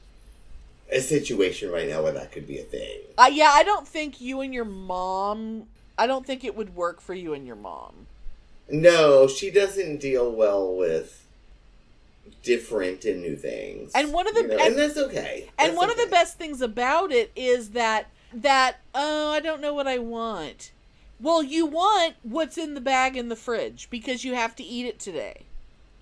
a 0.92 1.00
situation 1.02 1.72
right 1.72 1.90
now 1.90 2.04
where 2.04 2.12
that 2.14 2.32
could 2.32 2.46
be 2.46 2.60
a 2.60 2.64
thing. 2.64 3.00
uh, 3.18 3.30
yeah 3.32 3.50
i 3.54 3.64
don't 3.64 3.88
think 3.88 4.22
you 4.22 4.42
and 4.42 4.54
your 4.54 4.66
mom 4.66 5.64
i 5.98 6.06
don't 6.06 6.28
think 6.28 6.44
it 6.44 6.56
would 6.56 6.76
work 6.76 7.02
for 7.02 7.16
you 7.16 7.34
and 7.34 7.48
your 7.48 7.56
mom 7.56 8.06
No, 8.70 9.28
she 9.28 9.50
doesn't 9.50 9.98
deal 10.02 10.32
well 10.32 10.76
with 10.76 11.26
different 12.44 13.06
and 13.06 13.22
new 13.22 13.36
things. 13.36 13.92
And 13.96 14.14
one 14.14 14.28
of 14.28 14.36
the- 14.36 14.42
You 14.42 14.48
know, 14.50 14.54
and- 14.58 14.62
and, 14.68 14.78
that's 14.78 14.98
okay. 14.98 15.50
And 15.58 15.70
That's 15.72 15.78
one 15.78 15.90
of 15.90 15.98
the 15.98 16.08
best 16.08 16.38
things 16.38 16.62
about 16.62 17.12
it 17.12 17.32
is 17.36 17.70
that 17.72 18.10
that 18.34 18.80
oh, 18.96 19.32
I 19.32 19.40
don't 19.40 19.62
know 19.62 19.74
what 19.74 19.88
I 19.88 19.98
want. 20.00 20.72
Well, 21.20 21.42
you 21.44 21.66
want 21.66 22.16
what's 22.24 22.58
in 22.58 22.74
the 22.74 22.82
bag 22.82 23.16
in 23.18 23.30
the 23.30 23.36
fridge 23.36 23.88
because 23.90 24.24
you 24.24 24.34
have 24.36 24.56
to 24.58 24.64
eat 24.64 24.86
it 24.86 25.00
today. 25.00 25.44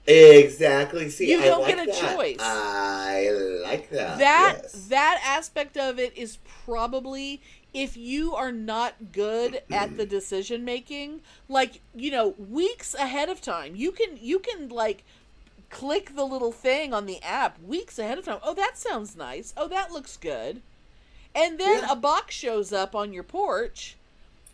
Exactly. 0.07 1.09
See, 1.09 1.29
You 1.31 1.41
I 1.41 1.45
don't 1.45 1.61
like 1.61 1.75
get 1.75 1.87
a 1.87 1.91
that. 1.91 2.15
choice. 2.15 2.37
I 2.39 3.29
like 3.63 3.89
that. 3.91 4.17
That 4.17 4.59
yes. 4.63 4.87
that 4.89 5.21
aspect 5.25 5.77
of 5.77 5.99
it 5.99 6.17
is 6.17 6.37
probably 6.65 7.41
if 7.73 7.95
you 7.95 8.33
are 8.35 8.51
not 8.51 9.11
good 9.11 9.61
at 9.71 9.97
the 9.97 10.05
decision 10.05 10.65
making, 10.65 11.21
like, 11.47 11.81
you 11.95 12.11
know, 12.11 12.29
weeks 12.37 12.93
ahead 12.95 13.29
of 13.29 13.41
time, 13.41 13.75
you 13.75 13.91
can 13.91 14.17
you 14.19 14.39
can 14.39 14.69
like 14.69 15.03
click 15.69 16.15
the 16.15 16.25
little 16.25 16.51
thing 16.51 16.93
on 16.93 17.05
the 17.05 17.21
app 17.23 17.61
weeks 17.61 17.97
ahead 17.99 18.17
of 18.17 18.25
time. 18.25 18.39
Oh, 18.43 18.53
that 18.55 18.77
sounds 18.77 19.15
nice. 19.15 19.53
Oh, 19.55 19.67
that 19.67 19.91
looks 19.91 20.17
good. 20.17 20.61
And 21.35 21.59
then 21.59 21.83
Yeah. 21.83 21.91
a 21.91 21.95
box 21.95 22.35
shows 22.35 22.73
up 22.73 22.95
on 22.95 23.13
your 23.13 23.23
porch 23.23 23.95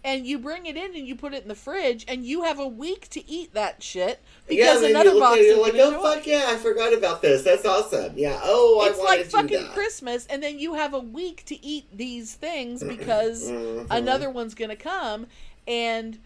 and 0.04 0.26
you 0.26 0.38
bring 0.40 0.66
it 0.66 0.78
in 0.78 0.96
and 0.96 1.08
you 1.08 1.16
put 1.16 1.34
it 1.34 1.42
in 1.44 1.50
the 1.50 1.56
fridge 1.56 2.06
and 2.08 2.26
you 2.26 2.44
have 2.44 2.60
a 2.60 2.68
week 2.68 3.10
to 3.10 3.30
eat 3.30 3.54
that 3.54 3.84
shit 3.84 4.22
because 4.48 4.82
yeah, 4.82 4.90
another 4.90 5.20
box 5.20 5.40
is 5.40 5.58
like, 5.58 5.74
oh 5.76 6.02
fuck 6.02 6.26
yeah, 6.26 6.46
I 6.48 6.56
forgot 6.56 6.94
about 6.94 7.22
this. 7.22 7.44
That's 7.44 7.66
awesome. 7.66 8.14
Yeah. 8.16 8.40
Oh, 8.44 8.82
I 8.86 8.90
it's 8.90 9.00
like 9.00 9.26
fucking. 9.26 9.68
Christmas, 9.74 10.26
and 10.28 10.42
then 10.42 10.60
you 10.60 10.76
have 10.76 10.94
a 10.94 11.00
week 11.00 11.44
to 11.46 11.66
eat 11.66 11.86
these 11.96 12.34
things 12.36 12.84
because 12.84 13.52
Mm-hmm. 13.58 13.92
another 13.92 14.30
one's 14.30 14.54
gonna 14.56 14.76
come, 14.76 15.28
and 15.68 16.20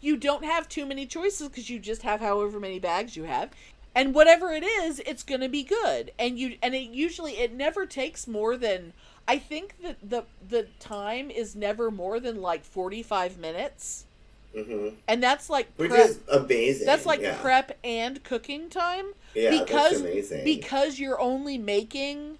you 0.00 0.16
don't 0.16 0.44
have 0.44 0.68
too 0.68 0.86
many 0.86 1.06
choices 1.06 1.48
because 1.48 1.68
you 1.70 1.78
just 1.78 2.02
have 2.02 2.20
however 2.20 2.58
many 2.60 2.78
bags 2.78 3.16
you 3.16 3.24
have, 3.24 3.50
and 3.94 4.14
whatever 4.14 4.52
it 4.52 4.62
is, 4.64 5.00
it's 5.00 5.22
gonna 5.22 5.48
be 5.48 5.62
good, 5.62 6.12
and 6.18 6.38
you 6.38 6.56
and 6.62 6.74
it 6.74 6.90
usually 6.90 7.32
it 7.38 7.52
never 7.52 7.84
takes 7.86 8.26
more 8.26 8.56
than 8.56 8.92
I 9.28 9.38
think 9.38 9.74
that 9.82 9.98
the 10.02 10.24
the 10.48 10.68
time 10.80 11.30
is 11.30 11.54
never 11.54 11.90
more 11.90 12.18
than 12.18 12.40
like 12.40 12.64
forty 12.64 13.02
five 13.02 13.38
minutes, 13.38 14.06
hmm 14.56 14.88
and 15.06 15.22
that's 15.22 15.50
like 15.50 15.68
Which 15.76 15.90
prep- 15.90 16.08
is 16.08 16.20
amazing. 16.32 16.86
that's 16.86 17.06
like 17.06 17.20
yeah. 17.20 17.36
prep 17.40 17.78
and 17.84 18.24
cooking 18.24 18.70
time. 18.70 19.12
Yeah, 19.34 19.50
that's 19.50 19.62
because 19.62 20.00
amazing. 20.00 20.44
because 20.44 20.98
you're 20.98 21.20
only 21.20 21.58
making 21.58 22.38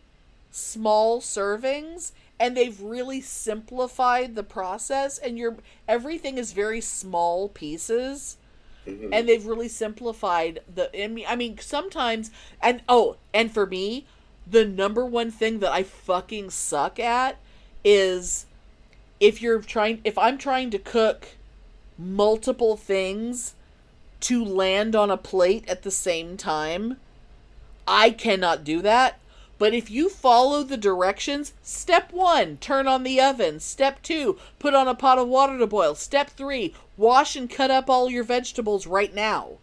small 0.51 1.21
servings 1.21 2.13
and 2.41 2.57
they've 2.57 2.81
really 2.81 3.21
simplified 3.21 4.35
the 4.35 4.43
process 4.43 5.19
and 5.19 5.39
you're 5.39 5.57
everything 5.87 6.39
is 6.39 6.53
very 6.53 6.81
small 6.81 7.49
pieces. 7.51 8.39
Mm-hmm. 8.87 9.13
And 9.13 9.29
they've 9.29 9.45
really 9.45 9.69
simplified 9.69 10.61
the 10.75 10.89
I 11.05 11.09
mean, 11.09 11.27
I 11.29 11.37
mean 11.37 11.59
sometimes 11.59 12.31
and 12.63 12.81
oh, 12.89 13.17
and 13.35 13.53
for 13.53 13.67
me, 13.67 14.07
the 14.51 14.65
number 14.65 15.05
one 15.05 15.31
thing 15.31 15.59
that 15.61 15.73
I 15.73 15.83
fucking 15.83 16.51
suck 16.51 16.99
at 16.99 17.39
is 17.85 18.47
if 19.21 19.43
you're 19.43 19.61
trying 19.61 20.01
if 20.05 20.17
I'm 20.19 20.39
trying 20.39 20.71
to 20.71 20.79
cook 20.79 21.29
multiple 21.99 22.77
things 22.77 23.55
to 24.21 24.45
land 24.45 24.97
on 24.97 25.11
a 25.11 25.17
plate 25.17 25.69
at 25.69 25.83
the 25.83 25.91
same 25.91 26.37
time. 26.37 26.97
I 27.87 28.11
cannot 28.11 28.65
do 28.65 28.83
that. 28.83 29.19
But 29.59 29.75
if 29.75 29.91
you 29.91 30.09
follow 30.09 30.63
the 30.63 30.77
directions, 30.77 31.53
step 31.63 32.13
one, 32.13 32.59
turn 32.59 32.87
on 32.87 33.03
the 33.03 33.21
oven. 33.21 33.59
Step 33.59 34.03
two, 34.03 34.39
put 34.61 34.73
on 34.73 34.87
a 34.87 34.95
pot 34.95 35.19
of 35.19 35.27
water 35.27 35.59
to 35.59 35.67
boil. 35.67 35.97
Step 35.97 36.31
three, 36.31 36.75
wash 36.97 37.35
and 37.35 37.51
cut 37.51 37.71
up 37.71 37.91
all 37.91 38.09
your 38.09 38.23
vegetables 38.23 38.87
right 38.87 39.13
now. 39.13 39.59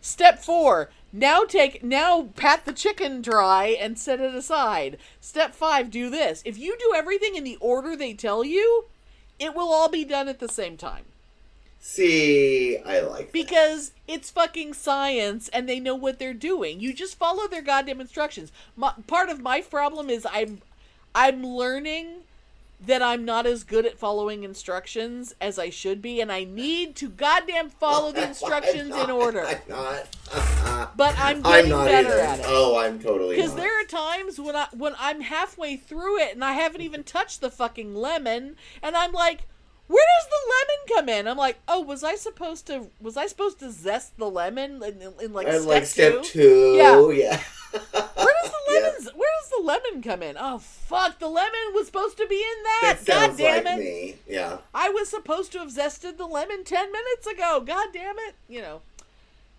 Step 0.00 0.40
four, 0.42 0.90
now 1.16 1.44
take, 1.44 1.82
now 1.82 2.28
pat 2.36 2.64
the 2.64 2.72
chicken 2.72 3.22
dry 3.22 3.76
and 3.80 3.98
set 3.98 4.20
it 4.20 4.34
aside. 4.34 4.98
Step 5.20 5.54
five, 5.54 5.90
do 5.90 6.10
this. 6.10 6.42
If 6.44 6.58
you 6.58 6.76
do 6.78 6.92
everything 6.94 7.34
in 7.34 7.44
the 7.44 7.56
order 7.60 7.96
they 7.96 8.14
tell 8.14 8.44
you, 8.44 8.86
it 9.38 9.54
will 9.54 9.72
all 9.72 9.88
be 9.88 10.04
done 10.04 10.28
at 10.28 10.38
the 10.38 10.48
same 10.48 10.76
time 10.76 11.04
See, 11.78 12.78
I 12.78 13.00
like 13.00 13.26
that. 13.26 13.32
because 13.32 13.92
it's 14.08 14.30
fucking 14.30 14.74
science 14.74 15.48
and 15.48 15.68
they 15.68 15.78
know 15.78 15.94
what 15.94 16.18
they're 16.18 16.34
doing. 16.34 16.80
You 16.80 16.92
just 16.92 17.16
follow 17.16 17.46
their 17.46 17.62
goddamn 17.62 18.00
instructions. 18.00 18.50
My, 18.76 18.92
part 19.06 19.28
of 19.28 19.40
my 19.40 19.60
problem 19.60 20.10
is 20.10 20.26
I'm 20.30 20.62
I'm 21.14 21.44
learning 21.46 22.24
that 22.78 23.00
I'm 23.02 23.24
not 23.24 23.46
as 23.46 23.64
good 23.64 23.86
at 23.86 23.98
following 23.98 24.44
instructions 24.44 25.34
as 25.40 25.58
I 25.58 25.70
should 25.70 26.02
be 26.02 26.20
and 26.20 26.30
I 26.30 26.44
need 26.44 26.94
to 26.96 27.08
goddamn 27.08 27.70
follow 27.70 28.12
the 28.12 28.22
instructions 28.28 28.94
in 28.94 29.10
order. 29.10 29.44
I'm 29.46 29.58
not. 29.68 30.08
But 30.96 31.14
I'm 31.18 31.38
I'm 31.38 31.42
getting 31.42 31.70
not 31.70 31.86
better 31.86 32.08
either. 32.08 32.20
at 32.20 32.38
it. 32.40 32.44
Oh, 32.48 32.78
I'm 32.78 32.98
totally. 32.98 33.36
Because 33.36 33.54
there 33.54 33.80
are 33.80 33.84
times 33.84 34.38
when 34.38 34.54
I 34.56 34.66
when 34.72 34.94
I'm 34.98 35.20
halfway 35.22 35.76
through 35.76 36.18
it 36.20 36.34
and 36.34 36.44
I 36.44 36.52
haven't 36.52 36.80
even 36.82 37.02
touched 37.02 37.40
the 37.40 37.50
fucking 37.50 37.94
lemon, 37.94 38.56
and 38.82 38.96
I'm 38.96 39.12
like, 39.12 39.46
"Where 39.86 40.04
does 40.18 40.28
the 40.28 40.52
lemon 40.52 40.96
come 40.96 41.08
in?" 41.18 41.28
I'm 41.28 41.36
like, 41.38 41.58
"Oh, 41.66 41.80
was 41.80 42.02
I 42.04 42.14
supposed 42.16 42.66
to 42.66 42.90
was 43.00 43.16
I 43.16 43.26
supposed 43.26 43.58
to 43.60 43.70
zest 43.70 44.16
the 44.18 44.28
lemon 44.30 44.82
in, 44.82 45.00
in, 45.02 45.12
in 45.20 45.32
like 45.32 45.48
step 45.48 45.64
like 45.66 45.84
step 45.86 46.22
two? 46.24 46.40
two. 46.40 46.74
Yeah. 46.76 47.10
Yeah. 47.10 47.42
Where 48.66 48.80
does 48.80 49.04
the 49.04 49.10
lemons? 49.10 49.16
Where 49.16 49.30
does 49.40 49.50
the 49.50 49.62
lemon 49.64 50.02
come 50.02 50.22
in? 50.22 50.36
Oh 50.38 50.58
fuck, 50.58 51.18
the 51.18 51.28
lemon 51.28 51.72
was 51.74 51.86
supposed 51.86 52.16
to 52.18 52.26
be 52.26 52.36
in 52.36 52.62
that. 52.64 52.98
That 53.04 53.28
God 53.28 53.36
damn 53.36 53.64
like 53.64 53.74
it. 53.74 53.78
me. 53.78 54.16
Yeah. 54.28 54.58
I 54.74 54.88
was 54.90 55.08
supposed 55.08 55.52
to 55.52 55.58
have 55.58 55.68
zested 55.68 56.16
the 56.18 56.26
lemon 56.26 56.64
10 56.64 56.92
minutes 56.92 57.26
ago. 57.26 57.62
God 57.64 57.88
damn 57.92 58.16
it. 58.18 58.34
You 58.48 58.60
know. 58.62 58.80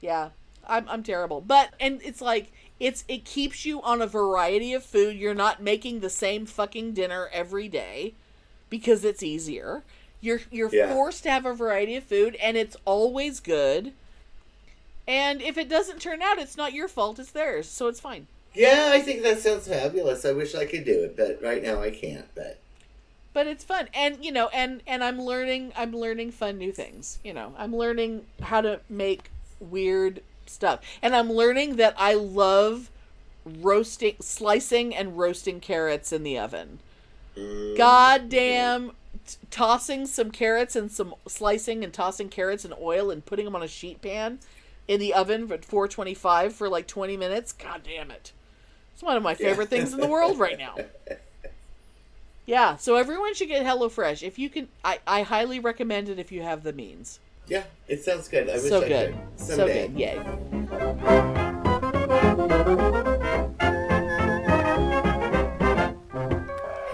Yeah. 0.01 0.29
I'm 0.67 0.88
I'm 0.89 1.03
terrible. 1.03 1.41
But 1.41 1.73
and 1.79 2.01
it's 2.03 2.21
like 2.21 2.51
it's 2.79 3.03
it 3.07 3.25
keeps 3.25 3.65
you 3.65 3.81
on 3.81 4.01
a 4.01 4.07
variety 4.07 4.73
of 4.73 4.83
food. 4.83 5.15
You're 5.17 5.33
not 5.33 5.61
making 5.61 5.99
the 6.01 6.09
same 6.09 6.45
fucking 6.45 6.93
dinner 6.93 7.29
every 7.31 7.67
day 7.69 8.13
because 8.69 9.03
it's 9.05 9.23
easier. 9.23 9.83
You're 10.19 10.41
you're 10.51 10.69
Yeah. 10.73 10.91
forced 10.93 11.23
to 11.23 11.31
have 11.31 11.45
a 11.45 11.53
variety 11.53 11.95
of 11.95 12.03
food 12.03 12.35
and 12.35 12.57
it's 12.57 12.75
always 12.85 13.39
good. 13.39 13.93
And 15.07 15.41
if 15.41 15.57
it 15.57 15.69
doesn't 15.69 16.01
turn 16.01 16.21
out, 16.21 16.38
it's 16.38 16.57
not 16.57 16.73
your 16.73 16.89
fault, 16.89 17.17
it's 17.17 17.31
theirs. 17.31 17.67
So 17.69 17.88
it's 17.88 18.01
fine. 18.01 18.27
Yeah, 18.53 18.89
I 18.91 19.01
think 19.01 19.23
that 19.23 19.39
sounds 19.39 19.67
fabulous. 19.67 20.25
I 20.25 20.31
wish 20.31 20.55
I 20.55 20.65
could 20.65 20.85
do 20.85 21.03
it, 21.03 21.15
but 21.15 21.39
right 21.41 21.61
now 21.61 21.81
I 21.81 21.91
can't. 21.91 22.27
But. 22.35 22.59
But 23.33 23.47
it's 23.47 23.63
fun. 23.63 23.87
And 23.93 24.23
you 24.25 24.31
know 24.31 24.47
and 24.47 24.81
and 24.87 25.03
i'm 25.03 25.21
learning 25.21 25.71
i'm 25.77 25.93
learning 25.93 26.31
fun 26.31 26.57
new 26.57 26.71
things 26.71 27.19
you 27.23 27.33
know. 27.33 27.53
I'm 27.57 27.75
learning 27.75 28.25
how 28.41 28.61
to 28.61 28.79
make 28.89 29.29
weird 29.59 30.21
stuff. 30.47 30.79
And 31.03 31.15
i'm 31.15 31.31
learning 31.31 31.75
that 31.75 31.93
i 31.97 32.15
love 32.15 32.89
roasting 33.45 34.15
slicing 34.19 34.95
and 34.95 35.17
roasting 35.17 35.59
carrots 35.59 36.11
in 36.11 36.23
the 36.23 36.39
oven. 36.39 36.79
Mm-hmm. 37.37 37.77
Goddamn 37.77 38.91
t- 39.27 39.37
tossing 39.51 40.07
some 40.07 40.31
carrots 40.31 40.75
and 40.75 40.91
some 40.91 41.13
slicing 41.27 41.83
and 41.83 41.93
tossing 41.93 42.29
carrots 42.29 42.65
in 42.65 42.73
oil 42.81 43.11
and 43.11 43.25
putting 43.25 43.45
them 43.45 43.55
on 43.55 43.63
a 43.63 43.67
sheet 43.67 44.01
pan 44.01 44.39
in 44.88 44.99
the 44.99 45.13
oven 45.13 45.51
at 45.51 45.65
425 45.65 46.53
for 46.53 46.69
like 46.69 46.88
20 46.88 47.17
minutes 47.17 47.51
god 47.51 47.81
damn 47.83 48.09
it 48.11 48.31
it's 48.93 49.03
one 49.03 49.17
of 49.17 49.23
my 49.23 49.35
favorite 49.35 49.69
things 49.69 49.93
in 49.93 49.99
the 49.99 50.07
world 50.07 50.39
right 50.39 50.57
now 50.57 50.75
yeah, 52.47 52.75
so 52.77 52.95
everyone 52.95 53.33
should 53.35 53.49
get 53.49 53.65
HelloFresh. 53.65 54.23
If 54.25 54.39
you 54.39 54.49
can, 54.49 54.69
I, 54.85 54.99
I 55.05 55.23
highly 55.23 55.59
recommend 55.59 56.07
it 56.07 56.17
if 56.17 56.31
you 56.31 56.43
have 56.43 56.63
the 56.63 56.71
means. 56.71 57.19
yeah, 57.47 57.63
it 57.89 58.05
sounds 58.05 58.29
good. 58.29 58.49
I 58.49 58.53
wish 58.53 58.69
So 58.69 58.81
I 58.83 58.88
good. 58.88 59.11
could. 59.13 59.21
So 59.39 59.57
Someday. 59.57 59.89
good. 59.89 59.99
Yay. 59.99 60.17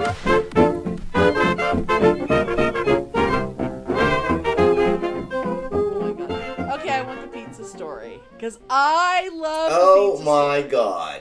Oh 0.00 0.06
my 6.00 6.12
god. 6.12 6.80
Okay, 6.80 6.90
I 6.90 7.02
want 7.02 7.20
the 7.20 7.28
pizza 7.28 7.64
story 7.66 8.18
because 8.32 8.58
I 8.70 9.28
love. 9.34 9.70
Oh 9.74 10.22
my 10.24 10.62
god. 10.62 11.20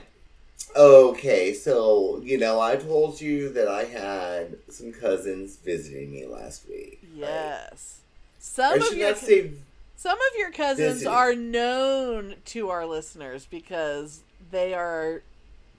Okay, 0.77 1.53
so 1.53 2.21
you 2.23 2.37
know 2.37 2.61
I 2.61 2.77
told 2.77 3.19
you 3.19 3.49
that 3.49 3.67
I 3.67 3.83
had 3.83 4.55
some 4.69 4.93
cousins 4.93 5.57
visiting 5.57 6.11
me 6.11 6.25
last 6.25 6.69
week. 6.69 6.99
Story. 7.01 7.17
Yes. 7.17 7.99
Some 8.39 8.81
I 8.81 8.87
of 8.87 8.93
your 8.95 9.15
some 9.15 10.17
of 10.17 10.37
your 10.37 10.51
cousins 10.51 10.99
visiting. 10.99 11.11
are 11.11 11.35
known 11.35 12.35
to 12.45 12.69
our 12.69 12.85
listeners 12.85 13.45
because 13.45 14.21
they 14.51 14.73
are 14.73 15.21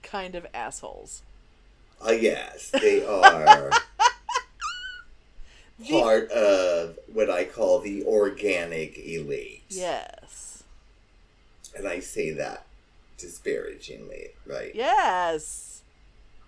kind 0.02 0.34
of 0.34 0.46
assholes. 0.52 1.22
Uh, 2.06 2.12
yes, 2.12 2.70
they 2.70 3.04
are 3.04 3.70
part 5.90 6.30
of 6.30 6.98
what 7.12 7.30
I 7.30 7.44
call 7.44 7.80
the 7.80 8.04
organic 8.04 8.98
elite. 8.98 9.64
Yes. 9.68 10.62
And 11.76 11.86
I 11.86 12.00
say 12.00 12.30
that 12.32 12.66
disparagingly, 13.18 14.28
right? 14.46 14.74
Yes. 14.74 15.82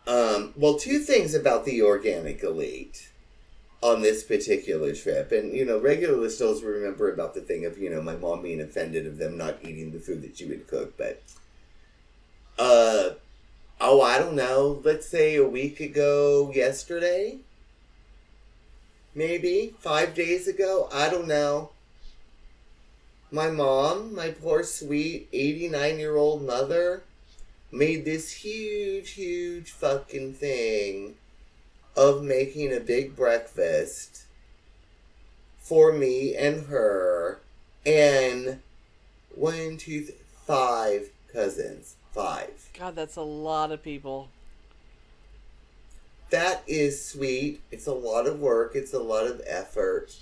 Um, 0.06 0.52
well, 0.56 0.78
two 0.78 0.98
things 0.98 1.34
about 1.34 1.64
the 1.64 1.82
organic 1.82 2.42
elite 2.42 3.08
on 3.82 4.00
this 4.00 4.22
particular 4.22 4.94
trip. 4.94 5.32
And, 5.32 5.52
you 5.52 5.64
know, 5.64 5.78
regular 5.78 6.16
listeners 6.16 6.62
remember 6.62 7.12
about 7.12 7.34
the 7.34 7.40
thing 7.40 7.66
of, 7.66 7.78
you 7.78 7.90
know, 7.90 8.00
my 8.00 8.16
mom 8.16 8.42
being 8.42 8.60
offended 8.60 9.06
of 9.06 9.18
them 9.18 9.36
not 9.36 9.58
eating 9.62 9.90
the 9.90 10.00
food 10.00 10.22
that 10.22 10.36
she 10.36 10.46
would 10.46 10.66
cook. 10.66 10.96
But, 10.96 11.22
uh, 12.58 13.10
oh, 13.82 14.00
I 14.00 14.18
don't 14.18 14.36
know. 14.36 14.80
Let's 14.84 15.08
say 15.08 15.34
a 15.34 15.46
week 15.46 15.80
ago, 15.80 16.52
yesterday? 16.54 17.38
Maybe 19.14 19.74
five 19.80 20.14
days 20.14 20.46
ago? 20.46 20.88
I 20.92 21.10
don't 21.10 21.26
know. 21.26 21.70
My 23.30 23.50
mom, 23.50 24.14
my 24.14 24.30
poor 24.30 24.62
sweet 24.62 25.28
89 25.32 25.98
year 25.98 26.16
old 26.16 26.46
mother, 26.46 27.02
made 27.72 28.04
this 28.04 28.30
huge, 28.30 29.10
huge 29.10 29.70
fucking 29.70 30.34
thing 30.34 31.16
of 31.96 32.22
making 32.22 32.72
a 32.72 32.80
big 32.80 33.16
breakfast 33.16 34.22
for 35.58 35.92
me 35.92 36.36
and 36.36 36.66
her 36.66 37.40
and 37.84 38.60
one, 39.34 39.76
two, 39.76 40.04
th- 40.04 40.14
five 40.46 41.10
cousins. 41.32 41.96
Five. 42.12 42.70
God, 42.78 42.94
that's 42.94 43.16
a 43.16 43.22
lot 43.22 43.72
of 43.72 43.82
people. 43.82 44.28
That 46.30 46.62
is 46.66 47.04
sweet. 47.04 47.60
It's 47.70 47.86
a 47.86 47.92
lot 47.92 48.26
of 48.26 48.40
work, 48.40 48.72
it's 48.74 48.92
a 48.92 48.98
lot 48.98 49.26
of 49.26 49.42
effort. 49.46 50.16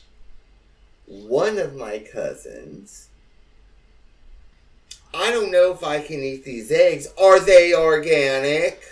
One 1.06 1.58
of 1.58 1.74
my 1.74 1.98
cousins. 1.98 3.08
I 5.12 5.30
don't 5.30 5.50
know 5.50 5.72
if 5.72 5.82
I 5.82 6.00
can 6.00 6.20
eat 6.20 6.44
these 6.44 6.70
eggs. 6.70 7.08
Are 7.20 7.40
they 7.40 7.74
organic? 7.74 8.82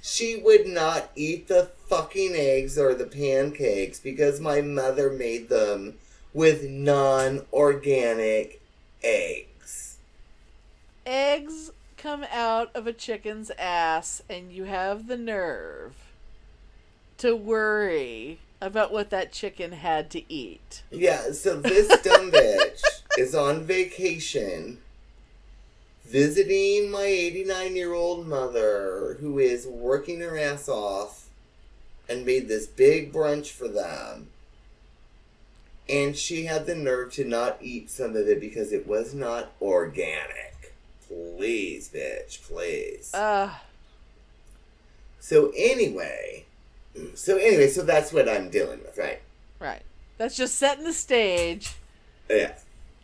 She 0.00 0.36
would 0.36 0.66
not 0.66 1.10
eat 1.14 1.48
the 1.48 1.70
fucking 1.88 2.32
eggs 2.34 2.78
or 2.78 2.94
the 2.94 3.04
pancakes 3.04 4.00
because 4.00 4.40
my 4.40 4.62
mother 4.62 5.10
made 5.10 5.50
them 5.50 5.98
with 6.32 6.64
non 6.64 7.44
organic 7.52 8.62
eggs. 9.02 9.51
Eggs 11.04 11.70
come 11.96 12.24
out 12.32 12.70
of 12.74 12.86
a 12.86 12.92
chicken's 12.92 13.50
ass, 13.58 14.22
and 14.28 14.52
you 14.52 14.64
have 14.64 15.06
the 15.06 15.16
nerve 15.16 15.94
to 17.18 17.34
worry 17.36 18.38
about 18.60 18.92
what 18.92 19.10
that 19.10 19.32
chicken 19.32 19.72
had 19.72 20.10
to 20.10 20.32
eat. 20.32 20.82
Yeah, 20.90 21.32
so 21.32 21.60
this 21.60 21.88
dumb 22.02 22.30
bitch 22.30 22.80
is 23.18 23.34
on 23.34 23.64
vacation 23.64 24.78
visiting 26.12 26.90
my 26.90 27.04
89 27.04 27.74
year 27.74 27.94
old 27.94 28.26
mother 28.26 29.16
who 29.20 29.38
is 29.38 29.66
working 29.66 30.20
her 30.20 30.38
ass 30.38 30.68
off 30.68 31.28
and 32.06 32.26
made 32.26 32.48
this 32.48 32.66
big 32.66 33.12
brunch 33.12 33.50
for 33.50 33.66
them. 33.66 34.28
And 35.88 36.14
she 36.14 36.44
had 36.44 36.66
the 36.66 36.74
nerve 36.74 37.12
to 37.14 37.24
not 37.24 37.58
eat 37.62 37.90
some 37.90 38.10
of 38.10 38.28
it 38.28 38.40
because 38.40 38.72
it 38.72 38.86
was 38.86 39.14
not 39.14 39.52
organic. 39.60 40.61
Please, 41.36 41.90
bitch, 41.92 42.42
please. 42.42 43.12
Uh, 43.14 43.50
So 45.20 45.52
anyway, 45.56 46.44
so 47.14 47.36
anyway, 47.36 47.68
so 47.68 47.82
that's 47.82 48.12
what 48.12 48.28
I'm 48.28 48.48
dealing 48.50 48.80
with, 48.80 48.96
right? 48.98 49.20
right. 49.60 49.82
That's 50.18 50.36
just 50.36 50.54
setting 50.56 50.84
the 50.84 50.92
stage 50.92 51.74
Yeah. 52.28 52.52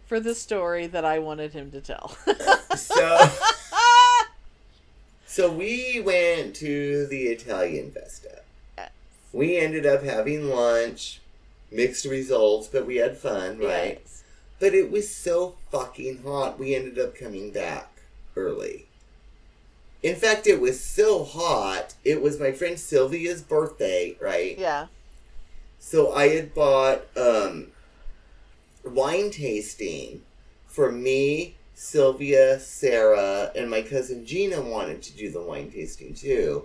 for 0.06 0.20
the 0.20 0.34
story 0.34 0.86
that 0.88 1.04
I 1.04 1.18
wanted 1.18 1.52
him 1.52 1.70
to 1.72 1.80
tell. 1.80 2.16
So, 2.76 3.28
so 5.26 5.50
we 5.50 6.00
went 6.04 6.54
to 6.56 7.06
the 7.06 7.24
Italian 7.24 7.90
Festa. 7.92 8.40
We 9.32 9.58
ended 9.58 9.84
up 9.84 10.02
having 10.02 10.48
lunch, 10.48 11.20
mixed 11.70 12.04
results, 12.06 12.66
but 12.68 12.86
we 12.86 12.96
had 12.96 13.16
fun, 13.18 13.58
right? 13.58 14.00
Yes. 14.02 14.22
But 14.58 14.74
it 14.74 14.90
was 14.90 15.12
so 15.14 15.54
fucking 15.70 16.22
hot, 16.24 16.58
we 16.58 16.74
ended 16.74 16.98
up 16.98 17.14
coming 17.16 17.50
back 17.50 17.90
early. 18.38 18.86
In 20.02 20.14
fact, 20.14 20.46
it 20.46 20.60
was 20.60 20.80
so 20.80 21.24
hot, 21.24 21.94
it 22.04 22.22
was 22.22 22.38
my 22.38 22.52
friend 22.52 22.78
Sylvia's 22.78 23.42
birthday, 23.42 24.16
right? 24.20 24.56
Yeah. 24.56 24.86
So 25.80 26.12
I 26.12 26.28
had 26.28 26.54
bought 26.54 27.02
um, 27.16 27.68
wine 28.84 29.30
tasting 29.30 30.22
for 30.66 30.92
me, 30.92 31.56
Sylvia, 31.74 32.60
Sarah, 32.60 33.50
and 33.56 33.70
my 33.70 33.82
cousin 33.82 34.24
Gina 34.24 34.60
wanted 34.60 35.02
to 35.02 35.16
do 35.16 35.30
the 35.30 35.40
wine 35.42 35.70
tasting 35.70 36.14
too. 36.14 36.64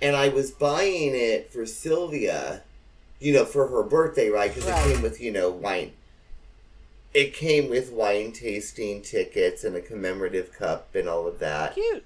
And 0.00 0.14
I 0.16 0.28
was 0.28 0.50
buying 0.50 1.14
it 1.14 1.52
for 1.52 1.64
Sylvia, 1.66 2.62
you 3.20 3.32
know, 3.32 3.44
for 3.44 3.68
her 3.68 3.82
birthday, 3.82 4.28
right? 4.30 4.52
Because 4.52 4.68
Right. 4.68 4.86
it 4.86 4.92
came 4.94 5.02
with, 5.02 5.20
you 5.20 5.30
know, 5.32 5.50
wine. 5.50 5.92
It 7.14 7.34
came 7.34 7.68
with 7.68 7.92
wine 7.92 8.32
tasting 8.32 9.02
tickets 9.02 9.64
and 9.64 9.76
a 9.76 9.80
commemorative 9.80 10.52
cup 10.52 10.94
and 10.94 11.08
all 11.08 11.26
of 11.26 11.38
that. 11.40 11.74
Cute. 11.74 12.04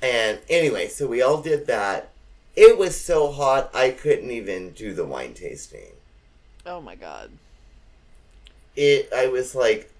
And 0.00 0.38
anyway, 0.48 0.88
so 0.88 1.06
we 1.06 1.20
all 1.20 1.42
did 1.42 1.66
that. 1.66 2.10
It 2.54 2.78
was 2.78 2.98
so 2.98 3.30
hot, 3.30 3.70
I 3.74 3.90
couldn't 3.90 4.30
even 4.30 4.70
do 4.70 4.94
the 4.94 5.04
wine 5.04 5.34
tasting. 5.34 5.92
Oh 6.64 6.80
my 6.80 6.94
god. 6.94 7.30
It, 8.74 9.10
I 9.14 9.26
was 9.26 9.54
like, 9.54 9.90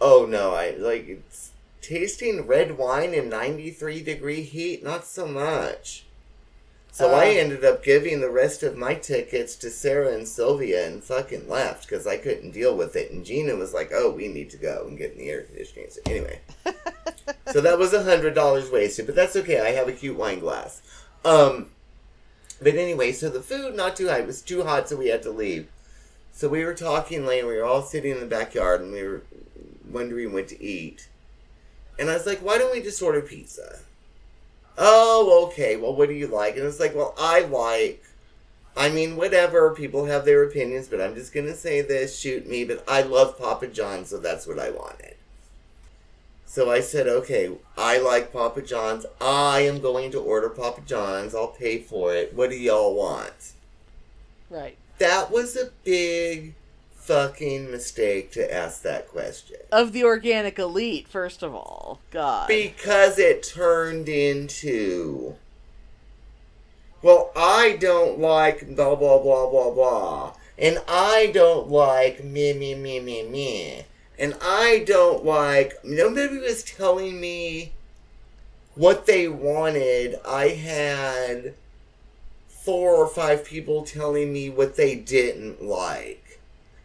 oh 0.00 0.26
no, 0.28 0.54
I 0.54 0.70
like 0.70 1.08
it's 1.08 1.50
tasting 1.82 2.46
red 2.46 2.78
wine 2.78 3.12
in 3.12 3.28
93 3.28 4.02
degree 4.02 4.42
heat, 4.42 4.82
not 4.84 5.04
so 5.04 5.26
much. 5.26 6.04
So 6.94 7.10
I 7.10 7.26
Uh. 7.26 7.40
ended 7.40 7.64
up 7.64 7.82
giving 7.82 8.20
the 8.20 8.30
rest 8.30 8.62
of 8.62 8.76
my 8.76 8.94
tickets 8.94 9.56
to 9.56 9.68
Sarah 9.68 10.12
and 10.12 10.28
Sylvia 10.28 10.86
and 10.86 11.02
fucking 11.02 11.48
left 11.48 11.88
because 11.88 12.06
I 12.06 12.18
couldn't 12.18 12.52
deal 12.52 12.76
with 12.76 12.94
it. 12.94 13.10
And 13.10 13.24
Gina 13.24 13.56
was 13.56 13.74
like, 13.74 13.90
oh, 13.92 14.10
we 14.10 14.28
need 14.28 14.48
to 14.50 14.56
go 14.56 14.84
and 14.86 14.96
get 14.96 15.10
in 15.10 15.18
the 15.18 15.28
air 15.28 15.42
conditioning. 15.42 15.90
So 15.90 16.00
anyway. 16.06 16.38
so 17.52 17.60
that 17.60 17.80
was 17.80 17.92
a 17.92 18.04
hundred 18.04 18.36
dollars 18.36 18.70
wasted, 18.70 19.06
but 19.06 19.16
that's 19.16 19.34
okay. 19.34 19.58
I 19.60 19.70
have 19.70 19.88
a 19.88 19.92
cute 19.92 20.16
wine 20.16 20.38
glass. 20.38 20.82
Um, 21.24 21.70
but 22.62 22.76
anyway, 22.76 23.10
so 23.10 23.28
the 23.28 23.42
food 23.42 23.74
not 23.74 23.96
too 23.96 24.08
hot. 24.08 24.20
It 24.20 24.28
was 24.28 24.40
too 24.40 24.62
hot, 24.62 24.88
so 24.88 24.94
we 24.94 25.08
had 25.08 25.24
to 25.24 25.32
leave. 25.32 25.66
So 26.32 26.46
we 26.48 26.64
were 26.64 26.74
talking 26.74 27.26
later. 27.26 27.48
We 27.48 27.56
were 27.56 27.64
all 27.64 27.82
sitting 27.82 28.12
in 28.12 28.20
the 28.20 28.26
backyard, 28.26 28.80
and 28.82 28.92
we 28.92 29.02
were 29.02 29.22
wondering 29.90 30.32
what 30.32 30.46
to 30.48 30.62
eat. 30.62 31.08
And 31.98 32.08
I 32.08 32.14
was 32.14 32.24
like, 32.26 32.38
"Why 32.38 32.56
don't 32.56 32.70
we 32.72 32.80
just 32.82 33.02
order 33.02 33.20
pizza?" 33.20 33.80
Oh, 34.76 35.48
okay. 35.48 35.76
Well, 35.76 35.94
what 35.94 36.08
do 36.08 36.14
you 36.14 36.26
like? 36.26 36.56
And 36.56 36.66
it's 36.66 36.80
like, 36.80 36.94
well, 36.94 37.14
I 37.18 37.40
like. 37.40 38.02
I 38.76 38.90
mean, 38.90 39.16
whatever. 39.16 39.74
People 39.74 40.06
have 40.06 40.24
their 40.24 40.42
opinions, 40.42 40.88
but 40.88 41.00
I'm 41.00 41.14
just 41.14 41.32
gonna 41.32 41.54
say 41.54 41.80
this. 41.80 42.18
Shoot 42.18 42.48
me, 42.48 42.64
but 42.64 42.84
I 42.88 43.02
love 43.02 43.38
Papa 43.38 43.68
John's, 43.68 44.10
so 44.10 44.18
that's 44.18 44.46
what 44.46 44.58
I 44.58 44.70
wanted. 44.70 45.14
So 46.46 46.70
I 46.70 46.80
said, 46.80 47.08
okay, 47.08 47.50
I 47.76 47.98
like 47.98 48.32
Papa 48.32 48.62
John's. 48.62 49.06
I 49.20 49.62
am 49.62 49.80
going 49.80 50.12
to 50.12 50.20
order 50.20 50.48
Papa 50.48 50.82
John's. 50.86 51.34
I'll 51.34 51.48
pay 51.48 51.78
for 51.78 52.14
it. 52.14 52.32
What 52.32 52.50
do 52.50 52.56
y'all 52.56 52.94
want? 52.94 53.54
Right. 54.50 54.76
That 54.98 55.32
was 55.32 55.56
a 55.56 55.70
big 55.82 56.54
fucking 57.04 57.70
mistake 57.70 58.32
to 58.32 58.52
ask 58.52 58.80
that 58.82 59.08
question. 59.08 59.56
Of 59.70 59.92
the 59.92 60.04
organic 60.04 60.58
elite, 60.58 61.06
first 61.06 61.42
of 61.42 61.54
all. 61.54 62.00
God. 62.10 62.48
Because 62.48 63.18
it 63.18 63.42
turned 63.42 64.08
into. 64.08 65.34
Well, 67.02 67.30
I 67.36 67.76
don't 67.78 68.18
like 68.18 68.74
blah 68.74 68.94
blah 68.94 69.18
blah 69.18 69.50
blah 69.50 69.70
blah. 69.70 70.32
And 70.56 70.78
I 70.88 71.30
don't 71.34 71.68
like 71.68 72.24
me 72.24 72.54
me 72.54 72.74
me 72.74 73.00
me 73.00 73.22
me. 73.22 73.84
And 74.18 74.34
I 74.40 74.84
don't 74.86 75.24
like 75.24 75.84
nobody 75.84 76.38
was 76.38 76.62
telling 76.62 77.20
me 77.20 77.72
what 78.74 79.04
they 79.04 79.28
wanted. 79.28 80.18
I 80.26 80.48
had 80.48 81.54
four 82.48 82.94
or 82.94 83.06
five 83.06 83.44
people 83.44 83.82
telling 83.82 84.32
me 84.32 84.48
what 84.48 84.76
they 84.76 84.94
didn't 84.94 85.62
like. 85.62 86.23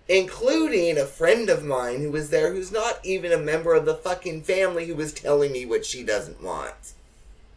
Including 0.10 0.97
a 0.97 1.05
friend 1.05 1.49
of 1.49 1.64
mine 1.64 2.01
who 2.01 2.12
was 2.12 2.32
there 2.32 2.51
who's 2.51 2.72
not 2.72 2.99
even 3.03 3.32
a 3.32 3.38
member 3.38 3.74
of 3.76 3.86
the 3.86 3.95
fucking 3.95 4.41
family 4.41 4.88
who 4.88 4.95
was 4.95 5.14
telling 5.14 5.51
me 5.51 5.66
what 5.66 5.86
she 5.86 6.03
doesn't 6.03 6.43
want. 6.43 6.93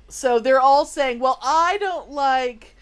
So 0.09 0.39
they're 0.39 0.61
all 0.61 0.85
saying, 0.85 1.19
"Well, 1.19 1.39
I 1.43 1.79
don't 1.79 2.11
like 2.11 2.77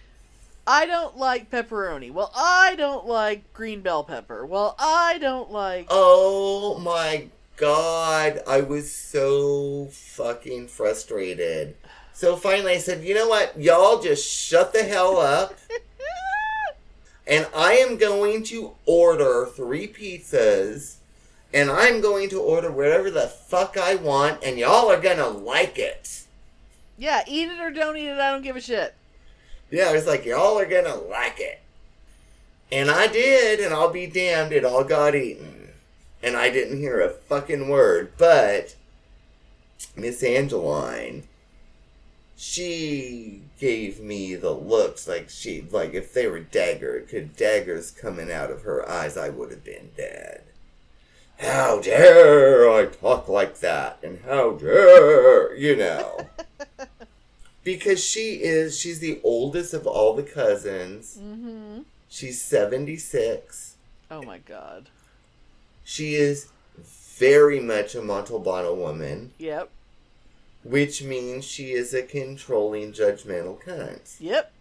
I 0.66 0.86
don't 0.86 1.16
like 1.16 1.50
pepperoni. 1.50 2.12
Well, 2.12 2.30
I 2.34 2.74
don't 2.76 3.06
like 3.06 3.52
green 3.52 3.80
bell 3.80 4.04
pepper. 4.04 4.44
Well, 4.44 4.76
I 4.78 5.18
don't 5.18 5.50
like 5.50 5.86
Oh 5.90 6.78
my 6.78 7.28
god, 7.56 8.40
I 8.46 8.60
was 8.62 8.92
so 8.92 9.86
fucking 9.92 10.68
frustrated. 10.68 11.76
So 12.12 12.36
finally 12.36 12.72
I 12.72 12.78
said, 12.78 13.02
you 13.02 13.14
know 13.14 13.28
what? 13.28 13.58
Y'all 13.58 14.00
just 14.00 14.28
shut 14.28 14.72
the 14.72 14.82
hell 14.82 15.16
up. 15.18 15.58
and 17.30 17.46
I 17.54 17.74
am 17.74 17.96
going 17.96 18.42
to 18.44 18.72
order 18.84 19.46
three 19.46 19.86
pizzas. 19.86 20.96
And 21.54 21.70
I'm 21.70 22.00
going 22.00 22.28
to 22.30 22.40
order 22.40 22.70
whatever 22.70 23.10
the 23.10 23.28
fuck 23.28 23.76
I 23.76 23.94
want. 23.94 24.42
And 24.42 24.58
y'all 24.58 24.90
are 24.90 25.00
gonna 25.00 25.28
like 25.28 25.78
it. 25.78 26.24
Yeah, 26.98 27.22
eat 27.26 27.48
it 27.48 27.60
or 27.60 27.70
don't 27.70 27.96
eat 27.96 28.08
it, 28.08 28.18
I 28.18 28.32
don't 28.32 28.42
give 28.42 28.56
a 28.56 28.60
shit." 28.60 28.94
Yeah, 29.70 29.84
I 29.84 29.92
was 29.92 30.06
like, 30.06 30.24
y'all 30.24 30.58
are 30.58 30.66
gonna 30.66 30.96
like 30.96 31.38
it. 31.38 31.60
And 32.72 32.90
I 32.90 33.06
did, 33.06 33.60
and 33.60 33.72
I'll 33.72 33.90
be 33.90 34.06
damned, 34.06 34.52
it 34.52 34.64
all 34.64 34.84
got 34.84 35.14
eaten. 35.14 35.68
And 36.22 36.36
I 36.36 36.50
didn't 36.50 36.78
hear 36.78 37.00
a 37.00 37.10
fucking 37.10 37.68
word, 37.68 38.12
but 38.18 38.74
Miss 39.96 40.22
Angeline, 40.22 41.24
she 42.36 43.42
gave 43.60 44.00
me 44.00 44.34
the 44.34 44.50
looks 44.50 45.06
like 45.06 45.28
she, 45.28 45.66
like 45.70 45.92
if 45.92 46.14
they 46.14 46.26
were 46.26 46.40
dagger, 46.40 47.06
could 47.08 47.36
daggers 47.36 47.90
coming 47.90 48.32
out 48.32 48.50
of 48.50 48.62
her 48.62 48.88
eyes, 48.88 49.18
I 49.18 49.28
would 49.28 49.50
have 49.50 49.62
been 49.62 49.90
dead. 49.96 50.42
How 51.38 51.80
dare 51.80 52.70
I 52.70 52.86
talk 52.86 53.28
like 53.28 53.60
that? 53.60 53.98
And 54.02 54.20
how 54.24 54.52
dare, 54.52 55.54
you 55.54 55.76
know. 55.76 56.28
because 57.64 58.02
she 58.02 58.42
is, 58.42 58.78
she's 58.78 58.98
the 58.98 59.20
oldest 59.22 59.74
of 59.74 59.86
all 59.86 60.14
the 60.14 60.22
cousins. 60.22 61.18
Mm-hmm. 61.20 61.82
She's 62.08 62.40
76. 62.42 63.76
Oh 64.10 64.22
my 64.22 64.38
god. 64.38 64.88
She 65.84 66.14
is 66.14 66.48
very 67.18 67.60
much 67.60 67.94
a 67.94 68.00
Montalbano 68.00 68.74
woman, 68.74 69.32
Yep. 69.38 69.68
Which 70.62 71.02
means 71.02 71.44
she 71.44 71.72
is 71.72 71.94
a 71.94 72.02
controlling, 72.02 72.92
judgmental 72.92 73.62
cunt. 73.62 74.16
Yep. 74.20 74.52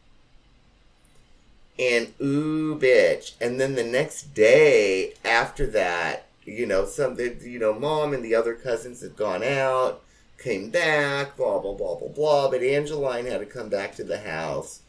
And 1.78 2.14
ooh, 2.22 2.78
bitch. 2.78 3.34
And 3.40 3.60
then 3.60 3.76
the 3.76 3.84
next 3.84 4.34
day 4.34 5.14
after 5.24 5.66
that, 5.68 6.28
you 6.46 6.66
know, 6.66 6.86
some, 6.86 7.18
you 7.18 7.60
know, 7.60 7.74
mom 7.74 8.14
and 8.14 8.24
the 8.24 8.36
other 8.36 8.54
cousins 8.54 9.02
had 9.02 9.16
gone 9.16 9.44
out, 9.44 10.02
came 10.38 10.70
back, 10.70 11.38
blah, 11.38 11.60
blah, 11.60 11.74
blah, 11.74 11.96
blah, 11.96 12.10
blah. 12.10 12.50
But 12.50 12.64
Angeline 12.64 13.26
had 13.26 13.40
to 13.40 13.46
come 13.46 13.70
back 13.70 13.96
to 13.96 14.04
the 14.04 14.20
house 14.20 14.82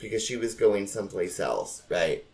because 0.00 0.22
she 0.22 0.36
was 0.36 0.54
going 0.54 0.86
someplace 0.86 1.38
else, 1.38 1.82
right? 1.88 2.24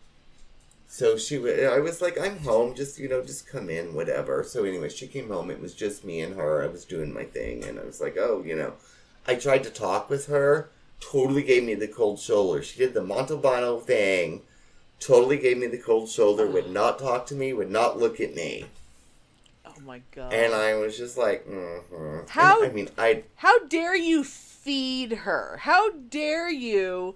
So 0.91 1.17
she 1.17 1.37
I 1.37 1.77
was 1.77 2.01
like, 2.01 2.19
I'm 2.19 2.39
home, 2.39 2.73
just, 2.73 2.97
you 2.97 3.07
know, 3.07 3.21
just 3.21 3.47
come 3.47 3.69
in, 3.69 3.93
whatever. 3.93 4.43
So 4.43 4.63
anyway, 4.63 4.89
she 4.89 5.05
came 5.05 5.29
home. 5.29 5.51
It 5.51 5.61
was 5.61 5.75
just 5.75 6.03
me 6.03 6.19
and 6.19 6.35
her. 6.35 6.63
I 6.63 6.67
was 6.67 6.83
doing 6.83 7.13
my 7.13 7.25
thing. 7.25 7.63
And 7.63 7.79
I 7.79 7.83
was 7.85 8.01
like, 8.01 8.17
oh, 8.17 8.41
you 8.43 8.55
know, 8.55 8.73
I 9.27 9.35
tried 9.35 9.63
to 9.65 9.69
talk 9.69 10.09
with 10.09 10.25
her. 10.25 10.71
Totally 10.99 11.43
gave 11.43 11.63
me 11.63 11.75
the 11.75 11.87
cold 11.87 12.19
shoulder. 12.19 12.63
She 12.63 12.79
did 12.79 12.95
the 12.95 13.01
Montalbano 13.01 13.81
thing. 13.83 14.41
Totally 14.99 15.37
gave 15.37 15.59
me 15.59 15.67
the 15.67 15.77
cold 15.77 16.09
shoulder. 16.09 16.47
Would 16.47 16.71
not 16.71 16.97
talk 16.97 17.27
to 17.27 17.35
me. 17.35 17.53
Would 17.53 17.69
not 17.69 17.99
look 17.99 18.19
at 18.19 18.33
me. 18.33 18.65
Oh 19.67 19.79
my 19.85 20.01
god. 20.09 20.33
And 20.33 20.55
I 20.55 20.73
was 20.73 20.97
just 20.97 21.19
like, 21.19 21.47
mm-hmm. 21.47 22.27
How- 22.29 22.63
And, 22.63 22.71
I 22.71 22.73
mean, 22.73 22.89
I 22.97 23.23
How 23.35 23.59
dare 23.67 23.95
you 23.95 24.23
feed 24.23 25.11
her? 25.11 25.57
How 25.61 25.91
dare 25.91 26.49
you? 26.49 27.13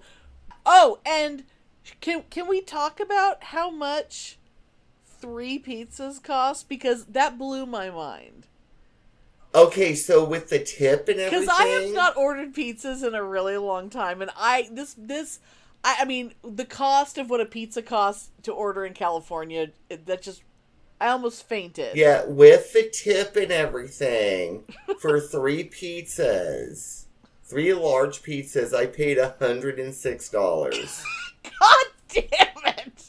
Oh, 0.64 1.00
and 1.04 1.42
can 2.00 2.22
can 2.30 2.46
we 2.48 2.60
talk 2.60 3.00
about 3.00 3.44
how 3.44 3.70
much 3.70 4.38
three 5.06 5.58
pizzas 5.58 6.22
cost? 6.22 6.68
Because 6.68 7.04
that 7.06 7.38
blew 7.38 7.66
my 7.66 7.90
mind. 7.90 8.46
okay. 9.54 9.94
So 9.94 10.24
with 10.24 10.48
the 10.50 10.58
tip 10.58 11.08
and 11.08 11.20
everything, 11.20 11.40
Because 11.46 11.48
I 11.60 11.66
have 11.66 11.92
not 11.94 12.16
ordered 12.16 12.54
pizzas 12.54 13.06
in 13.06 13.14
a 13.14 13.22
really 13.22 13.56
long 13.56 13.90
time, 13.90 14.22
and 14.22 14.30
I 14.36 14.68
this 14.70 14.94
this. 14.98 15.40
I, 15.86 15.96
I 16.00 16.04
mean, 16.06 16.32
the 16.42 16.64
cost 16.64 17.18
of 17.18 17.28
what 17.28 17.42
a 17.42 17.44
pizza 17.44 17.82
costs 17.82 18.30
to 18.44 18.52
order 18.52 18.86
in 18.86 18.94
California, 18.94 19.68
it- 19.90 20.06
that 20.06 20.22
just, 20.22 20.42
I 20.98 21.08
almost 21.08 21.46
fainted. 21.46 21.94
Yeah, 21.94 22.24
with 22.24 22.72
the 22.72 22.88
tip 22.90 23.36
and 23.36 23.52
everything 23.52 24.64
for 25.00 25.20
three 25.32 25.68
pizzas, 25.68 27.04
three 27.42 27.74
large 27.74 28.22
pizzas, 28.22 28.72
I 28.74 28.86
paid 28.86 29.18
hundred 29.38 29.78
and 29.78 29.94
six 29.94 30.30
dollars. 30.30 31.04
God 31.44 31.86
damn 32.08 32.76
it! 32.76 33.04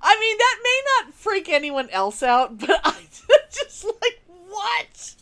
I 0.00 0.18
mean, 0.20 0.38
that 0.38 0.58
may 0.62 0.82
not 1.04 1.14
freak 1.14 1.48
anyone 1.48 1.90
else 1.90 2.22
out, 2.22 2.58
but 2.58 2.80
I 2.84 2.96
just 3.50 3.84
like 3.84 4.20
what? 4.48 5.14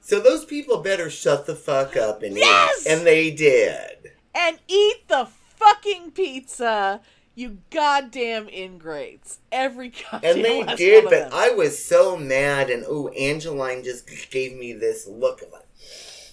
So 0.00 0.20
those 0.20 0.44
people 0.44 0.78
better 0.80 1.10
shut 1.10 1.46
the 1.46 1.54
fuck 1.54 1.96
up 1.96 2.22
and 2.22 2.36
Yes! 2.36 2.86
eat. 2.86 2.90
And 2.90 3.06
they 3.06 3.30
did. 3.30 4.12
And 4.34 4.58
eat 4.68 5.06
the 5.08 5.26
fucking 5.56 6.12
pizza, 6.12 7.02
you 7.34 7.58
goddamn 7.70 8.48
ingrates. 8.48 9.40
Every 9.52 9.90
goddamn 9.90 10.36
And 10.36 10.44
they 10.44 10.62
did, 10.76 11.04
but. 11.04 11.32
I 11.32 11.50
was 11.50 11.84
so 11.84 12.16
mad. 12.16 12.70
And 12.70 12.84
oh, 12.88 13.08
Angeline 13.08 13.84
just 13.84 14.08
gave 14.30 14.56
me 14.56 14.72
this 14.72 15.06
look 15.06 15.42
of 15.42 15.52
like, 15.52 15.66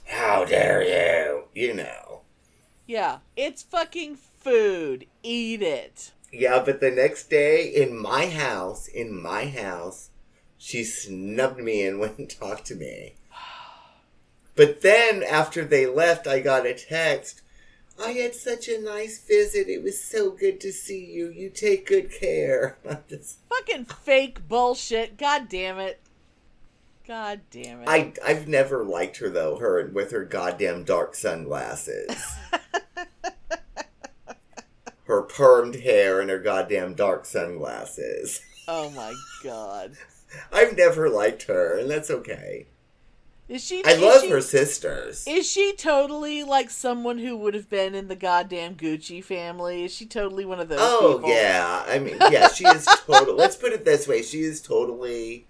how 0.06 0.46
dare 0.46 0.82
you? 0.84 1.44
You 1.54 1.74
know. 1.74 2.22
Yeah, 2.88 3.18
it's 3.36 3.64
fucking 3.64 4.18
food. 4.46 5.08
Eat 5.24 5.64
it. 5.64 6.12
Yeah, 6.32 6.62
but 6.64 6.80
the 6.80 6.92
next 6.92 7.30
day 7.30 7.66
in 7.66 7.98
my 7.98 8.28
house, 8.28 8.88
in 8.88 9.20
my 9.20 9.48
house, 9.48 10.12
she 10.58 10.84
snubbed 10.84 11.60
me 11.60 11.84
and 11.84 12.00
went 12.00 12.20
and 12.20 12.30
talked 12.30 12.66
to 12.68 12.76
me. 12.76 13.16
But 14.56 14.82
then 14.82 15.22
after 15.24 15.66
they 15.66 15.86
left, 15.86 16.28
I 16.28 16.40
got 16.40 16.66
a 16.66 16.74
text. 16.74 17.42
I 18.02 18.12
had 18.12 18.36
such 18.36 18.68
a 18.70 18.80
nice 18.80 19.22
visit. 19.26 19.68
It 19.68 19.84
was 19.84 20.02
so 20.02 20.32
good 20.32 20.62
to 20.62 20.72
see 20.72 21.04
you. 21.06 21.30
You 21.30 21.50
take 21.50 21.88
good 21.88 22.12
care. 22.12 22.78
Just, 23.10 23.40
Fucking 23.50 23.86
fake 23.86 24.48
bullshit. 24.48 25.18
God 25.18 25.50
damn 25.50 25.80
it. 25.80 26.00
God 27.08 27.42
damn 27.52 27.82
it. 27.82 27.90
I 27.90 28.14
I've 28.26 28.48
never 28.48 28.84
liked 28.84 29.18
her 29.18 29.30
though. 29.30 29.58
Her 29.58 29.90
with 29.94 30.12
her 30.12 30.24
goddamn 30.24 30.84
dark 30.84 31.16
sunglasses. 31.16 32.16
her 35.06 35.24
permed 35.24 35.82
hair 35.84 36.20
and 36.20 36.30
her 36.30 36.40
goddamn 36.40 36.94
dark 36.96 37.26
sunglasses. 37.26 38.42
Oh 38.68 38.90
my 38.92 39.14
god. 39.44 39.94
I've 40.52 40.76
never 40.76 41.10
liked 41.10 41.44
her, 41.44 41.78
and 41.80 41.90
that's 41.90 42.10
okay. 42.12 42.66
Is 43.48 43.64
she? 43.64 43.86
I 43.86 43.92
is 43.92 44.02
love 44.02 44.22
she- 44.24 44.30
her 44.32 44.42
sisters. 44.42 45.24
Is 45.28 45.50
she 45.50 45.74
totally 45.78 46.44
like 46.44 46.72
someone 46.72 47.20
who 47.20 47.38
would 47.38 47.54
have 47.54 47.70
been 47.70 47.94
in 47.94 48.08
the 48.08 48.16
goddamn 48.16 48.74
Gucci 48.76 49.24
family? 49.24 49.86
Is 49.86 49.94
she 49.94 50.08
totally 50.08 50.46
one 50.46 50.60
of 50.60 50.68
those 50.68 50.80
Oh 50.82 51.16
people? 51.18 51.30
yeah, 51.30 51.84
I 51.88 52.00
mean, 52.00 52.18
yeah, 52.32 52.48
she 52.48 52.66
is 52.68 52.86
total. 53.06 53.36
let's 53.36 53.56
put 53.56 53.72
it 53.72 53.86
this 53.86 54.08
way: 54.08 54.24
she 54.24 54.42
is 54.42 54.62
totally 54.62 55.46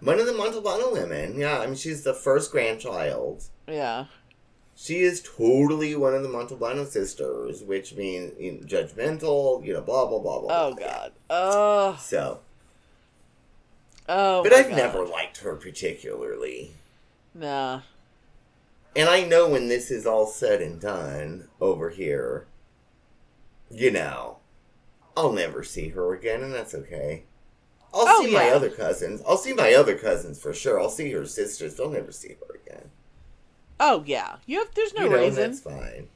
one 0.00 0.18
of 0.18 0.24
the 0.26 0.32
Montalbano 0.32 0.90
women. 0.92 1.38
Yeah, 1.38 1.58
I 1.60 1.66
mean, 1.66 1.74
she's 1.76 2.04
the 2.04 2.14
first 2.14 2.50
grandchild. 2.52 3.44
Yeah. 3.66 4.06
She 4.80 5.00
is 5.00 5.20
totally 5.20 5.96
one 5.96 6.14
of 6.14 6.22
the 6.22 6.28
Montalbano 6.28 6.86
sisters, 6.86 7.64
which 7.64 7.94
means 7.94 8.32
you 8.38 8.52
know, 8.52 8.58
judgmental. 8.60 9.64
You 9.66 9.72
know, 9.72 9.80
blah 9.80 10.06
blah 10.06 10.20
blah 10.20 10.40
blah. 10.40 10.48
Oh 10.68 10.74
god. 10.74 11.12
Oh. 11.28 11.96
So, 12.00 12.38
Oh. 14.08 14.44
but 14.44 14.52
I've 14.52 14.68
God. 14.68 14.76
never 14.76 15.04
liked 15.04 15.38
her 15.38 15.56
particularly. 15.56 16.70
Nah. 17.34 17.80
And 18.94 19.08
I 19.08 19.24
know 19.24 19.48
when 19.48 19.66
this 19.66 19.90
is 19.90 20.06
all 20.06 20.26
said 20.26 20.62
and 20.62 20.80
done 20.80 21.48
over 21.60 21.90
here, 21.90 22.46
you 23.72 23.90
know, 23.90 24.38
I'll 25.16 25.32
never 25.32 25.64
see 25.64 25.88
her 25.88 26.14
again, 26.14 26.42
and 26.44 26.54
that's 26.54 26.74
okay. 26.76 27.24
I'll 27.92 28.04
Oh, 28.06 28.24
see 28.24 28.32
my 28.32 28.50
other 28.50 28.70
cousins. 28.70 29.22
I'll 29.26 29.36
see 29.36 29.52
my 29.54 29.74
other 29.74 29.98
cousins 29.98 30.40
for 30.40 30.54
sure. 30.54 30.80
I'll 30.80 30.88
see 30.88 31.10
her 31.12 31.26
sisters. 31.26 31.80
I'll 31.80 31.90
never 31.90 32.12
see 32.12 32.36
her 32.40 32.54
again. 32.54 32.90
Oh 33.80 34.02
yeah. 34.06 34.36
You 34.46 34.58
have. 34.60 34.74
There's 34.74 34.94
no 34.94 35.04
you 35.04 35.10
know, 35.10 35.18
reason. 35.18 35.50
that's 35.50 35.60
fine. 35.60 36.08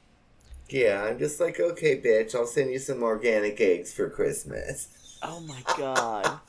Yeah, 0.69 1.03
I'm 1.03 1.19
just 1.19 1.39
like, 1.39 1.61
okay, 1.61 2.01
bitch, 2.01 2.35
I'll 2.35 2.47
send 2.47 2.71
you 2.71 2.79
some 2.79 3.03
organic 3.03 3.61
eggs 3.61 3.93
for 3.93 4.09
Christmas. 4.09 4.89
Oh 5.23 5.41
my 5.41 5.63
god. 5.77 6.41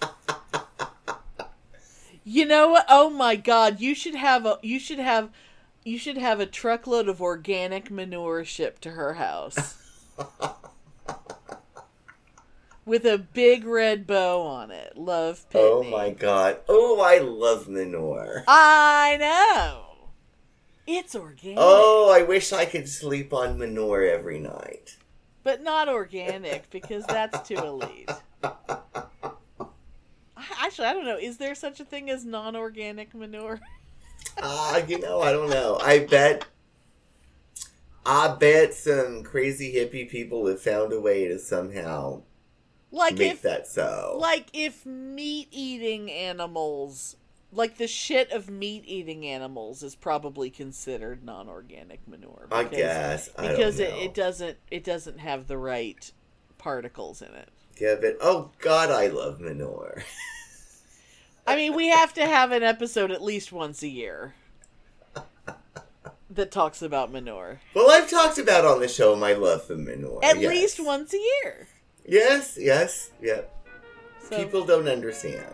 you 2.23 2.45
know 2.45 2.69
what? 2.69 2.85
Oh 2.89 3.09
my 3.09 3.35
god. 3.35 3.81
You 3.81 3.93
should 3.93 4.15
have 4.15 4.45
a. 4.45 4.59
You 4.63 4.79
should 4.79 4.99
have. 4.99 5.29
You 5.83 5.97
should 5.97 6.17
have 6.17 6.39
a 6.39 6.45
truckload 6.45 7.09
of 7.09 7.21
organic 7.21 7.91
manure 7.91 8.45
shipped 8.45 8.81
to 8.83 8.91
her 8.91 9.15
house. 9.15 9.77
With 12.85 13.05
a 13.05 13.17
big 13.17 13.65
red 13.65 14.07
bow 14.07 14.41
on 14.41 14.71
it. 14.71 14.97
Love 14.97 15.45
Pitney. 15.49 15.59
Oh 15.59 15.83
my 15.83 16.09
god. 16.11 16.59
Oh, 16.69 17.01
I 17.01 17.19
love 17.19 17.67
manure. 17.67 18.43
I 18.47 19.17
know. 19.19 19.82
It's 20.85 21.15
organic. 21.15 21.57
Oh, 21.59 22.11
I 22.13 22.23
wish 22.23 22.51
I 22.51 22.65
could 22.65 22.89
sleep 22.89 23.33
on 23.33 23.57
manure 23.57 24.03
every 24.03 24.39
night. 24.39 24.97
But 25.43 25.61
not 25.61 25.87
organic 25.89 26.69
because 26.69 27.05
that's 27.05 27.47
too 27.47 27.55
elite. 27.55 28.09
Actually, 30.61 30.87
I 30.87 30.93
don't 30.93 31.05
know. 31.05 31.17
Is 31.17 31.37
there 31.37 31.55
such 31.55 31.79
a 31.79 31.85
thing 31.85 32.09
as 32.09 32.25
non 32.25 32.55
organic 32.55 33.13
manure? 33.13 33.59
Ah, 34.41 34.77
you 34.77 34.99
know, 34.99 35.21
I 35.21 35.31
don't 35.31 35.49
know. 35.49 35.79
I 35.81 35.99
bet. 35.99 36.45
I 38.05 38.35
bet 38.37 38.73
some 38.73 39.23
crazy 39.23 39.73
hippie 39.75 40.09
people 40.09 40.45
have 40.47 40.61
found 40.61 40.91
a 40.91 40.99
way 40.99 41.27
to 41.27 41.39
somehow 41.39 42.23
Like 42.91 43.17
make 43.17 43.31
if 43.33 43.41
that 43.43 43.67
so. 43.67 44.17
like 44.19 44.47
if 44.53 44.85
meat 44.85 45.47
eating 45.51 46.11
animals 46.11 47.15
like 47.55 47.77
the 47.77 47.87
shit 47.87 48.31
of 48.31 48.49
meat 48.49 48.83
eating 48.85 49.25
animals 49.25 49.83
is 49.83 49.95
probably 49.95 50.49
considered 50.49 51.23
non 51.23 51.47
organic 51.49 52.07
manure. 52.07 52.47
I 52.51 52.63
because- 52.63 52.77
guess. 52.77 53.29
I 53.37 53.47
Because 53.49 53.79
it, 53.79 53.93
it 53.93 54.13
doesn't 54.13 54.57
it 54.71 54.83
doesn't 54.83 55.19
have 55.19 55.47
the 55.47 55.57
right 55.57 56.11
particles 56.57 57.21
in 57.21 57.33
it. 57.33 57.49
Yeah, 57.79 57.95
but 57.99 58.17
oh 58.21 58.51
god, 58.59 58.89
I 58.89 59.07
love 59.07 59.39
manure. 59.39 60.03
I 61.47 61.55
mean, 61.55 61.75
we 61.75 61.89
have 61.89 62.13
to 62.13 62.25
have 62.25 62.51
an 62.51 62.63
episode 62.63 63.11
at 63.11 63.21
least 63.21 63.51
once 63.51 63.83
a 63.83 63.87
year 63.89 64.33
that 66.29 66.51
talks 66.51 66.81
about 66.81 67.11
manure. 67.11 67.59
well, 67.73 67.91
I've 67.91 68.09
talked 68.09 68.37
about 68.37 68.65
on 68.65 68.79
the 68.79 68.87
show 68.87 69.15
my 69.15 69.33
love 69.33 69.65
for 69.65 69.75
manure. 69.75 70.23
At 70.23 70.39
yes. 70.39 70.49
least 70.49 70.79
once 70.79 71.13
a 71.13 71.17
year. 71.17 71.67
Yes, 72.05 72.57
yes, 72.59 73.11
yep. 73.21 73.53
So 74.29 74.37
People 74.37 74.65
don't 74.65 74.87
understand. 74.87 75.53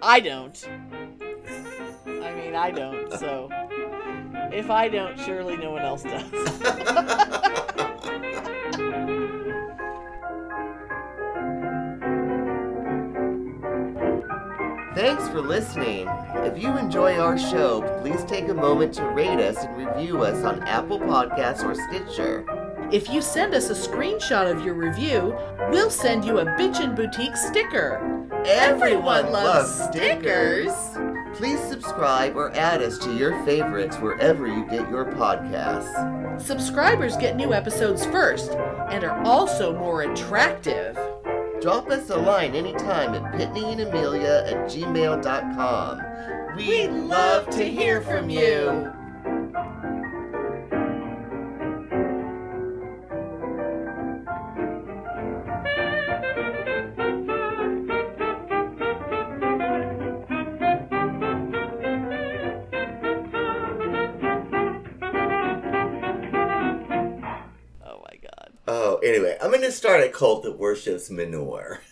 I 0.00 0.20
don't. 0.20 0.66
I 2.28 2.34
mean, 2.34 2.54
I 2.54 2.70
don't. 2.70 3.10
So 3.18 3.48
if 4.52 4.70
I 4.70 4.88
don't, 4.88 5.18
surely 5.18 5.56
no 5.56 5.70
one 5.70 5.82
else 5.82 6.02
does. 6.02 6.24
Thanks 14.94 15.28
for 15.28 15.40
listening. 15.40 16.08
If 16.34 16.60
you 16.62 16.76
enjoy 16.76 17.18
our 17.18 17.38
show, 17.38 17.82
please 18.02 18.24
take 18.24 18.48
a 18.48 18.54
moment 18.54 18.92
to 18.94 19.04
rate 19.06 19.38
us 19.38 19.56
and 19.64 19.76
review 19.76 20.22
us 20.24 20.44
on 20.44 20.62
Apple 20.64 20.98
Podcasts 20.98 21.64
or 21.64 21.74
Stitcher. 21.74 22.44
If 22.92 23.08
you 23.08 23.22
send 23.22 23.54
us 23.54 23.70
a 23.70 23.74
screenshot 23.74 24.50
of 24.50 24.64
your 24.64 24.74
review, 24.74 25.34
we'll 25.70 25.90
send 25.90 26.24
you 26.24 26.40
a 26.40 26.44
Bitchin' 26.44 26.96
Boutique 26.96 27.36
sticker. 27.36 28.28
Everyone 28.44 29.30
loves 29.30 29.84
stickers. 29.84 30.72
Please 31.34 31.60
subscribe 31.60 32.36
or 32.36 32.54
add 32.54 32.82
us 32.82 32.98
to 32.98 33.14
your 33.14 33.44
favorites 33.44 33.96
wherever 33.98 34.46
you 34.46 34.64
get 34.66 34.88
your 34.90 35.04
podcasts. 35.04 36.40
Subscribers 36.40 37.16
get 37.16 37.36
new 37.36 37.52
episodes 37.52 38.04
first 38.06 38.52
and 38.90 39.04
are 39.04 39.22
also 39.24 39.76
more 39.76 40.02
attractive. 40.02 40.98
Drop 41.60 41.90
us 41.90 42.10
a 42.10 42.16
line 42.16 42.54
anytime 42.54 43.14
at 43.14 43.32
pitneyandamelia 43.34 44.52
at 44.52 44.70
gmail.com. 44.70 46.02
We'd 46.56 46.90
love 46.90 47.48
to 47.50 47.64
hear 47.64 48.00
from 48.00 48.30
you. 48.30 48.92
I'm 69.48 69.54
going 69.54 69.64
to 69.64 69.72
start 69.72 70.02
a 70.02 70.10
cult 70.10 70.42
that 70.42 70.58
worships 70.58 71.08
manure. 71.08 71.80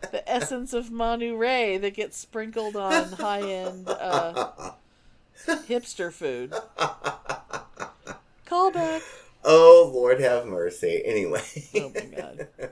The 0.00 0.26
essence 0.26 0.72
of 0.72 0.90
Manu 0.90 1.36
Ray 1.36 1.76
that 1.76 1.92
gets 1.92 2.16
sprinkled 2.16 2.74
on 2.76 3.12
high 3.12 3.42
end 3.42 3.86
uh, 3.88 4.72
hipster 5.46 6.10
food. 6.10 6.54
Callback. 8.46 9.02
Oh, 9.44 9.90
Lord 9.92 10.20
have 10.20 10.46
mercy. 10.46 11.02
Anyway. 11.04 11.42
Oh 11.74 11.92
my 11.94 12.00
god. 12.16 12.48